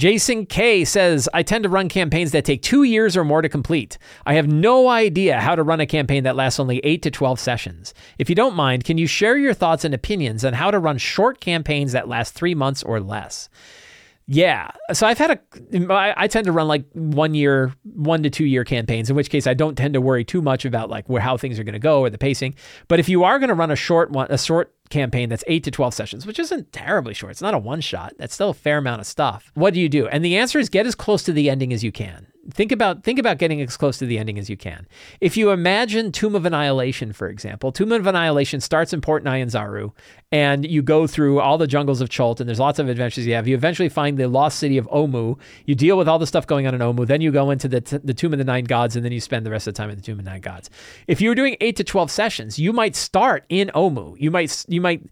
Jason 0.00 0.46
K 0.46 0.82
says, 0.86 1.28
I 1.34 1.42
tend 1.42 1.64
to 1.64 1.68
run 1.68 1.90
campaigns 1.90 2.32
that 2.32 2.46
take 2.46 2.62
two 2.62 2.84
years 2.84 3.18
or 3.18 3.22
more 3.22 3.42
to 3.42 3.50
complete. 3.50 3.98
I 4.24 4.32
have 4.32 4.48
no 4.48 4.88
idea 4.88 5.38
how 5.38 5.54
to 5.54 5.62
run 5.62 5.78
a 5.78 5.84
campaign 5.84 6.24
that 6.24 6.36
lasts 6.36 6.58
only 6.58 6.78
8 6.78 7.02
to 7.02 7.10
12 7.10 7.38
sessions. 7.38 7.92
If 8.18 8.30
you 8.30 8.34
don't 8.34 8.56
mind, 8.56 8.84
can 8.84 8.96
you 8.96 9.06
share 9.06 9.36
your 9.36 9.52
thoughts 9.52 9.84
and 9.84 9.92
opinions 9.92 10.42
on 10.42 10.54
how 10.54 10.70
to 10.70 10.78
run 10.78 10.96
short 10.96 11.38
campaigns 11.38 11.92
that 11.92 12.08
last 12.08 12.32
three 12.32 12.54
months 12.54 12.82
or 12.82 12.98
less? 12.98 13.50
Yeah. 14.26 14.70
So 14.94 15.06
I've 15.06 15.18
had 15.18 15.32
a, 15.32 15.92
I 15.92 16.28
tend 16.28 16.46
to 16.46 16.52
run 16.52 16.66
like 16.66 16.86
one 16.94 17.34
year, 17.34 17.74
one 17.82 18.22
to 18.22 18.30
two 18.30 18.46
year 18.46 18.64
campaigns, 18.64 19.10
in 19.10 19.16
which 19.16 19.28
case 19.28 19.46
I 19.46 19.52
don't 19.52 19.76
tend 19.76 19.92
to 19.92 20.00
worry 20.00 20.24
too 20.24 20.40
much 20.40 20.64
about 20.64 20.88
like 20.88 21.10
where, 21.10 21.20
how 21.20 21.36
things 21.36 21.58
are 21.58 21.64
going 21.64 21.74
to 21.74 21.78
go 21.78 22.00
or 22.00 22.08
the 22.08 22.16
pacing. 22.16 22.54
But 22.88 23.00
if 23.00 23.10
you 23.10 23.24
are 23.24 23.38
going 23.38 23.48
to 23.48 23.54
run 23.54 23.70
a 23.70 23.76
short 23.76 24.12
one, 24.12 24.28
a 24.30 24.38
short 24.38 24.72
campaign 24.90 25.28
that's 25.28 25.44
eight 25.46 25.64
to 25.64 25.70
12 25.70 25.94
sessions, 25.94 26.26
which 26.26 26.38
isn't 26.38 26.72
terribly 26.72 27.14
short. 27.14 27.30
It's 27.30 27.42
not 27.42 27.54
a 27.54 27.58
one 27.58 27.80
shot. 27.80 28.14
That's 28.18 28.34
still 28.34 28.50
a 28.50 28.54
fair 28.54 28.78
amount 28.78 29.00
of 29.00 29.06
stuff. 29.06 29.50
What 29.54 29.74
do 29.74 29.80
you 29.80 29.88
do? 29.88 30.06
And 30.08 30.24
the 30.24 30.36
answer 30.36 30.58
is 30.58 30.68
get 30.68 30.86
as 30.86 30.94
close 30.94 31.22
to 31.24 31.32
the 31.32 31.48
ending 31.48 31.72
as 31.72 31.82
you 31.82 31.92
can. 31.92 32.26
Think 32.50 32.72
about 32.72 33.04
think 33.04 33.18
about 33.18 33.36
getting 33.36 33.60
as 33.60 33.76
close 33.76 33.98
to 33.98 34.06
the 34.06 34.18
ending 34.18 34.38
as 34.38 34.48
you 34.48 34.56
can. 34.56 34.88
If 35.20 35.36
you 35.36 35.50
imagine 35.50 36.10
Tomb 36.10 36.34
of 36.34 36.46
Annihilation, 36.46 37.12
for 37.12 37.28
example, 37.28 37.70
Tomb 37.70 37.92
of 37.92 38.06
Annihilation 38.06 38.60
starts 38.60 38.94
in 38.94 39.02
Port 39.02 39.22
Nyanzaru, 39.22 39.92
and 40.32 40.64
you 40.64 40.80
go 40.80 41.06
through 41.06 41.40
all 41.40 41.58
the 41.58 41.66
jungles 41.66 42.00
of 42.00 42.08
Chult, 42.08 42.40
and 42.40 42.48
there's 42.48 42.58
lots 42.58 42.78
of 42.78 42.88
adventures 42.88 43.26
you 43.26 43.34
have. 43.34 43.46
You 43.46 43.54
eventually 43.54 43.90
find 43.90 44.16
the 44.16 44.26
lost 44.26 44.58
city 44.58 44.78
of 44.78 44.88
Omu. 44.88 45.38
You 45.66 45.74
deal 45.74 45.98
with 45.98 46.08
all 46.08 46.18
the 46.18 46.26
stuff 46.26 46.46
going 46.46 46.66
on 46.66 46.74
in 46.74 46.80
Omu. 46.80 47.06
Then 47.06 47.20
you 47.20 47.30
go 47.30 47.50
into 47.50 47.68
the, 47.68 47.82
t- 47.82 47.98
the 48.02 48.14
Tomb 48.14 48.32
of 48.32 48.38
the 48.38 48.44
Nine 48.44 48.64
Gods, 48.64 48.96
and 48.96 49.04
then 49.04 49.12
you 49.12 49.20
spend 49.20 49.44
the 49.44 49.50
rest 49.50 49.68
of 49.68 49.74
the 49.74 49.78
time 49.78 49.90
in 49.90 49.96
the 49.96 50.02
Tomb 50.02 50.18
of 50.18 50.24
the 50.24 50.30
Nine 50.30 50.40
Gods. 50.40 50.70
If 51.06 51.20
you 51.20 51.28
were 51.28 51.34
doing 51.34 51.56
eight 51.60 51.76
to 51.76 51.84
twelve 51.84 52.10
sessions, 52.10 52.58
you 52.58 52.72
might 52.72 52.96
start 52.96 53.44
in 53.50 53.70
Omu. 53.74 54.16
You 54.18 54.30
might 54.30 54.64
you 54.66 54.80
might 54.80 55.02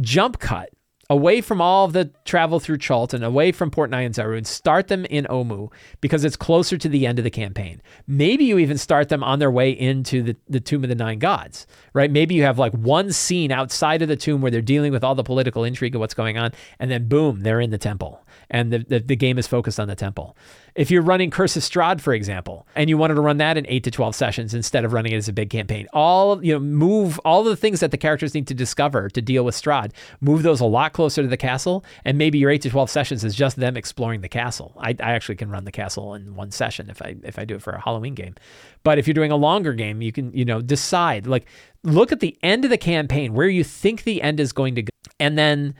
jump 0.00 0.38
cut 0.38 0.70
away 1.08 1.40
from 1.40 1.60
all 1.60 1.88
the 1.88 2.10
travel 2.24 2.60
through 2.60 2.78
Chult 2.78 3.14
and, 3.14 3.24
away 3.24 3.52
from 3.52 3.70
Port 3.70 3.90
Nyanzaru, 3.90 4.36
and 4.36 4.46
start 4.46 4.88
them 4.88 5.04
in 5.06 5.24
Omu 5.26 5.72
because 6.00 6.24
it's 6.24 6.36
closer 6.36 6.76
to 6.76 6.88
the 6.88 7.06
end 7.06 7.18
of 7.18 7.24
the 7.24 7.30
campaign. 7.30 7.80
Maybe 8.06 8.44
you 8.44 8.58
even 8.58 8.78
start 8.78 9.08
them 9.08 9.22
on 9.22 9.38
their 9.38 9.50
way 9.50 9.70
into 9.70 10.22
the, 10.22 10.36
the 10.48 10.60
Tomb 10.60 10.82
of 10.82 10.88
the 10.88 10.94
Nine 10.94 11.18
Gods, 11.18 11.66
right? 11.92 12.10
Maybe 12.10 12.34
you 12.34 12.42
have 12.42 12.58
like 12.58 12.72
one 12.72 13.12
scene 13.12 13.52
outside 13.52 14.02
of 14.02 14.08
the 14.08 14.16
tomb 14.16 14.40
where 14.40 14.50
they're 14.50 14.60
dealing 14.60 14.92
with 14.92 15.04
all 15.04 15.14
the 15.14 15.22
political 15.22 15.64
intrigue 15.64 15.94
of 15.94 16.00
what's 16.00 16.14
going 16.14 16.38
on, 16.38 16.52
and 16.78 16.90
then 16.90 17.08
boom, 17.08 17.40
they're 17.40 17.60
in 17.60 17.70
the 17.70 17.78
temple. 17.78 18.25
And 18.50 18.72
the, 18.72 18.78
the, 18.78 18.98
the 19.00 19.16
game 19.16 19.38
is 19.38 19.46
focused 19.46 19.80
on 19.80 19.88
the 19.88 19.96
temple. 19.96 20.36
If 20.74 20.90
you're 20.90 21.02
running 21.02 21.30
Curse 21.30 21.56
of 21.56 21.62
Strahd, 21.62 22.00
for 22.00 22.12
example, 22.12 22.66
and 22.74 22.90
you 22.90 22.98
wanted 22.98 23.14
to 23.14 23.20
run 23.20 23.38
that 23.38 23.56
in 23.56 23.66
eight 23.68 23.82
to 23.84 23.90
12 23.90 24.14
sessions 24.14 24.54
instead 24.54 24.84
of 24.84 24.92
running 24.92 25.12
it 25.12 25.16
as 25.16 25.28
a 25.28 25.32
big 25.32 25.50
campaign, 25.50 25.88
all, 25.92 26.44
you 26.44 26.52
know, 26.52 26.58
move 26.58 27.18
all 27.20 27.42
the 27.42 27.56
things 27.56 27.80
that 27.80 27.90
the 27.90 27.96
characters 27.96 28.34
need 28.34 28.46
to 28.48 28.54
discover 28.54 29.08
to 29.08 29.22
deal 29.22 29.44
with 29.44 29.54
Strahd, 29.54 29.92
move 30.20 30.42
those 30.42 30.60
a 30.60 30.66
lot 30.66 30.92
closer 30.92 31.22
to 31.22 31.28
the 31.28 31.36
castle. 31.36 31.84
And 32.04 32.18
maybe 32.18 32.38
your 32.38 32.50
eight 32.50 32.62
to 32.62 32.70
12 32.70 32.90
sessions 32.90 33.24
is 33.24 33.34
just 33.34 33.56
them 33.56 33.76
exploring 33.76 34.20
the 34.20 34.28
castle. 34.28 34.74
I, 34.78 34.90
I 34.90 35.12
actually 35.12 35.36
can 35.36 35.50
run 35.50 35.64
the 35.64 35.72
castle 35.72 36.14
in 36.14 36.34
one 36.34 36.50
session 36.50 36.90
if 36.90 37.00
I, 37.00 37.16
if 37.22 37.38
I 37.38 37.44
do 37.44 37.54
it 37.54 37.62
for 37.62 37.72
a 37.72 37.80
Halloween 37.80 38.14
game. 38.14 38.34
But 38.82 38.98
if 38.98 39.06
you're 39.06 39.14
doing 39.14 39.32
a 39.32 39.36
longer 39.36 39.72
game, 39.72 40.02
you 40.02 40.12
can, 40.12 40.32
you 40.32 40.44
know, 40.44 40.60
decide 40.60 41.26
like, 41.26 41.46
look 41.82 42.12
at 42.12 42.20
the 42.20 42.36
end 42.42 42.64
of 42.64 42.70
the 42.70 42.78
campaign, 42.78 43.32
where 43.32 43.48
you 43.48 43.64
think 43.64 44.02
the 44.02 44.20
end 44.22 44.40
is 44.40 44.52
going 44.52 44.74
to 44.74 44.82
go. 44.82 44.90
And 45.18 45.38
then, 45.38 45.74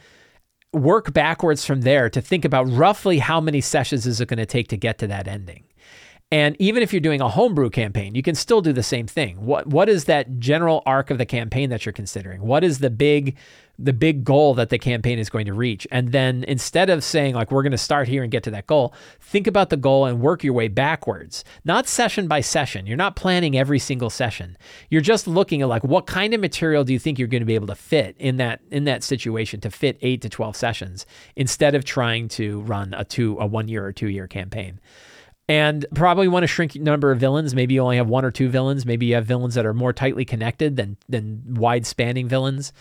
work 0.77 1.13
backwards 1.13 1.65
from 1.65 1.83
there 1.83 2.09
to 2.11 2.21
think 2.21 2.45
about 2.45 2.71
roughly 2.71 3.19
how 3.19 3.41
many 3.41 3.61
sessions 3.61 4.07
is 4.07 4.21
it 4.21 4.29
going 4.29 4.39
to 4.39 4.47
take 4.47 4.69
to 4.69 4.77
get 4.77 4.99
to 4.99 5.07
that 5.07 5.27
ending. 5.27 5.66
And 6.33 6.57
even 6.59 6.83
if 6.83 6.93
you're 6.93 7.01
doing 7.01 7.21
a 7.21 7.29
homebrew 7.29 7.71
campaign, 7.71 8.17
you 8.17 8.23
can 8.23 8.35
still 8.35 8.61
do 8.61 8.73
the 8.73 8.83
same 8.83 9.07
thing. 9.07 9.37
What 9.47 9.69
what 9.69 9.89
is 9.89 10.07
that 10.07 10.41
general 10.41 10.83
arc 10.85 11.11
of 11.11 11.19
the 11.19 11.27
campaign 11.27 11.71
that 11.71 11.87
you're 11.87 11.93
considering? 11.93 12.43
What 12.43 12.65
is 12.65 12.81
the 12.81 12.91
big 12.91 13.37
the 13.79 13.93
big 13.93 14.25
goal 14.25 14.55
that 14.55 14.71
the 14.71 14.79
campaign 14.79 15.21
is 15.21 15.31
going 15.31 15.47
to 15.47 15.53
reach? 15.53 15.87
And 15.93 16.11
then 16.11 16.43
instead 16.49 16.91
of 16.91 17.05
saying 17.05 17.37
like 17.37 17.53
we're 17.53 17.63
going 17.63 17.71
to 17.71 17.79
start 17.79 18.09
here 18.09 18.25
and 18.25 18.33
get 18.33 18.43
to 18.43 18.51
that 18.51 18.67
goal, 18.67 18.93
think 19.21 19.47
about 19.47 19.71
the 19.71 19.77
goal 19.77 20.05
and 20.05 20.21
work 20.21 20.43
your 20.43 20.53
way 20.53 20.67
backwards. 20.67 21.45
Not 21.65 21.87
session 21.87 22.27
by 22.27 22.41
session. 22.41 22.89
You're 22.89 22.97
not 22.97 23.15
planning 23.15 23.57
every 23.57 23.79
single 23.79 24.11
session. 24.11 24.59
You're 24.91 25.03
just 25.03 25.29
looking 25.29 25.63
at 25.63 25.69
like 25.69 25.85
what 25.85 26.09
kind 26.09 26.35
of 26.35 26.41
material 26.41 26.83
do 26.83 26.93
you 26.93 26.99
think 26.99 27.21
you're 27.21 27.29
going 27.29 27.43
to 27.43 27.47
be 27.47 27.55
able 27.55 27.69
to 27.69 27.77
fit 27.77 28.17
in 28.19 28.39
that 28.39 28.63
in 28.73 28.83
that 28.87 29.05
situation 29.05 29.61
to 29.61 29.71
fit 29.71 29.97
8 30.03 30.23
to 30.23 30.29
12 30.29 30.57
sessions 30.57 31.07
instead 31.37 31.77
of 31.77 31.85
trying 31.85 32.27
to 32.31 32.63
run 32.63 32.95
a 32.95 33.05
two 33.05 33.37
a 33.39 33.47
1 33.47 33.69
year 33.69 33.87
or 33.87 33.93
2 33.93 34.09
year 34.09 34.27
campaign 34.27 34.81
and 35.49 35.87
probably 35.95 36.27
want 36.29 36.43
to 36.43 36.49
shrink 36.49 36.75
number 36.77 37.13
of 37.13 37.19
villains. 37.19 37.55
Maybe 37.55 37.75
you 37.75 37.81
only 37.81 37.97
have 37.97 38.09
one 38.09 38.25
or 38.25 38.31
two 38.31 38.49
villains. 38.49 38.85
Maybe 38.85 39.07
you 39.07 39.15
have 39.15 39.27
villains 39.27 39.55
that 39.55 39.65
are 39.65 39.75
more 39.75 39.93
tightly 39.93 40.25
connected 40.25 40.77
than 40.77 40.97
than 41.09 41.55
wide 41.55 41.87
spanning 41.87 42.29
villains, 42.29 42.73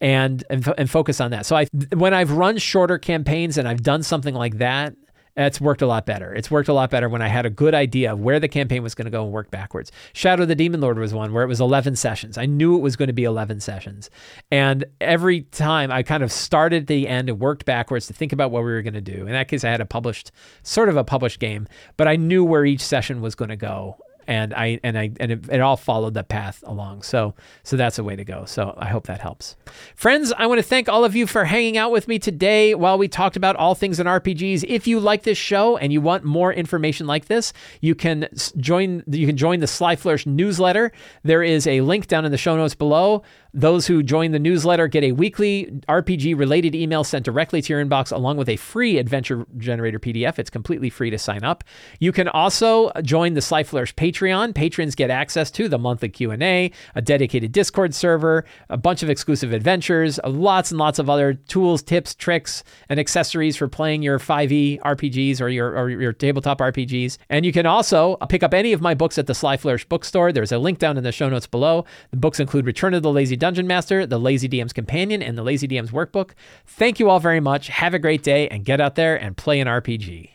and, 0.00 0.42
and 0.48 0.72
and 0.78 0.90
focus 0.90 1.20
on 1.20 1.30
that. 1.32 1.46
So 1.46 1.56
I 1.56 1.66
when 1.94 2.14
I've 2.14 2.30
run 2.32 2.58
shorter 2.58 2.98
campaigns 2.98 3.58
and 3.58 3.68
I've 3.68 3.82
done 3.82 4.02
something 4.02 4.34
like 4.34 4.58
that, 4.58 4.94
it's 5.36 5.60
worked 5.60 5.82
a 5.82 5.86
lot 5.86 6.06
better. 6.06 6.32
It's 6.32 6.50
worked 6.50 6.68
a 6.68 6.72
lot 6.72 6.90
better 6.90 7.08
when 7.08 7.22
I 7.22 7.28
had 7.28 7.44
a 7.44 7.50
good 7.50 7.74
idea 7.74 8.12
of 8.12 8.20
where 8.20 8.38
the 8.38 8.48
campaign 8.48 8.82
was 8.82 8.94
going 8.94 9.06
to 9.06 9.10
go 9.10 9.24
and 9.24 9.32
work 9.32 9.50
backwards. 9.50 9.90
Shadow 10.12 10.42
of 10.42 10.48
the 10.48 10.54
Demon 10.54 10.80
Lord 10.80 10.98
was 10.98 11.12
one 11.12 11.32
where 11.32 11.42
it 11.42 11.48
was 11.48 11.60
11 11.60 11.96
sessions. 11.96 12.38
I 12.38 12.46
knew 12.46 12.76
it 12.76 12.80
was 12.80 12.96
going 12.96 13.08
to 13.08 13.12
be 13.12 13.24
11 13.24 13.60
sessions. 13.60 14.10
And 14.50 14.84
every 15.00 15.42
time 15.42 15.90
I 15.90 16.02
kind 16.02 16.22
of 16.22 16.30
started 16.30 16.82
at 16.82 16.86
the 16.86 17.08
end 17.08 17.28
and 17.28 17.40
worked 17.40 17.64
backwards 17.64 18.06
to 18.06 18.12
think 18.12 18.32
about 18.32 18.50
what 18.50 18.64
we 18.64 18.70
were 18.70 18.82
going 18.82 18.94
to 18.94 19.00
do. 19.00 19.26
In 19.26 19.32
that 19.32 19.48
case, 19.48 19.64
I 19.64 19.70
had 19.70 19.80
a 19.80 19.86
published, 19.86 20.30
sort 20.62 20.88
of 20.88 20.96
a 20.96 21.04
published 21.04 21.40
game, 21.40 21.66
but 21.96 22.06
I 22.06 22.16
knew 22.16 22.44
where 22.44 22.64
each 22.64 22.82
session 22.82 23.20
was 23.20 23.34
going 23.34 23.50
to 23.50 23.56
go 23.56 23.98
and 24.26 24.54
I 24.54 24.80
and 24.82 24.98
I 24.98 25.10
and 25.20 25.32
it, 25.32 25.48
it, 25.50 25.60
all 25.60 25.76
followed 25.76 26.14
that 26.14 26.28
path 26.28 26.62
along. 26.66 27.02
So 27.02 27.34
so 27.62 27.76
that's 27.76 27.98
a 27.98 28.04
way 28.04 28.16
to 28.16 28.24
go. 28.24 28.44
So 28.44 28.74
I 28.76 28.88
hope 28.88 29.06
that 29.06 29.20
helps. 29.20 29.56
Friends, 29.94 30.32
I 30.36 30.46
want 30.46 30.58
to 30.58 30.62
thank 30.62 30.88
all 30.88 31.04
of 31.04 31.14
you 31.14 31.26
for 31.26 31.44
hanging 31.44 31.76
out 31.76 31.90
with 31.90 32.08
me 32.08 32.18
today 32.18 32.74
while 32.74 32.98
we 32.98 33.08
talked 33.08 33.36
about 33.36 33.56
all 33.56 33.74
things 33.74 34.00
in 34.00 34.06
RPGs. 34.06 34.64
If 34.66 34.86
you 34.86 35.00
like 35.00 35.22
this 35.22 35.38
show 35.38 35.76
and 35.76 35.92
you 35.92 36.00
want 36.00 36.24
more 36.24 36.52
information 36.52 37.06
like 37.06 37.26
this, 37.26 37.52
you 37.80 37.94
can 37.94 38.28
join 38.56 39.02
you 39.06 39.26
can 39.26 39.36
join 39.36 39.60
the 39.60 39.66
Sly 39.66 39.96
Flourish 39.96 40.26
newsletter. 40.26 40.92
There 41.22 41.42
is 41.42 41.66
a 41.66 41.80
link 41.80 42.06
down 42.06 42.24
in 42.24 42.32
the 42.32 42.38
show 42.38 42.56
notes 42.56 42.74
below. 42.74 43.22
Those 43.56 43.86
who 43.86 44.02
join 44.02 44.32
the 44.32 44.40
newsletter 44.40 44.88
get 44.88 45.04
a 45.04 45.12
weekly 45.12 45.66
RPG 45.88 46.36
related 46.36 46.74
email 46.74 47.04
sent 47.04 47.24
directly 47.24 47.62
to 47.62 47.72
your 47.72 47.84
inbox 47.84 48.10
along 48.10 48.36
with 48.36 48.48
a 48.48 48.56
free 48.56 48.98
adventure 48.98 49.46
generator 49.58 50.00
PDF. 50.00 50.40
It's 50.40 50.50
completely 50.50 50.90
free 50.90 51.08
to 51.10 51.18
sign 51.18 51.44
up. 51.44 51.62
You 52.00 52.10
can 52.10 52.26
also 52.26 52.90
join 53.02 53.34
the 53.34 53.40
Sly 53.40 53.62
Patreon. 53.62 54.56
Patrons 54.56 54.96
get 54.96 55.08
access 55.08 55.52
to 55.52 55.68
the 55.68 55.78
monthly 55.78 56.08
Q&A, 56.08 56.72
a 56.96 57.00
dedicated 57.00 57.52
Discord 57.52 57.94
server, 57.94 58.44
a 58.70 58.76
bunch 58.76 59.04
of 59.04 59.08
exclusive 59.08 59.52
adventures, 59.52 60.18
lots 60.26 60.72
and 60.72 60.78
lots 60.78 60.98
of 60.98 61.08
other 61.08 61.34
tools, 61.34 61.80
tips, 61.80 62.12
tricks, 62.12 62.64
and 62.88 62.98
accessories 62.98 63.56
for 63.56 63.68
playing 63.68 64.02
your 64.02 64.18
5e 64.18 64.80
RPGs 64.80 65.40
or 65.40 65.48
your 65.48 65.78
or 65.78 65.90
your 65.90 66.12
tabletop 66.12 66.58
RPGs. 66.58 67.18
And 67.30 67.46
you 67.46 67.52
can 67.52 67.66
also 67.66 68.16
pick 68.28 68.42
up 68.42 68.52
any 68.52 68.72
of 68.72 68.80
my 68.80 68.94
books 68.94 69.16
at 69.16 69.28
the 69.28 69.34
Sly 69.34 69.56
bookstore. 69.88 70.32
There's 70.32 70.50
a 70.50 70.58
link 70.58 70.80
down 70.80 70.96
in 70.96 71.04
the 71.04 71.12
show 71.12 71.28
notes 71.28 71.46
below. 71.46 71.84
The 72.10 72.16
books 72.16 72.40
include 72.40 72.66
Return 72.66 72.94
of 72.94 73.04
the 73.04 73.12
Lazy 73.12 73.36
Dungeon 73.44 73.66
Master, 73.66 74.06
the 74.06 74.16
Lazy 74.16 74.48
DM's 74.48 74.72
Companion, 74.72 75.22
and 75.22 75.36
the 75.36 75.42
Lazy 75.42 75.68
DM's 75.68 75.90
Workbook. 75.90 76.30
Thank 76.64 76.98
you 76.98 77.10
all 77.10 77.20
very 77.20 77.40
much. 77.40 77.68
Have 77.68 77.92
a 77.92 77.98
great 77.98 78.22
day 78.22 78.48
and 78.48 78.64
get 78.64 78.80
out 78.80 78.94
there 78.94 79.16
and 79.16 79.36
play 79.36 79.60
an 79.60 79.68
RPG. 79.68 80.30